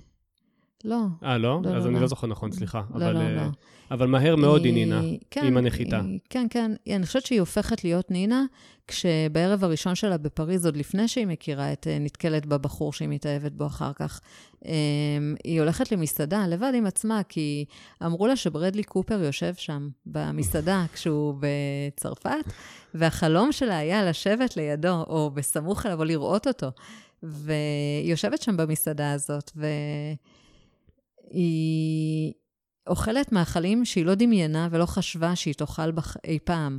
לא. 0.84 1.01
אה, 1.24 1.39
לא? 1.39 1.61
לא, 1.64 1.70
אז 1.70 1.82
לא, 1.82 1.89
אני 1.89 1.95
לא. 1.95 2.01
לא 2.01 2.07
זוכר 2.07 2.26
נכון, 2.26 2.53
סליחה. 2.53 2.82
לא, 2.91 3.05
אבל, 3.05 3.12
לא, 3.12 3.37
לא. 3.37 3.43
אבל 3.91 4.07
מהר 4.07 4.37
מאוד 4.37 4.64
היא 4.64 4.72
נינה, 4.74 5.01
כן, 5.30 5.47
עם 5.47 5.57
הנחיתה. 5.57 6.01
היא- 6.01 6.18
כן, 6.30 6.47
כן. 6.51 6.72
אני 6.91 7.07
חושבת 7.07 7.26
שהיא 7.26 7.41
הופכת 7.41 7.84
להיות 7.84 8.11
נינה, 8.11 8.45
כשבערב 8.89 9.64
הראשון 9.64 9.95
שלה 9.95 10.16
בפריז, 10.18 10.66
עוד 10.66 10.76
לפני 10.76 11.09
שהיא 11.09 11.26
מכירה 11.26 11.72
את, 11.72 11.87
אה, 11.87 11.99
נתקלת 11.99 12.47
בבחור 12.47 12.93
שהיא 12.93 13.09
מתאהבת 13.09 13.53
בו 13.53 13.66
אחר 13.66 13.93
כך, 13.93 14.20
אה, 14.66 14.72
היא 15.45 15.61
הולכת 15.61 15.93
למסעדה 15.93 16.47
לבד 16.47 16.72
עם 16.74 16.87
עצמה, 16.87 17.20
כי 17.28 17.64
אמרו 18.05 18.26
לה 18.26 18.37
שברדלי 18.37 18.82
קופר 18.82 19.22
יושב 19.22 19.55
שם, 19.55 19.89
במסעדה, 20.07 20.84
כשהוא 20.93 21.34
בצרפת, 21.41 22.45
והחלום 22.95 23.53
שלה 23.53 23.78
היה 23.78 24.05
לשבת 24.05 24.57
לידו, 24.57 25.03
או 25.09 25.30
בסמוך 25.34 25.87
אליו, 25.87 25.99
או 25.99 26.05
לראות 26.05 26.47
אותו. 26.47 26.66
והיא 27.22 28.11
יושבת 28.11 28.43
שם 28.43 28.57
במסעדה 28.57 29.12
הזאת, 29.12 29.51
והיא 31.32 32.32
אוכלת 32.87 33.32
מאכלים 33.32 33.84
שהיא 33.84 34.07
לא 34.07 34.14
דמיינה 34.14 34.68
ולא 34.70 34.87
חשבה 34.87 35.37
שהיא 35.37 35.55
תאכל 35.55 35.91
בח... 35.91 36.16
אי 36.24 36.39
פעם. 36.45 36.78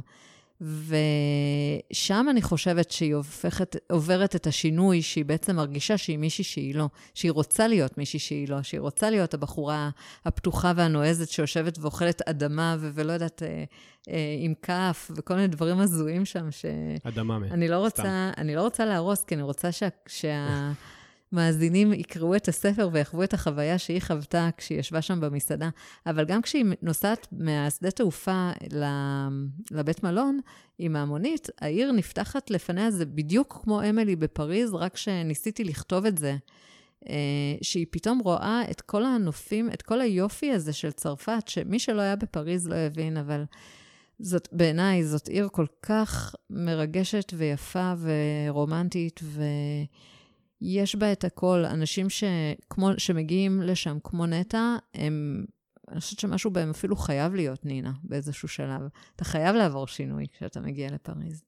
ושם 0.61 2.25
אני 2.29 2.41
חושבת 2.41 2.91
שהיא 2.91 3.15
הופכת, 3.15 3.75
עוברת 3.91 4.35
את 4.35 4.47
השינוי, 4.47 5.01
שהיא 5.01 5.25
בעצם 5.25 5.55
מרגישה 5.55 5.97
שהיא 5.97 6.17
מישהי 6.17 6.43
שהיא 6.43 6.75
לא, 6.75 6.89
שהיא 7.13 7.31
רוצה 7.31 7.67
להיות 7.67 7.97
מישהי 7.97 8.19
שהיא 8.19 8.49
לא, 8.49 8.63
שהיא 8.63 8.79
רוצה 8.79 9.09
להיות 9.09 9.33
הבחורה 9.33 9.89
הפתוחה 10.25 10.73
והנועזת 10.75 11.29
שיושבת 11.29 11.77
ואוכלת 11.81 12.21
אדמה 12.21 12.75
ו- 12.79 12.89
ולא 12.93 13.13
יודעת, 13.13 13.43
אה, 13.43 13.63
אה, 14.09 14.35
עם 14.39 14.53
כף 14.61 15.11
וכל 15.15 15.35
מיני 15.35 15.47
דברים 15.47 15.79
הזויים 15.79 16.25
שם, 16.25 16.51
ש... 16.51 16.65
אדמה 17.03 17.39
מת. 17.39 17.51
אני 17.51 17.67
לא 17.67 17.77
רוצה, 17.77 18.31
אני 18.37 18.55
לא 18.55 18.61
רוצה 18.61 18.85
להרוס, 18.85 19.23
כי 19.23 19.35
אני 19.35 19.43
רוצה 19.43 19.71
שה, 19.71 19.87
שהמאזינים 21.31 21.93
יקראו 21.93 22.35
את 22.35 22.47
הספר 22.47 22.89
ויחוו 22.91 23.23
את 23.23 23.33
החוויה 23.33 23.77
שהיא 23.77 24.01
חוותה 24.01 24.49
כשהיא 24.57 24.79
ישבה 24.79 25.01
שם 25.01 25.21
במסעדה. 25.21 25.69
אבל 26.05 26.25
גם 26.25 26.41
כשהיא 26.41 26.65
נוסעת 26.81 27.27
מהשדה 27.31 27.91
תעופה 27.91 28.51
לבית 29.71 30.03
מלון 30.03 30.39
עם 30.79 30.95
המונית, 30.95 31.49
העיר 31.61 31.91
נפתחת 31.91 32.49
לפניה, 32.49 32.91
זה 32.91 33.05
בדיוק 33.05 33.59
כמו 33.63 33.81
אמילי 33.89 34.15
בפריז, 34.15 34.73
רק 34.73 34.97
שניסיתי 34.97 35.63
לכתוב 35.63 36.05
את 36.05 36.17
זה. 36.17 36.35
אה, 37.09 37.15
שהיא 37.61 37.85
פתאום 37.89 38.19
רואה 38.19 38.61
את 38.71 38.81
כל 38.81 39.05
הנופים, 39.05 39.69
את 39.73 39.81
כל 39.81 40.01
היופי 40.01 40.51
הזה 40.51 40.73
של 40.73 40.91
צרפת, 40.91 41.47
שמי 41.47 41.79
שלא 41.79 42.01
היה 42.01 42.15
בפריז 42.15 42.67
לא 42.67 42.75
הבין, 42.75 43.17
אבל 43.17 43.43
זאת, 44.19 44.47
בעיניי, 44.51 45.03
זאת 45.03 45.27
עיר 45.27 45.47
כל 45.51 45.65
כך 45.81 46.35
מרגשת 46.49 47.33
ויפה 47.37 47.93
ורומנטית, 47.99 49.19
ויש 50.61 50.95
בה 50.95 51.11
את 51.11 51.23
הכל. 51.23 51.65
אנשים 51.65 52.07
שכמו, 52.09 52.89
שמגיעים 52.97 53.61
לשם, 53.61 53.97
כמו 54.03 54.25
נטע, 54.25 54.75
הם... 54.93 55.45
אני 55.91 55.99
חושבת 55.99 56.19
שמשהו 56.19 56.51
בהם 56.51 56.69
אפילו 56.69 56.95
חייב 56.95 57.35
להיות 57.35 57.65
נינה 57.65 57.91
באיזשהו 58.03 58.47
שלב. 58.47 58.81
אתה 59.15 59.25
חייב 59.25 59.55
לעבור 59.55 59.87
שינוי 59.87 60.25
כשאתה 60.37 60.59
מגיע 60.61 60.89
לפריז. 60.91 61.43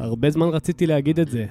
הרבה 0.00 0.30
זמן 0.30 0.48
רציתי 0.48 0.86
להגיד 0.86 1.20
את 1.20 1.28
זה. 1.28 1.46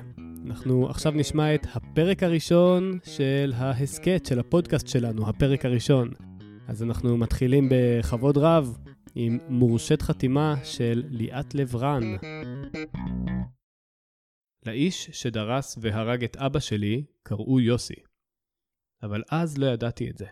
אנחנו 0.45 0.89
עכשיו 0.89 1.11
נשמע 1.11 1.55
את 1.55 1.67
הפרק 1.73 2.23
הראשון 2.23 2.99
של 3.03 3.53
ההסכת, 3.55 4.25
של 4.25 4.39
הפודקאסט 4.39 4.87
שלנו, 4.87 5.29
הפרק 5.29 5.65
הראשון. 5.65 6.09
אז 6.67 6.83
אנחנו 6.83 7.17
מתחילים 7.17 7.69
בכבוד 7.71 8.37
רב 8.37 8.77
עם 9.15 9.39
מורשת 9.49 10.01
חתימה 10.01 10.55
של 10.63 11.03
ליאת 11.09 11.55
לב-רן. 11.55 12.03
לאיש 14.65 15.05
שדרס 15.05 15.77
והרג 15.81 16.23
את 16.23 16.37
אבא 16.37 16.59
שלי 16.59 17.05
קראו 17.23 17.59
יוסי. 17.59 17.95
אבל 19.03 19.23
אז 19.31 19.57
לא 19.57 19.65
ידעתי 19.65 20.09
את 20.09 20.17
זה. 20.17 20.25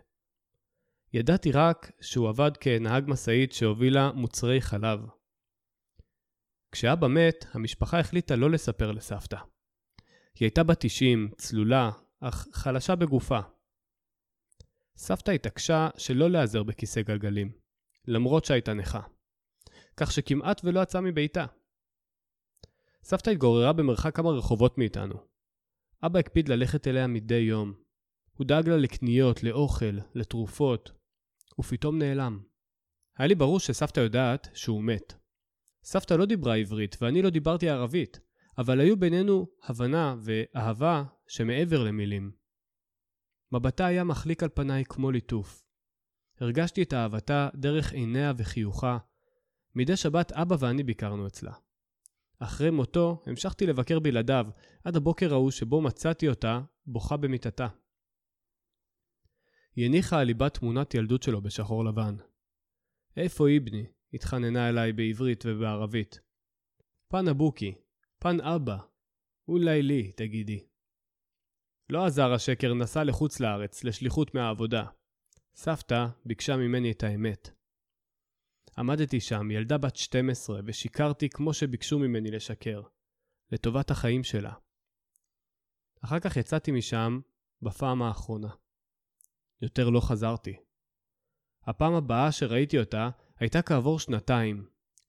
ידעתי 1.14 1.52
רק 1.52 1.92
שהוא 2.02 2.30
עבד 2.30 2.58
כנהג 2.58 3.04
משאית 3.08 3.52
שהובילה 3.54 4.12
מוצרי 4.12 4.62
חלב. 4.62 5.00
כשאבא 6.72 7.08
מת, 7.08 7.46
המשפחה 7.54 8.00
החליטה 8.00 8.36
לא 8.36 8.52
לספר 8.52 8.92
לסבתא. 8.92 9.38
היא 10.36 10.46
הייתה 10.46 10.64
בת 10.64 10.78
90, 10.80 11.32
צלולה, 11.38 11.92
אך 12.20 12.48
חלשה 12.54 12.96
בגופה. 12.96 13.40
סבתא 14.98 15.32
התעקשה 15.32 15.90
שלא 15.98 16.30
להיעזר 16.30 16.64
בכיסא 16.64 17.02
גלגלים, 17.02 17.61
למרות 18.08 18.46
שהייתה 18.46 18.74
נכה, 18.74 19.02
כך 19.98 20.12
שכמעט 20.12 20.62
ולא 20.64 20.80
יצאה 20.80 21.02
מביתה. 21.02 21.46
סבתא 23.04 23.30
התגוררה 23.30 23.74
במרחק 23.74 24.16
כמה 24.16 24.30
רחובות 24.30 24.78
מאיתנו. 24.78 25.16
אבא 26.04 26.20
הקפיד 26.20 26.50
ללכת 26.50 26.88
אליה 26.88 27.08
מדי 27.08 27.36
יום. 27.36 27.74
הוא 28.34 28.48
דאג 28.48 28.70
לה 28.70 28.78
לקניות, 28.78 29.44
לאוכל, 29.44 30.00
לתרופות, 30.16 30.92
ופתאום 31.60 31.98
נעלם. 32.00 32.44
היה 33.18 33.28
לי 33.28 33.36
ברור 33.36 33.60
שסבתא 33.60 34.00
יודעת 34.00 34.48
שהוא 34.54 34.84
מת. 34.84 35.14
סבתא 35.84 36.14
לא 36.14 36.26
דיברה 36.26 36.56
עברית 36.56 36.98
ואני 37.02 37.22
לא 37.22 37.30
דיברתי 37.30 37.70
ערבית, 37.70 38.20
אבל 38.58 38.80
היו 38.80 38.98
בינינו 38.98 39.48
הבנה 39.64 40.16
ואהבה 40.22 41.04
שמעבר 41.28 41.84
למילים. 41.84 42.32
מבטה 43.52 43.86
היה 43.86 44.04
מחליק 44.04 44.44
על 44.44 44.50
פניי 44.50 44.84
כמו 44.86 45.12
ליטוף. 45.12 45.64
הרגשתי 46.42 46.84
את 46.84 46.94
אהבתה 46.94 47.50
דרך 47.56 47.94
עיניה 47.94 48.34
וחיוכה. 48.38 48.98
מדי 49.76 49.98
שבת 49.98 50.32
אבא 50.32 50.56
ואני 50.60 50.84
ביקרנו 50.84 51.28
אצלה. 51.28 51.54
אחרי 52.40 52.70
מותו 52.70 53.24
המשכתי 53.26 53.66
לבקר 53.66 54.00
בלעדיו 54.00 54.46
עד 54.84 54.96
הבוקר 54.96 55.34
ההוא 55.34 55.52
שבו 55.52 55.82
מצאתי 55.82 56.30
אותה 56.30 56.62
בוכה 56.86 57.18
במיטתה. 57.18 57.68
היא 59.76 59.86
הניחה 59.86 60.20
על 60.20 60.28
ליבה 60.28 60.50
תמונת 60.50 60.94
ילדות 60.94 61.24
שלו 61.24 61.42
בשחור 61.42 61.86
לבן. 61.86 62.16
איפה 63.18 63.48
איבני? 63.48 63.86
התחננה 64.14 64.70
אליי 64.70 64.94
בעברית 64.94 65.44
ובערבית. 65.48 66.20
פן 67.08 67.28
אבוקי, 67.28 67.74
פן 68.20 68.42
אבא, 68.42 68.78
אולי 69.48 69.82
לי, 69.82 70.12
תגידי. 70.12 70.68
לא 71.90 72.06
עזר 72.06 72.34
השקר, 72.34 72.74
נסע 72.74 73.04
לחוץ 73.04 73.40
לארץ, 73.40 73.84
לשליחות 73.84 74.36
מהעבודה. 74.36 74.86
סבתא 75.56 76.06
ביקשה 76.26 76.58
ממני 76.58 76.92
את 76.92 77.04
האמת. 77.04 77.50
עמדתי 78.78 79.20
שם, 79.20 79.52
ילדה 79.52 79.78
בת 79.78 79.96
12, 79.96 80.60
ושיקרתי 80.66 81.30
כמו 81.30 81.54
שביקשו 81.54 82.00
ממני 82.00 82.32
לשקר, 82.32 82.82
לטובת 83.52 83.92
החיים 83.92 84.24
שלה. 84.24 84.54
אחר 86.02 86.20
כך 86.20 86.38
יצאתי 86.38 86.72
משם 86.72 87.20
בפעם 87.62 88.02
האחרונה. 88.02 88.50
יותר 89.62 89.90
לא 89.90 90.00
חזרתי. 90.00 90.56
הפעם 91.64 91.94
הבאה 91.94 92.32
שראיתי 92.32 92.80
אותה 92.80 93.10
הייתה 93.40 93.62
כעבור 93.62 94.00
שנתיים, 94.00 94.68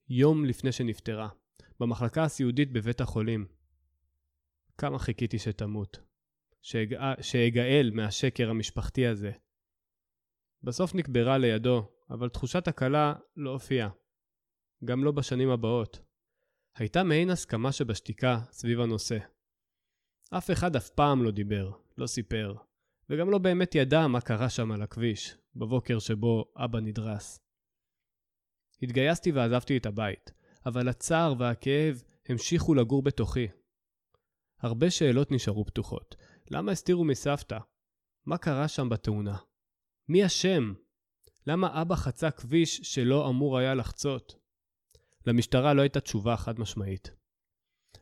יום 0.09 0.45
לפני 0.45 0.73
שנפטרה, 0.73 1.29
במחלקה 1.81 2.25
הסיעודית 2.25 2.73
בבית 2.73 3.01
החולים. 3.01 3.47
כמה 4.79 4.99
חיכיתי 4.99 5.39
שתמות. 5.39 6.01
שאגאל 7.21 7.91
מהשקר 7.95 8.51
המשפחתי 8.51 9.07
הזה. 9.07 9.33
בסוף 10.65 10.95
נקברה 10.95 11.39
לידו, 11.39 11.89
אבל 12.11 12.29
תחושת 12.29 12.69
הקלה 12.69 13.15
לא 13.37 13.51
הופיעה. 13.51 13.89
גם 14.85 15.05
לא 15.05 15.13
בשנים 15.13 15.51
הבאות. 15.51 16.01
הייתה 16.77 17.03
מעין 17.03 17.31
הסכמה 17.31 17.73
שבשתיקה 17.73 18.39
סביב 18.51 18.81
הנושא. 18.81 19.19
אף 20.31 20.51
אחד 20.51 20.77
אף 20.77 20.91
פעם 20.91 21.25
לא 21.25 21.31
דיבר, 21.31 21.73
לא 21.99 22.07
סיפר, 22.07 22.55
וגם 23.11 23.31
לא 23.31 23.39
באמת 23.39 23.75
ידע 23.75 24.07
מה 24.07 24.21
קרה 24.21 24.51
שם 24.51 24.73
על 24.73 24.83
הכביש, 24.83 25.37
בבוקר 25.57 25.99
שבו 25.99 26.53
אבא 26.57 26.81
נדרס. 26.81 27.41
התגייסתי 28.83 29.33
ועזבתי 29.33 29.77
את 29.77 29.87
הבית, 29.87 30.33
אבל 30.67 30.89
הצער 30.89 31.35
והכאב 31.39 32.03
המשיכו 32.29 32.75
לגור 32.75 33.03
בתוכי. 33.03 33.49
הרבה 34.59 34.91
שאלות 34.91 35.33
נשארו 35.33 35.65
פתוחות. 35.65 36.17
למה 36.51 36.73
הסתירו 36.73 37.05
מסבתא? 37.05 37.59
מה 38.27 38.39
קרה 38.39 38.69
שם 38.69 38.89
בתאונה? 38.89 39.37
מי 40.09 40.27
אשם? 40.27 40.73
למה 41.47 41.83
אבא 41.83 41.95
חצה 41.95 42.31
כביש 42.31 42.77
שלא 42.77 43.29
אמור 43.29 43.59
היה 43.59 43.75
לחצות? 43.75 44.35
למשטרה 45.27 45.75
לא 45.75 45.83
הייתה 45.83 46.01
תשובה 46.01 46.37
חד 46.37 46.61
משמעית. 46.61 47.11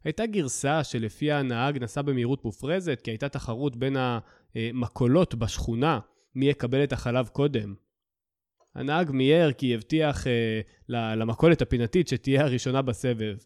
הייתה 0.04 0.26
גרסה 0.26 0.84
שלפיה 0.84 1.38
הנהג 1.38 1.78
נסע 1.78 2.02
במהירות 2.02 2.44
מופרזת 2.44 3.00
כי 3.04 3.10
הייתה 3.10 3.28
תחרות 3.28 3.76
בין 3.76 3.96
המקולות 4.54 5.34
בשכונה 5.34 6.00
מי 6.34 6.46
יקבל 6.46 6.84
את 6.84 6.92
החלב 6.92 7.28
קודם. 7.28 7.74
הנהג 8.74 9.10
מיהר 9.10 9.52
כי 9.52 9.74
הבטיח 9.74 10.26
אה, 10.26 10.60
למכולת 10.88 11.62
הפינתית 11.62 12.08
שתהיה 12.08 12.44
הראשונה 12.44 12.82
בסבב. 12.82 13.36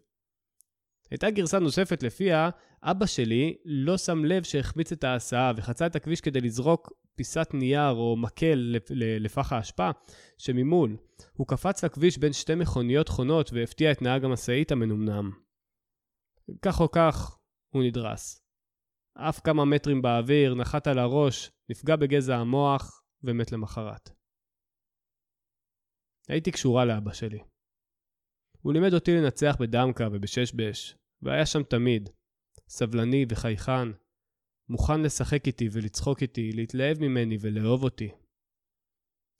הייתה 1.10 1.30
גרסה 1.30 1.58
נוספת 1.58 2.02
לפיה 2.02 2.50
אבא 2.82 3.06
שלי 3.06 3.56
לא 3.64 3.98
שם 3.98 4.24
לב 4.24 4.42
שהחמיץ 4.42 4.92
את 4.92 5.04
ההסעה 5.04 5.52
וחצה 5.56 5.86
את 5.86 5.96
הכביש 5.96 6.20
כדי 6.20 6.40
לזרוק 6.40 6.92
פיסת 7.16 7.48
נייר 7.54 7.90
או 7.90 8.16
מקל 8.16 8.76
לפח 9.20 9.52
האשפה 9.52 9.90
שממול. 10.38 10.96
הוא 11.32 11.46
קפץ 11.46 11.84
לכביש 11.84 12.18
בין 12.18 12.32
שתי 12.32 12.54
מכוניות 12.54 13.08
חונות 13.08 13.52
והפתיע 13.52 13.92
את 13.92 14.02
נהג 14.02 14.24
המשאית 14.24 14.72
המנומנם. 14.72 15.30
כך 16.62 16.80
או 16.80 16.90
כך, 16.90 17.38
הוא 17.74 17.82
נדרס. 17.82 18.44
עף 19.14 19.40
כמה 19.40 19.64
מטרים 19.64 20.02
באוויר, 20.02 20.54
נחת 20.54 20.86
על 20.86 20.98
הראש, 20.98 21.50
נפגע 21.68 21.96
בגזע 21.96 22.36
המוח 22.36 23.02
ומת 23.22 23.52
למחרת. 23.52 24.10
הייתי 26.28 26.50
קשורה 26.50 26.84
לאבא 26.84 27.12
שלי. 27.12 27.38
הוא 28.60 28.72
לימד 28.72 28.94
אותי 28.94 29.10
לנצח 29.10 29.56
בדמקה 29.60 30.08
ובשש-בש, 30.12 30.96
והיה 31.22 31.46
שם 31.46 31.62
תמיד. 31.62 32.08
סבלני 32.68 33.26
וחייכן, 33.28 33.88
מוכן 34.68 35.00
לשחק 35.02 35.46
איתי 35.46 35.68
ולצחוק 35.72 36.22
איתי, 36.22 36.52
להתלהב 36.52 36.98
ממני 37.00 37.38
ולאהוב 37.40 37.82
אותי. 37.82 38.10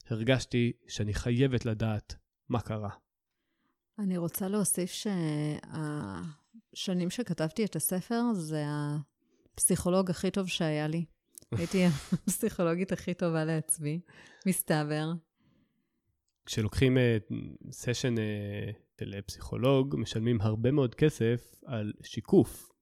הרגשתי 0.07 0.73
שאני 0.89 1.15
חייבת 1.15 1.67
לדעת 1.67 2.15
מה 2.49 2.61
קרה. 2.61 2.91
אני 3.99 4.17
רוצה 4.17 4.49
להוסיף 4.49 4.93
שהשנים 6.73 7.11
שכתבתי 7.11 7.65
את 7.65 7.77
הספר 7.77 8.23
זה 8.33 8.65
הפסיכולוג 9.55 10.11
הכי 10.11 10.31
טוב 10.31 10.49
שהיה 10.49 10.87
לי. 10.87 11.05
הייתי 11.59 11.85
הפסיכולוגית 12.13 12.93
הכי 12.93 13.15
טובה 13.15 13.45
לעצמי, 13.45 14.01
מסתבר. 14.47 15.13
כשלוקחים 16.47 16.99
סשן 17.71 18.15
uh, 18.15 18.19
uh, 18.19 19.01
של 19.01 19.21
פסיכולוג, 19.27 19.97
משלמים 19.99 20.41
הרבה 20.41 20.71
מאוד 20.71 20.95
כסף 20.95 21.55
על 21.67 21.93
שיקוף. 22.03 22.73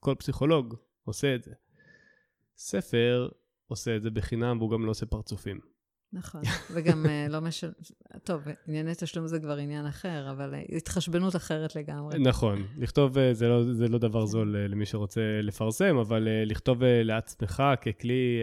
כל 0.00 0.14
פסיכולוג 0.18 0.74
עושה 1.04 1.34
את 1.34 1.42
זה. 1.44 1.52
ספר 2.56 3.28
עושה 3.68 3.96
את 3.96 4.02
זה 4.02 4.10
בחינם, 4.10 4.58
והוא 4.58 4.70
גם 4.70 4.86
לא 4.86 4.90
עושה 4.90 5.06
פרצופים. 5.06 5.60
נכון, 6.12 6.40
וגם 6.74 7.06
uh, 7.06 7.32
לא 7.32 7.40
משנה, 7.40 7.70
טוב, 8.24 8.42
ענייני 8.68 8.92
תשלום 8.98 9.26
זה 9.26 9.40
כבר 9.40 9.56
עניין 9.56 9.86
אחר, 9.86 10.30
אבל 10.30 10.54
uh, 10.54 10.76
התחשבנות 10.76 11.36
אחרת 11.36 11.76
לגמרי. 11.76 12.18
נכון, 12.18 12.66
לכתוב 12.78 13.16
uh, 13.16 13.20
זה 13.32 13.48
לא, 13.48 13.72
זה 13.72 13.88
לא 13.88 13.98
דבר 13.98 14.26
זול 14.26 14.56
uh, 14.56 14.70
למי 14.70 14.86
שרוצה 14.86 15.20
לפרסם, 15.42 15.96
אבל 15.96 16.28
לכתוב 16.46 16.78
לעצמך 16.84 17.62
ככלי 17.82 18.40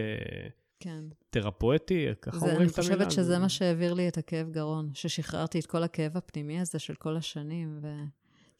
כן. 0.80 1.04
תרפואטי, 1.30 2.06
ככה 2.22 2.36
אומרים 2.36 2.54
את 2.54 2.78
המילה. 2.78 2.94
אני 2.94 3.04
חושבת 3.04 3.10
שזה 3.10 3.38
מה 3.38 3.48
שהעביר 3.48 3.94
לי 3.94 4.08
את 4.08 4.18
הכאב 4.18 4.50
גרון, 4.50 4.90
ששחררתי 4.94 5.58
את 5.58 5.66
כל 5.66 5.82
הכאב 5.82 6.16
הפנימי 6.16 6.60
הזה 6.60 6.78
של 6.78 6.94
כל 6.94 7.16
השנים, 7.16 7.80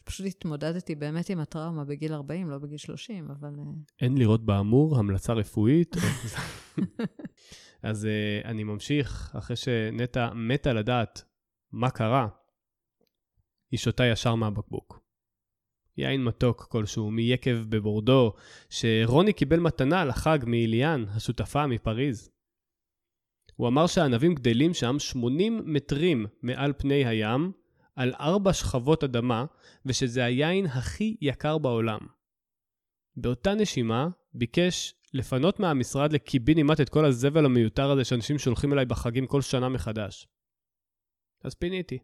ופשוט 0.05 0.27
התמודדתי 0.27 0.95
באמת 0.95 1.31
עם 1.31 1.41
הטראומה 1.41 1.85
בגיל 1.85 2.13
40, 2.13 2.51
לא 2.51 2.59
בגיל 2.59 2.79
30, 2.79 3.31
אבל... 3.31 3.55
אין 4.01 4.19
לראות 4.19 4.45
באמור 4.47 4.99
המלצה 4.99 5.33
רפואית. 5.33 5.97
אז 7.83 8.05
uh, 8.05 8.47
אני 8.47 8.65
ממשיך, 8.65 9.33
אחרי 9.39 9.57
שנטע 9.57 10.33
מתה 10.35 10.73
לדעת 10.73 11.23
מה 11.73 11.91
קרה, 11.91 12.29
היא 13.71 13.79
שותה 13.79 14.05
ישר 14.05 14.35
מהבקבוק. 14.35 15.01
יין 15.97 16.25
מתוק 16.25 16.67
כלשהו 16.71 17.11
מיקב 17.11 17.57
בבורדו, 17.69 18.33
שרוני 18.71 19.33
קיבל 19.33 19.61
מתנה 19.61 20.05
לחג 20.05 20.39
מאיליאן, 20.47 21.05
השותפה 21.09 21.67
מפריז. 21.67 22.31
הוא 23.57 23.69
אמר 23.69 23.87
שהענבים 23.87 24.35
גדלים 24.35 24.75
שם 24.75 24.99
80 24.99 25.63
מטרים 25.67 26.27
מעל 26.43 26.73
פני 26.79 27.05
הים, 27.05 27.53
על 27.97 28.15
ארבע 28.21 28.53
שכבות 28.53 29.05
אדמה, 29.05 29.45
ושזה 29.87 30.25
היין 30.25 30.67
הכי 30.67 31.17
יקר 31.21 31.59
בעולם. 31.59 32.01
באותה 33.17 33.55
נשימה, 33.55 34.09
ביקש 34.35 34.95
לפנות 35.15 35.61
מהמשרד 35.61 36.13
לקיבינימט 36.13 36.81
את 36.81 36.89
כל 36.89 37.05
הזבל 37.05 37.45
המיותר 37.45 37.91
הזה 37.91 38.05
שאנשים 38.05 38.39
שולחים 38.39 38.73
אליי 38.73 38.85
בחגים 38.85 39.27
כל 39.27 39.43
שנה 39.43 39.69
מחדש. 39.69 40.29
אז 41.45 41.55
פיניתי. 41.55 41.99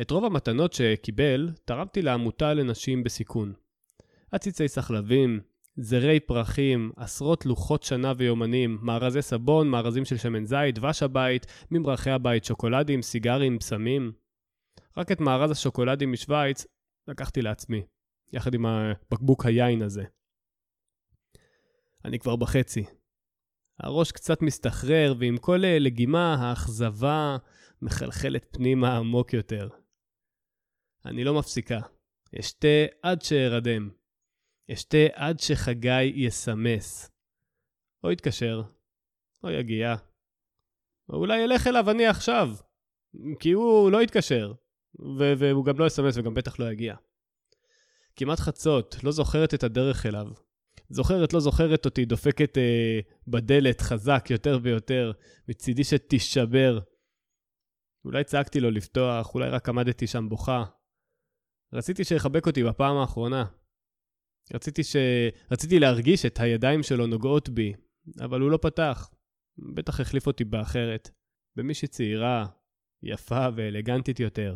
את 0.00 0.10
רוב 0.10 0.24
המתנות 0.24 0.72
שקיבל 0.72 1.50
תרמתי 1.64 2.02
לעמותה 2.02 2.54
לנשים 2.54 3.04
בסיכון. 3.04 3.52
עציצי 4.30 4.68
סחלבים, 4.68 5.40
זרי 5.76 6.20
פרחים, 6.20 6.92
עשרות 6.96 7.46
לוחות 7.46 7.82
שנה 7.82 8.12
ויומנים, 8.16 8.78
מארזי 8.82 9.22
סבון, 9.22 9.68
מארזים 9.68 10.04
של 10.04 10.16
שמן 10.16 10.44
זית, 10.46 10.74
דבש 10.74 11.02
הבית, 11.02 11.46
ממרחי 11.70 12.10
הבית, 12.10 12.44
שוקולדים, 12.44 13.02
סיגרים, 13.02 13.58
פסמים. 13.58 14.12
רק 14.96 15.12
את 15.12 15.20
מארז 15.20 15.50
השוקולדים 15.50 16.12
משוויץ 16.12 16.66
לקחתי 17.08 17.42
לעצמי, 17.42 17.86
יחד 18.32 18.54
עם 18.54 18.66
הבקבוק 18.66 19.46
היין 19.46 19.82
הזה. 19.82 20.04
אני 22.04 22.18
כבר 22.18 22.36
בחצי. 22.36 22.84
הראש 23.80 24.12
קצת 24.12 24.42
מסתחרר, 24.42 25.14
ועם 25.18 25.36
כל 25.38 25.58
לגימה 25.62 26.34
האכזבה 26.34 27.36
מחלחלת 27.82 28.46
פנימה 28.50 28.96
עמוק 28.96 29.32
יותר. 29.32 29.68
אני 31.06 31.24
לא 31.24 31.38
מפסיקה. 31.38 31.80
אשתה 32.40 32.68
עד 33.02 33.22
שארדם. 33.22 33.90
אשתה 34.72 35.06
עד 35.12 35.40
שחגי 35.40 36.02
יסמס. 36.02 37.10
או 38.04 38.12
יתקשר, 38.12 38.62
או 39.44 39.50
יגיע. 39.50 39.94
או 41.08 41.16
אולי 41.16 41.38
ילך 41.38 41.66
אליו 41.66 41.90
אני 41.90 42.06
עכשיו, 42.06 42.50
כי 43.40 43.52
הוא 43.52 43.90
לא 43.90 44.02
יתקשר, 44.02 44.52
ו- 45.18 45.32
והוא 45.38 45.64
גם 45.64 45.78
לא 45.78 45.86
יסמס 45.86 46.16
וגם 46.16 46.34
בטח 46.34 46.58
לא 46.58 46.72
יגיע. 46.72 46.94
כמעט 48.16 48.40
חצות, 48.40 48.96
לא 49.04 49.12
זוכרת 49.12 49.54
את 49.54 49.62
הדרך 49.62 50.06
אליו. 50.06 50.26
זוכרת, 50.88 51.32
לא 51.32 51.40
זוכרת 51.40 51.84
אותי, 51.84 52.04
דופקת 52.04 52.58
אה, 52.58 53.00
בדלת 53.28 53.80
חזק 53.80 54.26
יותר 54.30 54.58
ויותר, 54.62 55.12
מצידי 55.48 55.84
שתישבר. 55.84 56.78
אולי 58.04 58.24
צעקתי 58.24 58.60
לו 58.60 58.70
לפתוח, 58.70 59.34
אולי 59.34 59.48
רק 59.48 59.68
עמדתי 59.68 60.06
שם 60.06 60.28
בוכה, 60.28 60.64
רציתי 61.72 62.04
שיחבק 62.04 62.46
אותי 62.46 62.64
בפעם 62.64 62.96
האחרונה. 62.96 63.44
רציתי 64.54 64.84
ש... 64.84 64.96
רציתי 65.50 65.78
להרגיש 65.78 66.26
את 66.26 66.40
הידיים 66.40 66.82
שלו 66.82 67.06
נוגעות 67.06 67.48
בי, 67.48 67.72
אבל 68.20 68.40
הוא 68.40 68.50
לא 68.50 68.58
פתח. 68.62 69.10
בטח 69.74 70.00
החליף 70.00 70.26
אותי 70.26 70.44
באחרת. 70.44 71.10
במישהי 71.56 71.88
צעירה, 71.88 72.46
יפה 73.02 73.48
ואלגנטית 73.56 74.20
יותר. 74.20 74.54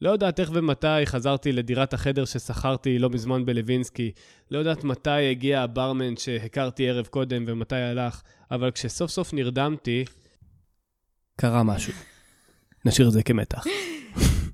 לא 0.00 0.10
יודעת 0.10 0.40
איך 0.40 0.50
ומתי 0.54 1.06
חזרתי 1.06 1.52
לדירת 1.52 1.94
החדר 1.94 2.24
ששכרתי 2.24 2.98
לא 2.98 3.10
מזמן 3.10 3.44
בלווינסקי. 3.44 4.12
לא 4.50 4.58
יודעת 4.58 4.84
מתי 4.84 5.30
הגיע 5.30 5.62
הברמן 5.62 6.16
שהכרתי 6.16 6.88
ערב 6.88 7.06
קודם 7.06 7.44
ומתי 7.46 7.76
הלך, 7.76 8.22
אבל 8.50 8.70
כשסוף 8.70 9.10
סוף 9.10 9.34
נרדמתי... 9.34 10.04
קרה 11.40 11.62
משהו. 11.62 11.92
נשאיר 12.84 13.08
את 13.08 13.12
זה 13.12 13.22
כמתח. 13.22 13.64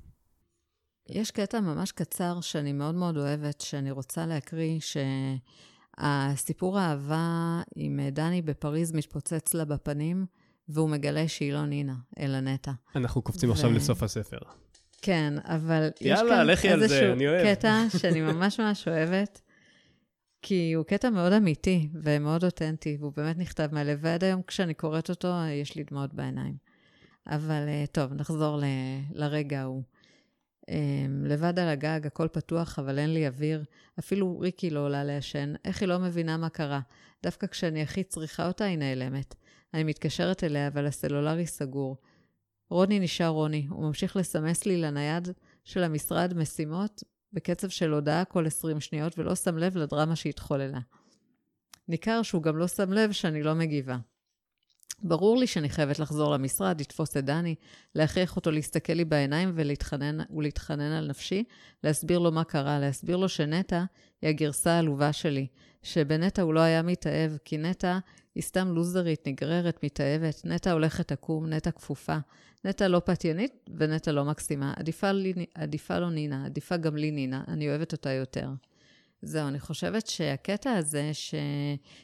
יש 1.09 1.31
קטע 1.31 1.59
ממש 1.59 1.91
קצר 1.91 2.41
שאני 2.41 2.73
מאוד 2.73 2.95
מאוד 2.95 3.17
אוהבת, 3.17 3.61
שאני 3.61 3.91
רוצה 3.91 4.25
להקריא, 4.25 4.79
שהסיפור 5.99 6.79
האהבה 6.79 7.61
עם 7.75 7.99
דני 8.11 8.41
בפריז 8.41 8.91
מתפוצץ 8.91 9.53
לה 9.53 9.65
בפנים, 9.65 10.25
והוא 10.69 10.89
מגלה 10.89 11.27
שהיא 11.27 11.53
לא 11.53 11.65
נינה, 11.65 11.95
אלא 12.19 12.39
נטע. 12.39 12.71
אנחנו 12.95 13.21
קופצים 13.21 13.49
ו... 13.49 13.51
עכשיו 13.51 13.71
לסוף 13.71 14.03
הספר. 14.03 14.37
כן, 15.01 15.33
אבל 15.43 15.89
יאללה, 16.01 16.53
יש 16.53 16.61
כאן 16.61 16.81
איזשהו 16.81 17.15
קטע 17.43 17.83
שאני 17.97 18.21
ממש 18.21 18.59
ממש 18.59 18.87
אוהבת, 18.87 19.41
כי 20.41 20.73
הוא 20.73 20.85
קטע 20.85 21.09
מאוד 21.09 21.33
אמיתי 21.33 21.89
ומאוד 21.93 22.43
אותנטי, 22.43 22.97
והוא 22.99 23.13
באמת 23.17 23.37
נכתב 23.37 23.69
מהלב, 23.71 23.99
ועד 24.01 24.23
היום 24.23 24.41
כשאני 24.47 24.73
קוראת 24.73 25.09
אותו, 25.09 25.33
יש 25.61 25.75
לי 25.75 25.83
דמעות 25.83 26.13
בעיניים. 26.13 26.55
אבל 27.27 27.63
אה, 27.67 27.83
טוב, 27.91 28.13
נחזור 28.13 28.57
ל... 28.57 28.63
לרגע 29.13 29.61
ההוא. 29.61 29.83
אמ, 30.69 31.25
לבד 31.25 31.59
על 31.59 31.67
הגג, 31.67 31.99
הכל 32.05 32.27
פתוח, 32.27 32.79
אבל 32.79 32.99
אין 32.99 33.13
לי 33.13 33.27
אוויר. 33.27 33.63
אפילו 33.99 34.39
ריקי 34.39 34.69
לא 34.69 34.79
עולה 34.79 35.03
לעשן. 35.03 35.53
איך 35.65 35.81
היא 35.81 35.89
לא 35.89 35.99
מבינה 35.99 36.37
מה 36.37 36.49
קרה? 36.49 36.79
דווקא 37.23 37.47
כשאני 37.47 37.81
הכי 37.81 38.03
צריכה 38.03 38.47
אותה, 38.47 38.65
היא 38.65 38.77
נעלמת. 38.77 39.35
אני 39.73 39.83
מתקשרת 39.83 40.43
אליה, 40.43 40.67
אבל 40.67 40.85
הסלולרי 40.85 41.47
סגור. 41.47 41.97
רוני 42.69 42.99
נשאר 42.99 43.27
רוני. 43.27 43.67
הוא 43.69 43.87
ממשיך 43.87 44.15
לסמס 44.15 44.65
לי 44.65 44.77
לנייד 44.77 45.27
של 45.63 45.83
המשרד 45.83 46.33
משימות 46.33 47.03
בקצב 47.33 47.69
של 47.69 47.93
הודעה 47.93 48.25
כל 48.25 48.45
20 48.45 48.79
שניות, 48.79 49.19
ולא 49.19 49.35
שם 49.35 49.57
לב 49.57 49.77
לדרמה 49.77 50.15
שהתחוללה. 50.15 50.79
ניכר 51.87 52.21
שהוא 52.21 52.43
גם 52.43 52.57
לא 52.57 52.67
שם 52.67 52.93
לב 52.93 53.11
שאני 53.11 53.43
לא 53.43 53.53
מגיבה. 53.53 53.97
ברור 55.03 55.37
לי 55.37 55.47
שאני 55.47 55.69
חייבת 55.69 55.99
לחזור 55.99 56.33
למשרד, 56.33 56.81
לתפוס 56.81 57.17
את 57.17 57.25
דני, 57.25 57.55
להכריח 57.95 58.35
אותו 58.35 58.51
להסתכל 58.51 58.93
לי 58.93 59.05
בעיניים 59.05 59.51
ולהתחנן, 59.55 60.17
ולהתחנן 60.37 60.91
על 60.91 61.07
נפשי, 61.07 61.43
להסביר 61.83 62.19
לו 62.19 62.31
מה 62.31 62.43
קרה, 62.43 62.79
להסביר 62.79 63.17
לו 63.17 63.29
שנטע 63.29 63.83
היא 64.21 64.29
הגרסה 64.29 64.71
העלובה 64.71 65.13
שלי, 65.13 65.47
שבנטע 65.83 66.41
הוא 66.41 66.53
לא 66.53 66.59
היה 66.59 66.81
מתאהב, 66.81 67.31
כי 67.45 67.57
נטע 67.57 67.99
היא 68.35 68.43
סתם 68.43 68.67
לוזרית, 68.67 69.27
נגררת, 69.27 69.83
מתאהבת, 69.83 70.41
נטע 70.45 70.71
הולכת 70.71 71.11
עקום, 71.11 71.45
נטע 71.45 71.71
כפופה, 71.71 72.17
נטע 72.65 72.87
לא 72.87 73.01
פתיינית 73.05 73.69
ונטע 73.77 74.11
לא 74.11 74.25
מקסימה. 74.25 74.73
עדיפה, 74.75 75.11
לי, 75.11 75.33
עדיפה 75.55 75.99
לו 75.99 76.09
נינה, 76.09 76.45
עדיפה 76.45 76.77
גם 76.77 76.95
לי 76.95 77.11
נינה, 77.11 77.43
אני 77.47 77.69
אוהבת 77.69 77.91
אותה 77.91 78.09
יותר. 78.09 78.49
זהו, 79.25 79.47
אני 79.47 79.59
חושבת 79.59 80.07
שהקטע 80.07 80.71
הזה, 80.71 81.09
ש... 81.13 81.35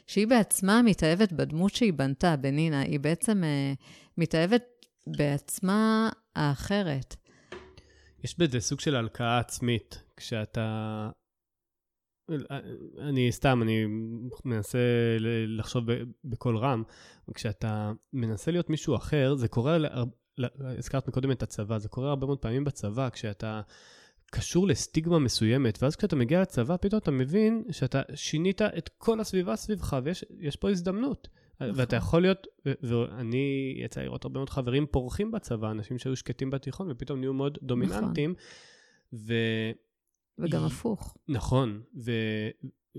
שהיא 0.06 0.26
בעצמה 0.26 0.82
מתאהבת 0.82 1.32
בדמות 1.32 1.74
שהיא 1.74 1.92
בנתה, 1.92 2.36
בנינה, 2.36 2.80
היא 2.80 3.00
בעצם 3.00 3.42
uh, 3.42 3.82
מתאהבת 4.18 4.62
בעצמה 5.06 6.10
האחרת. 6.36 7.16
יש 8.24 8.38
בזה 8.38 8.60
סוג 8.60 8.80
של 8.80 8.96
הלקאה 8.96 9.38
עצמית, 9.38 10.02
כשאתה... 10.16 11.10
אני 12.98 13.32
סתם, 13.32 13.62
אני 13.62 13.84
מנסה 14.44 14.78
לחשוב 15.46 15.84
בקול 16.24 16.56
רם, 16.56 16.82
כשאתה 17.34 17.92
מנסה 18.12 18.50
להיות 18.50 18.70
מישהו 18.70 18.96
אחר, 18.96 19.34
זה 19.34 19.48
קורה, 19.48 19.78
הזכרת 20.78 21.08
מקודם 21.08 21.30
את 21.30 21.42
הצבא, 21.42 21.78
זה 21.78 21.88
קורה 21.88 22.08
הרבה 22.08 22.26
מאוד 22.26 22.38
פעמים 22.38 22.64
בצבא, 22.64 23.08
כשאתה 23.10 23.60
קשור 24.34 24.66
לסטיגמה 24.66 25.18
מסוימת, 25.18 25.82
ואז 25.82 25.96
כשאתה 25.96 26.16
מגיע 26.16 26.42
לצבא, 26.42 26.76
פתאום 26.76 26.98
אתה 26.98 27.10
מבין 27.10 27.64
שאתה 27.70 28.02
שינית 28.14 28.62
את 28.62 28.90
כל 28.98 29.20
הסביבה 29.20 29.56
סביבך, 29.56 29.96
ויש 30.04 30.56
פה 30.56 30.70
הזדמנות. 30.70 31.28
נכון. 31.60 31.80
ואתה 31.80 31.96
יכול 31.96 32.22
להיות, 32.22 32.46
ואני 32.82 33.74
יצא 33.84 34.02
לראות 34.02 34.24
הרבה 34.24 34.38
מאוד 34.38 34.50
חברים 34.50 34.86
פורחים 34.86 35.30
בצבא, 35.30 35.70
אנשים 35.70 35.98
שהיו 35.98 36.16
שקטים 36.16 36.50
בתיכון, 36.50 36.90
ופתאום 36.90 37.20
נהיו 37.20 37.32
מאוד 37.32 37.58
דומיננטיים. 37.62 38.30
נכון. 38.30 39.26
ו... 39.26 39.34
וגם. 40.38 40.64
הפוך. 40.64 41.16
נכון, 41.28 41.80
ו... 42.04 42.12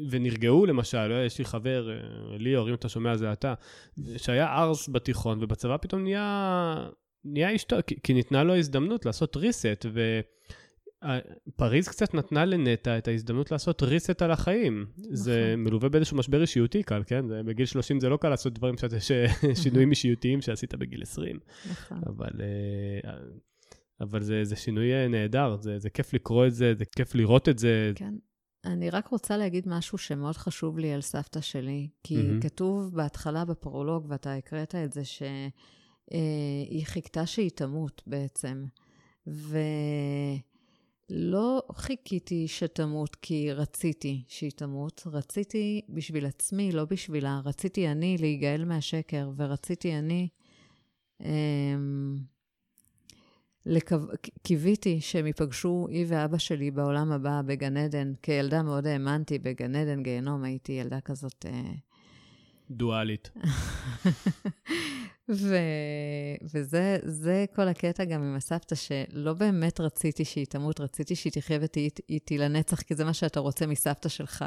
ונרגעו 0.09 0.65
למשל, 0.65 1.07
לא, 1.07 1.25
יש 1.25 1.39
לי 1.39 1.45
חבר, 1.45 1.89
אה, 1.89 2.37
ליאור, 2.37 2.69
אם 2.69 2.73
אתה 2.73 2.89
שומע 2.89 3.15
זה 3.17 3.33
אתה, 3.33 3.53
שהיה 4.17 4.55
ארס 4.55 4.89
בתיכון, 4.89 5.43
ובצבא 5.43 5.77
פתאום 5.77 6.03
נהיה, 6.03 6.89
נהיה 7.25 7.55
אשתו, 7.55 7.75
כי, 7.87 7.95
כי 8.03 8.13
ניתנה 8.13 8.43
לו 8.43 8.55
הזדמנות 8.55 9.05
לעשות 9.05 9.37
reset, 9.37 9.85
ו... 9.93 10.19
פריז 11.55 11.87
קצת 11.87 12.13
נתנה 12.13 12.45
לנטע 12.45 12.97
את 12.97 13.07
ההזדמנות 13.07 13.51
לעשות 13.51 13.83
reset 13.83 14.23
על 14.23 14.31
החיים. 14.31 14.85
נכון. 14.97 15.15
זה 15.15 15.55
מלווה 15.57 15.89
באיזשהו 15.89 16.17
משבר 16.17 16.41
אישיותי 16.41 16.83
קל, 16.83 17.03
כן? 17.07 17.27
זה, 17.27 17.43
בגיל 17.43 17.65
30 17.65 17.99
זה 17.99 18.09
לא 18.09 18.17
קל 18.17 18.29
לעשות 18.29 18.53
דברים 18.53 18.77
שאתה, 18.77 18.99
ש... 18.99 19.11
שינויים 19.63 19.89
אישיותיים 19.89 20.41
שעשית 20.41 20.75
בגיל 20.75 21.01
20. 21.01 21.39
נכון. 21.71 22.01
אבל, 22.07 22.31
אה, 22.41 23.11
אבל 24.01 24.23
זה, 24.23 24.43
זה 24.43 24.55
שינוי 24.55 24.93
אה, 24.93 25.07
נהדר, 25.07 25.57
זה, 25.61 25.79
זה 25.79 25.89
כיף 25.89 26.13
לקרוא 26.13 26.47
את 26.47 26.53
זה, 26.53 26.73
זה 26.77 26.85
כיף 26.85 27.15
לראות 27.15 27.49
את 27.49 27.59
זה. 27.59 27.91
כן. 27.95 28.13
אני 28.65 28.89
רק 28.89 29.07
רוצה 29.07 29.37
להגיד 29.37 29.67
משהו 29.67 29.97
שמאוד 29.97 30.37
חשוב 30.37 30.79
לי 30.79 30.93
על 30.93 31.01
סבתא 31.01 31.41
שלי, 31.41 31.87
כי 32.03 32.15
mm-hmm. 32.15 32.43
כתוב 32.43 32.95
בהתחלה 32.95 33.45
בפרולוג, 33.45 34.05
ואתה 34.09 34.35
הקראת 34.35 34.75
את 34.75 34.93
זה, 34.93 35.05
שהיא 35.05 35.51
אה, 36.79 36.85
חיכתה 36.85 37.25
שהיא 37.25 37.49
תמות 37.49 38.01
בעצם. 38.07 38.65
ו... 39.27 39.57
לא 41.09 41.63
חיכיתי 41.71 42.47
שתמות 42.47 43.15
כי 43.15 43.51
רציתי 43.51 44.23
שהיא 44.27 44.51
תמות, 44.51 45.03
רציתי 45.05 45.81
בשביל 45.89 46.25
עצמי, 46.25 46.71
לא 46.71 46.85
בשבילה. 46.85 47.41
רציתי 47.45 47.87
אני 47.91 48.17
להיגאל 48.19 48.65
מהשקר, 48.65 49.31
ורציתי 49.37 49.95
אני... 49.95 50.27
אמ, 51.21 52.17
לקו... 53.65 53.95
קיוויתי 54.43 55.01
שהם 55.01 55.27
ייפגשו, 55.27 55.87
היא 55.89 56.05
ואבא 56.07 56.37
שלי, 56.37 56.71
בעולם 56.71 57.11
הבא, 57.11 57.41
בגן 57.45 57.77
עדן. 57.77 58.13
כילדה 58.21 58.63
מאוד 58.63 58.87
האמנתי 58.87 59.39
בגן 59.39 59.75
עדן, 59.75 60.03
גיהנום, 60.03 60.43
הייתי 60.43 60.71
ילדה 60.71 61.01
כזאת... 61.01 61.45
אה, 61.45 61.71
דואלית. 62.71 63.31
ו... 65.29 65.55
וזה 66.53 67.45
כל 67.55 67.67
הקטע 67.67 68.05
גם 68.05 68.23
עם 68.23 68.35
הסבתא, 68.35 68.75
שלא 68.75 69.33
באמת 69.33 69.79
רציתי 69.79 70.25
שהיא 70.25 70.45
תמות, 70.45 70.79
רציתי 70.79 71.15
שהיא 71.15 71.33
תחיה 71.33 71.59
ותהיי 71.61 71.89
איתי 72.09 72.37
לנצח, 72.37 72.81
כי 72.81 72.95
זה 72.95 73.05
מה 73.05 73.13
שאתה 73.13 73.39
רוצה 73.39 73.67
מסבתא 73.67 74.09
שלך. 74.09 74.45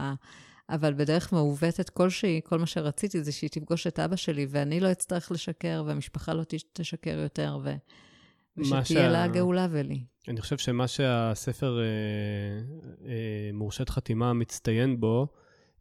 אבל 0.70 0.94
בדרך 0.94 1.32
מעוותת 1.32 1.90
כלשהי, 1.90 2.40
כל 2.44 2.58
מה 2.58 2.66
שרציתי 2.66 3.22
זה 3.22 3.32
שהיא 3.32 3.50
תפגוש 3.50 3.86
את 3.86 3.98
אבא 3.98 4.16
שלי, 4.16 4.46
ואני 4.50 4.80
לא 4.80 4.92
אצטרך 4.92 5.32
לשקר, 5.32 5.84
והמשפחה 5.86 6.34
לא 6.34 6.42
תשקר 6.72 7.18
יותר, 7.18 7.58
ו... 7.64 7.74
ושתהיה 8.58 8.84
שה... 8.84 9.08
לה 9.08 9.28
גאולה 9.28 9.66
ולי. 9.70 10.04
אני 10.28 10.40
חושב 10.40 10.58
שמה 10.58 10.88
שהספר 10.88 11.78
אה, 11.80 11.84
אה, 13.08 13.50
מורשת 13.52 13.88
חתימה 13.88 14.32
מצטיין 14.32 15.00
בו, 15.00 15.26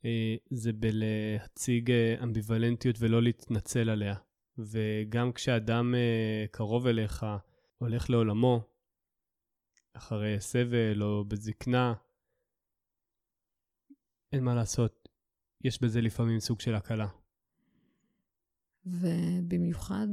אה, 0.06 0.36
זה 0.52 0.74
בלהציג 0.74 1.92
אה, 1.92 2.16
אמביוולנטיות 2.24 2.96
ולא 3.00 3.22
להתנצל 3.22 3.90
עליה. 3.90 4.16
וגם 4.58 5.32
כשאדם 5.32 5.96
אה, 5.96 6.46
קרוב 6.52 6.88
אליך 6.88 7.26
הולך 7.78 8.10
לעולמו, 8.10 8.62
אחרי 9.94 10.40
סבל 10.40 11.04
או 11.04 11.26
בזקנה, 11.26 11.94
אין 14.32 14.44
מה 14.44 14.56
לעשות, 14.56 15.10
יש 15.64 15.82
בזה 15.82 16.02
לפעמים 16.02 16.40
סוג 16.40 16.60
של 16.60 16.76
הקלה. 16.76 17.08
ובמיוחד 18.86 20.08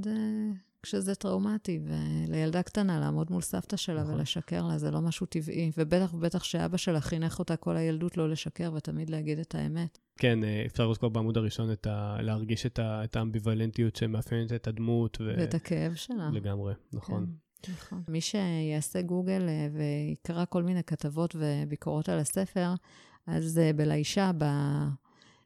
כשזה 0.83 1.15
טראומטי, 1.15 1.81
ולילדה 1.85 2.63
קטנה 2.63 3.01
לעמוד 3.01 3.31
מול 3.31 3.43
סבתא 3.43 3.77
שלה 3.77 4.03
נכון. 4.03 4.15
ולשקר 4.15 4.67
לה, 4.67 4.79
זה 4.79 4.91
לא 4.91 5.01
משהו 5.01 5.27
טבעי. 5.27 5.71
ובטח 5.79 6.15
ובטח 6.15 6.45
שאבא 6.45 6.77
שלה 6.77 7.01
חינך 7.01 7.39
אותה 7.39 7.57
כל 7.57 7.77
הילדות 7.77 8.17
לא 8.17 8.29
לשקר 8.29 8.73
ותמיד 8.75 9.11
להגיד 9.11 9.39
את 9.39 9.55
האמת. 9.55 9.99
כן, 10.17 10.45
אה, 10.45 10.63
אפשר 10.67 10.83
לראות 10.83 10.99
כבר 10.99 11.09
בעמוד 11.09 11.37
הראשון 11.37 11.73
את 11.73 11.87
ה... 11.87 12.17
להרגיש 12.21 12.67
את, 12.67 12.79
ה... 12.79 13.05
את 13.05 13.17
האמביוולנטיות 13.17 13.97
שמאפיינת 13.97 14.53
את 14.53 14.67
הדמות. 14.67 15.19
ו... 15.21 15.35
ואת 15.39 15.55
הכאב 15.55 15.95
שלה. 15.95 16.31
לגמרי, 16.33 16.75
נכון. 16.93 17.27
כן, 17.63 17.73
נכון. 17.73 18.03
מי 18.09 18.21
שיעשה 18.21 19.03
גוגל 19.03 19.49
אה, 19.49 19.69
ויקרא 19.73 20.45
כל 20.45 20.63
מיני 20.63 20.85
כתבות 20.85 21.37
וביקורות 21.39 22.09
על 22.09 22.19
הספר, 22.19 22.75
אז 23.27 23.59
אה, 23.59 23.73
בלאישה, 23.73 24.31
ב... 24.39 24.45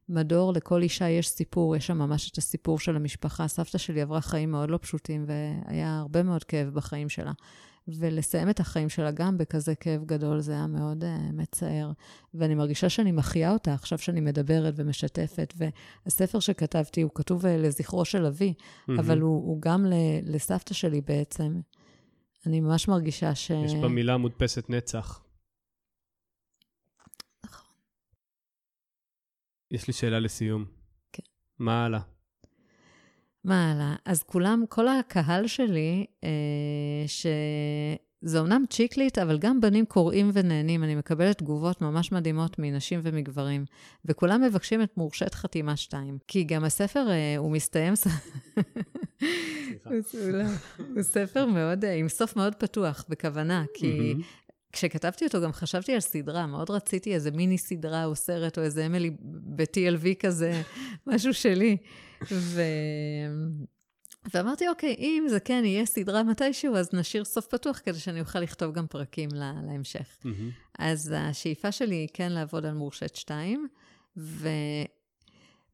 מדור, 0.09 0.53
לכל 0.53 0.83
אישה 0.83 1.09
יש 1.09 1.29
סיפור, 1.29 1.77
יש 1.77 1.87
שם 1.87 1.99
ממש 1.99 2.31
את 2.31 2.39
הסיפור 2.39 2.79
של 2.79 2.97
המשפחה. 2.97 3.49
סבתא 3.49 3.79
שלי 3.79 4.03
עברה 4.03 4.21
חיים 4.21 4.51
מאוד 4.51 4.71
לא 4.71 4.79
פשוטים, 4.83 5.27
והיה 5.29 5.99
הרבה 5.99 6.23
מאוד 6.23 6.45
כאב 6.45 6.69
בחיים 6.69 7.09
שלה. 7.09 7.33
ולסיים 7.89 8.51
את 8.51 8.61
החיים 8.61 8.89
שלה 8.89 9.11
גם 9.11 9.39
בכזה 9.39 9.75
כאב 9.75 10.05
גדול, 10.05 10.41
זה 10.41 10.53
היה 10.53 10.67
מאוד 10.67 11.05
uh, 11.05 11.33
מצער. 11.33 11.93
ואני 12.35 12.55
מרגישה 12.55 12.89
שאני 12.89 13.13
מחיה 13.13 13.53
אותה 13.53 13.75
עכשיו 13.75 13.99
שאני 13.99 14.21
מדברת 14.21 14.75
ומשתפת. 14.77 15.55
והספר 15.57 16.41
שכתבתי, 16.41 17.03
הוא 17.03 17.11
כתוב 17.15 17.45
uh, 17.45 17.49
לזכרו 17.49 18.05
של 18.05 18.27
אבי, 18.27 18.55
mm-hmm. 18.59 18.93
אבל 18.99 19.21
הוא, 19.21 19.49
הוא 19.49 19.63
גם 19.63 19.87
לסבתא 20.23 20.75
שלי 20.75 21.01
בעצם. 21.01 21.61
אני 22.47 22.61
ממש 22.61 22.89
מרגישה 22.89 23.35
ש... 23.35 23.51
יש 23.51 23.75
במילה 23.75 24.17
מודפסת 24.17 24.71
נצח. 24.71 25.21
יש 29.71 29.87
לי 29.87 29.93
שאלה 29.93 30.21
לסיום. 30.21 30.65
כן. 31.13 31.23
מה 31.59 31.85
הלאה? 31.85 32.01
מה 33.45 33.73
הלאה? 33.73 33.95
אז 34.05 34.23
כולם, 34.23 34.65
כל 34.69 34.89
הקהל 34.89 35.47
שלי, 35.47 36.07
אה, 36.25 37.05
שזה 37.07 38.39
אומנם 38.41 38.65
צ'יקלית, 38.71 39.19
אבל 39.19 39.39
גם 39.39 39.61
בנים 39.61 39.87
קוראים 39.87 40.31
ונהנים. 40.33 40.85
אני 40.85 40.95
מקבלת 40.95 41.39
תגובות 41.39 41.81
ממש 41.81 42.13
מדהימות 42.13 42.59
מנשים 42.59 43.01
ומגברים, 43.03 43.65
וכולם 44.05 44.43
מבקשים 44.43 44.83
את 44.83 44.97
מורשת 44.97 45.35
חתימה 45.35 45.77
2. 45.77 46.19
כי 46.29 46.45
גם 46.45 46.65
הספר, 46.65 47.11
אה, 47.11 47.37
הוא 47.39 47.51
מסתיים... 47.51 47.95
הוא 50.95 51.03
ספר 51.03 51.47
מאוד, 51.47 51.85
אה, 51.85 51.95
עם 51.95 52.09
סוף 52.09 52.37
מאוד 52.37 52.55
פתוח, 52.55 53.05
בכוונה, 53.09 53.65
כי 53.75 54.15
כשכתבתי 54.77 55.25
אותו 55.25 55.41
גם 55.41 55.53
חשבתי 55.53 55.93
על 55.93 56.01
סדרה, 56.01 56.47
מאוד 56.47 56.71
רציתי 56.71 57.15
איזה 57.15 57.31
מיני 57.31 57.59
סדרה 57.59 58.05
או 58.05 58.17
סרט 58.17 58.59
או 58.59 58.63
איזה 58.63 58.87
אמילי 58.87 59.11
ב-TLV 59.57 60.07
כזה, 60.21 60.63
משהו 61.07 61.35
שלי. 61.35 61.77
ו... 62.33 62.63
ואמרתי, 64.35 64.69
אוקיי, 64.69 64.95
אם 64.99 65.25
זה 65.29 65.41
כן 65.41 65.63
יהיה 65.65 65.87
סדרה 65.87 66.23
מתישהו, 66.23 66.77
אז 66.77 66.89
נשאיר 66.93 67.25
סוף 67.25 67.47
פתוח 67.47 67.81
כדי 67.85 67.99
שאני 67.99 68.21
אוכל 68.21 68.41
לכתוב 68.41 68.75
גם 68.75 68.87
פרקים 68.87 69.29
לה, 69.33 69.53
להמשך. 69.67 70.19
Mm-hmm. 70.23 70.29
אז 70.79 71.15
השאיפה 71.17 71.73
שלי 71.73 71.95
היא 71.95 72.09
כן 72.13 72.33
לעבוד 72.33 72.67
על 72.67 72.75
מורשת 72.75 73.17
2, 73.17 73.69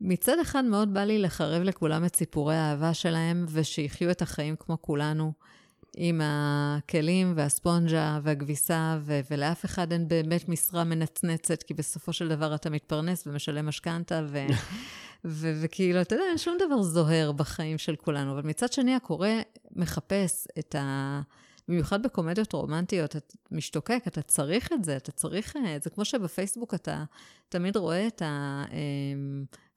ומצד 0.03 0.39
אחד 0.43 0.65
מאוד 0.65 0.95
בא 0.95 1.05
לי 1.05 1.19
לחרב 1.19 1.63
לכולם 1.63 2.05
את 2.05 2.17
סיפורי 2.17 2.57
האהבה 2.57 2.95
שלהם, 2.95 3.47
ושיחיו 3.49 4.11
את 4.11 4.23
החיים 4.23 4.57
כמו 4.59 4.83
כולנו. 4.83 5.33
עם 5.97 6.21
הכלים 6.25 7.33
והספונג'ה 7.37 8.19
והכביסה, 8.23 8.99
ו- 9.01 9.21
ולאף 9.31 9.65
אחד 9.65 9.93
אין 9.93 10.09
באמת 10.09 10.49
משרה 10.49 10.85
מנצנצת, 10.85 11.63
כי 11.63 11.75
בסופו 11.75 12.13
של 12.13 12.29
דבר 12.29 12.55
אתה 12.55 12.71
מתפרנס 12.71 13.27
ומשלם 13.27 13.67
משכנתה, 13.67 14.23
ו- 14.29 14.47
ו- 15.25 15.53
וכאילו, 15.63 16.01
אתה 16.01 16.15
יודע, 16.15 16.25
אין 16.29 16.39
שום 16.39 16.57
דבר 16.67 16.83
זוהר 16.83 17.33
בחיים 17.33 17.79
של 17.79 17.97
כולנו. 17.97 18.33
אבל 18.33 18.43
מצד 18.43 18.73
שני, 18.73 18.95
הקורא 18.95 19.29
מחפש 19.77 20.47
את 20.59 20.75
ה... 20.75 21.21
במיוחד 21.69 22.03
בקומדיות 22.03 22.53
רומנטיות, 22.53 23.17
אתה 23.17 23.35
משתוקק, 23.51 24.03
אתה 24.07 24.23
צריך 24.23 24.73
את 24.73 24.85
זה, 24.85 24.97
אתה 24.97 25.13
צריך... 25.13 25.57
אה, 25.57 25.77
זה 25.83 25.91
כמו 25.91 26.05
שבפייסבוק 26.05 26.75
אתה 26.75 27.05
תמיד 27.49 27.77
רואה 27.77 28.07
את 28.07 28.23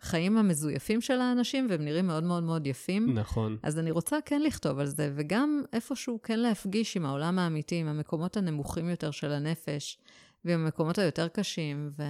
החיים 0.06 0.38
המזויפים 0.38 1.02
של 1.02 1.22
האנשים, 1.22 1.68
והם 1.70 1.82
נראים 1.86 2.08
מאוד 2.08 2.24
מאוד 2.24 2.44
מאוד 2.44 2.68
יפים. 2.68 3.14
נכון. 3.14 3.58
אז 3.64 3.80
אני 3.80 3.92
רוצה 3.92 4.18
כן 4.26 4.42
לכתוב 4.42 4.80
על 4.80 4.86
זה, 4.86 5.14
וגם 5.16 5.64
איפשהו 5.74 6.20
כן 6.24 6.40
להפגיש 6.40 6.98
עם 6.98 7.06
העולם 7.06 7.40
האמיתי, 7.40 7.76
עם 7.76 7.88
המקומות 7.88 8.38
הנמוכים 8.38 8.90
יותר 8.90 9.12
של 9.12 9.32
הנפש, 9.32 9.98
ועם 10.46 10.60
המקומות 10.60 10.98
היותר 10.98 11.28
קשים, 11.28 11.92
ו... 11.98 12.04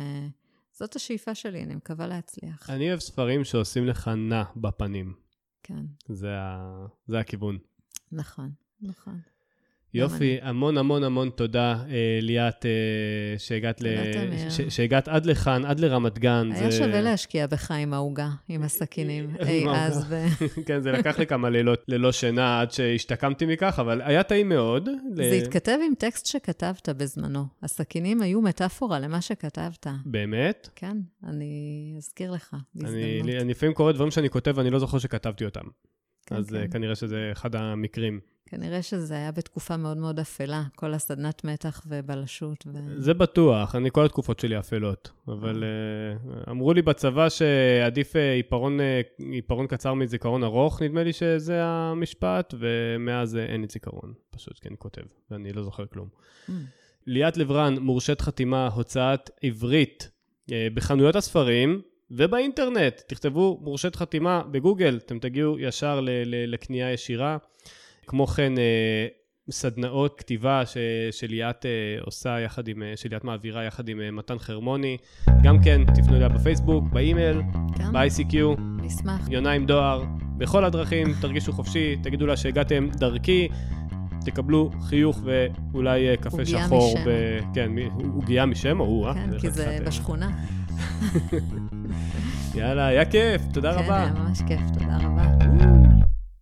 זאת 0.77 0.95
השאיפה 0.95 1.35
שלי, 1.35 1.63
אני 1.63 1.75
מקווה 1.75 2.07
להצליח. 2.07 2.69
אני 2.69 2.89
אוהב 2.89 2.99
ספרים 2.99 3.43
שעושים 3.43 3.87
לך 3.87 4.07
נע 4.07 4.43
בפנים. 4.55 5.13
כן. 5.63 5.85
זה, 6.09 6.37
ה... 6.37 6.85
זה 7.07 7.19
הכיוון. 7.19 7.57
נכון, 8.11 8.51
נכון. 8.81 9.19
יופי, 9.95 10.37
המון 10.41 10.77
המון 10.77 11.03
המון 11.03 11.29
תודה, 11.29 11.71
אה, 11.89 12.19
ליאת, 12.21 12.65
אה, 12.65 12.71
שהגעת, 13.37 13.81
ל... 13.81 13.87
ש... 14.49 14.61
שהגעת 14.61 15.07
עד 15.07 15.25
לכאן, 15.25 15.65
עד 15.65 15.79
לרמת 15.79 16.19
גן. 16.19 16.49
היה 16.51 16.71
זה... 16.71 16.77
שווה 16.77 17.01
להשקיע 17.01 17.47
בך 17.47 17.71
עם 17.71 17.93
העוגה, 17.93 18.29
עם 18.49 18.63
הסכינים, 18.63 19.29
אי 19.47 19.65
אז. 19.69 20.05
ו... 20.09 20.25
כן, 20.67 20.81
זה 20.81 20.91
לקח 20.91 21.19
לי 21.19 21.27
כמה 21.27 21.49
לילות 21.49 21.83
ללא 21.87 22.11
שינה 22.11 22.61
עד 22.61 22.71
שהשתקמתי 22.71 23.45
מכך, 23.45 23.79
אבל 23.79 24.01
היה 24.01 24.23
טעים 24.23 24.49
מאוד. 24.49 24.89
זה 25.13 25.21
ל... 25.21 25.33
התכתב 25.33 25.77
עם 25.87 25.93
טקסט 25.99 26.25
שכתבת 26.25 26.89
בזמנו. 26.89 27.45
הסכינים 27.63 28.21
היו 28.21 28.41
מטאפורה 28.41 28.99
למה 28.99 29.21
שכתבת. 29.21 29.87
באמת? 30.05 30.69
כן, 30.75 30.97
אני 31.23 31.93
אזכיר 31.97 32.31
לך, 32.31 32.55
בהזדמנות. 32.75 33.41
אני 33.41 33.49
לפעמים 33.49 33.75
קורא 33.75 33.91
דברים 33.91 34.11
שאני 34.11 34.29
כותב 34.29 34.53
ואני 34.55 34.69
לא 34.69 34.79
זוכר 34.79 34.99
שכתבתי 34.99 35.45
אותם. 35.45 35.65
כן, 36.25 36.35
אז 36.35 36.49
כן. 36.49 36.67
כנראה 36.71 36.95
שזה 36.95 37.29
אחד 37.31 37.55
המקרים. 37.55 38.19
כנראה 38.45 38.81
שזה 38.81 39.13
היה 39.13 39.31
בתקופה 39.31 39.77
מאוד 39.77 39.97
מאוד 39.97 40.19
אפלה, 40.19 40.63
כל 40.75 40.93
הסדנת 40.93 41.43
מתח 41.43 41.81
ובלשות. 41.87 42.67
ו... 42.67 42.77
זה 42.97 43.13
בטוח, 43.13 43.75
אני 43.75 43.89
כל 43.91 44.05
התקופות 44.05 44.39
שלי 44.39 44.59
אפלות. 44.59 45.11
אבל 45.27 45.63
uh, 45.63 46.49
אמרו 46.49 46.73
לי 46.73 46.81
בצבא 46.81 47.29
שעדיף 47.29 48.15
uh, 48.15 48.19
עיפרון, 48.19 48.79
uh, 48.79 49.23
עיפרון 49.31 49.67
קצר 49.67 49.93
מזיכרון 49.93 50.43
ארוך, 50.43 50.81
נדמה 50.81 51.03
לי 51.03 51.13
שזה 51.13 51.63
המשפט, 51.63 52.53
ומאז 52.59 53.35
אין 53.35 53.61
לי 53.61 53.67
זיכרון, 53.69 54.13
פשוט 54.29 54.59
כי 54.59 54.69
אני 54.69 54.77
כותב, 54.77 55.01
ואני 55.31 55.53
לא 55.53 55.63
זוכר 55.63 55.85
כלום. 55.85 56.07
Mm. 56.47 56.51
ליאת 57.07 57.37
לברן, 57.37 57.77
מורשת 57.77 58.21
חתימה, 58.21 58.67
הוצאת 58.67 59.29
עברית 59.43 60.11
בחנויות 60.73 61.15
הספרים. 61.15 61.81
ובאינטרנט, 62.11 63.01
תכתבו 63.07 63.59
מורשת 63.61 63.95
חתימה 63.95 64.41
בגוגל, 64.51 64.99
אתם 65.05 65.19
תגיעו 65.19 65.59
ישר 65.59 65.99
לקנייה 66.25 66.91
ישירה. 66.91 67.37
כמו 68.07 68.27
כן, 68.27 68.57
אה, 68.57 69.07
סדנאות 69.49 70.17
כתיבה 70.17 70.65
ש, 70.65 70.77
שליאת 71.11 71.65
אה, 71.65 71.71
עושה 72.01 72.39
יחד 72.39 72.67
עם, 72.67 72.83
אה, 72.83 72.93
שליאת 72.95 73.23
מעבירה 73.23 73.63
יחד 73.63 73.89
עם 73.89 74.15
מתן 74.15 74.39
חרמוני. 74.39 74.97
גם 75.43 75.63
כן, 75.63 75.81
תפנו 75.95 76.15
אליה 76.15 76.29
בפייסבוק, 76.29 76.83
באימייל, 76.93 77.41
ב-ICQ. 77.93 78.61
נשמח. 78.81 79.29
יונה 79.29 79.51
עם 79.51 79.65
דואר, 79.65 80.03
בכל 80.37 80.65
הדרכים, 80.65 81.07
תרגישו 81.21 81.51
חופשי, 81.51 81.95
תגידו 82.03 82.25
לה 82.25 82.37
שהגעתם 82.37 82.89
דרכי. 82.93 83.47
תקבלו 84.25 84.71
חיוך 84.81 85.19
ואולי 85.23 86.17
קפה 86.21 86.45
שחור. 86.45 86.95
ב... 87.05 87.39
כן, 87.53 87.71
עוגיה 88.13 88.45
משם 88.45 88.79
או 88.79 88.85
הוא, 88.85 89.07
אה? 89.07 89.13
כן, 89.13 89.29
כי 89.39 89.51
זה 89.51 89.77
בשכונה. 89.85 90.29
יאללה, 92.55 92.85
היה 92.85 93.05
כיף, 93.05 93.41
תודה 93.53 93.73
כן, 93.73 93.79
רבה. 93.79 94.09
כן, 94.09 94.15
היה 94.15 94.27
ממש 94.27 94.41
כיף, 94.47 94.61
תודה 94.73 94.97
רבה. 94.97 95.44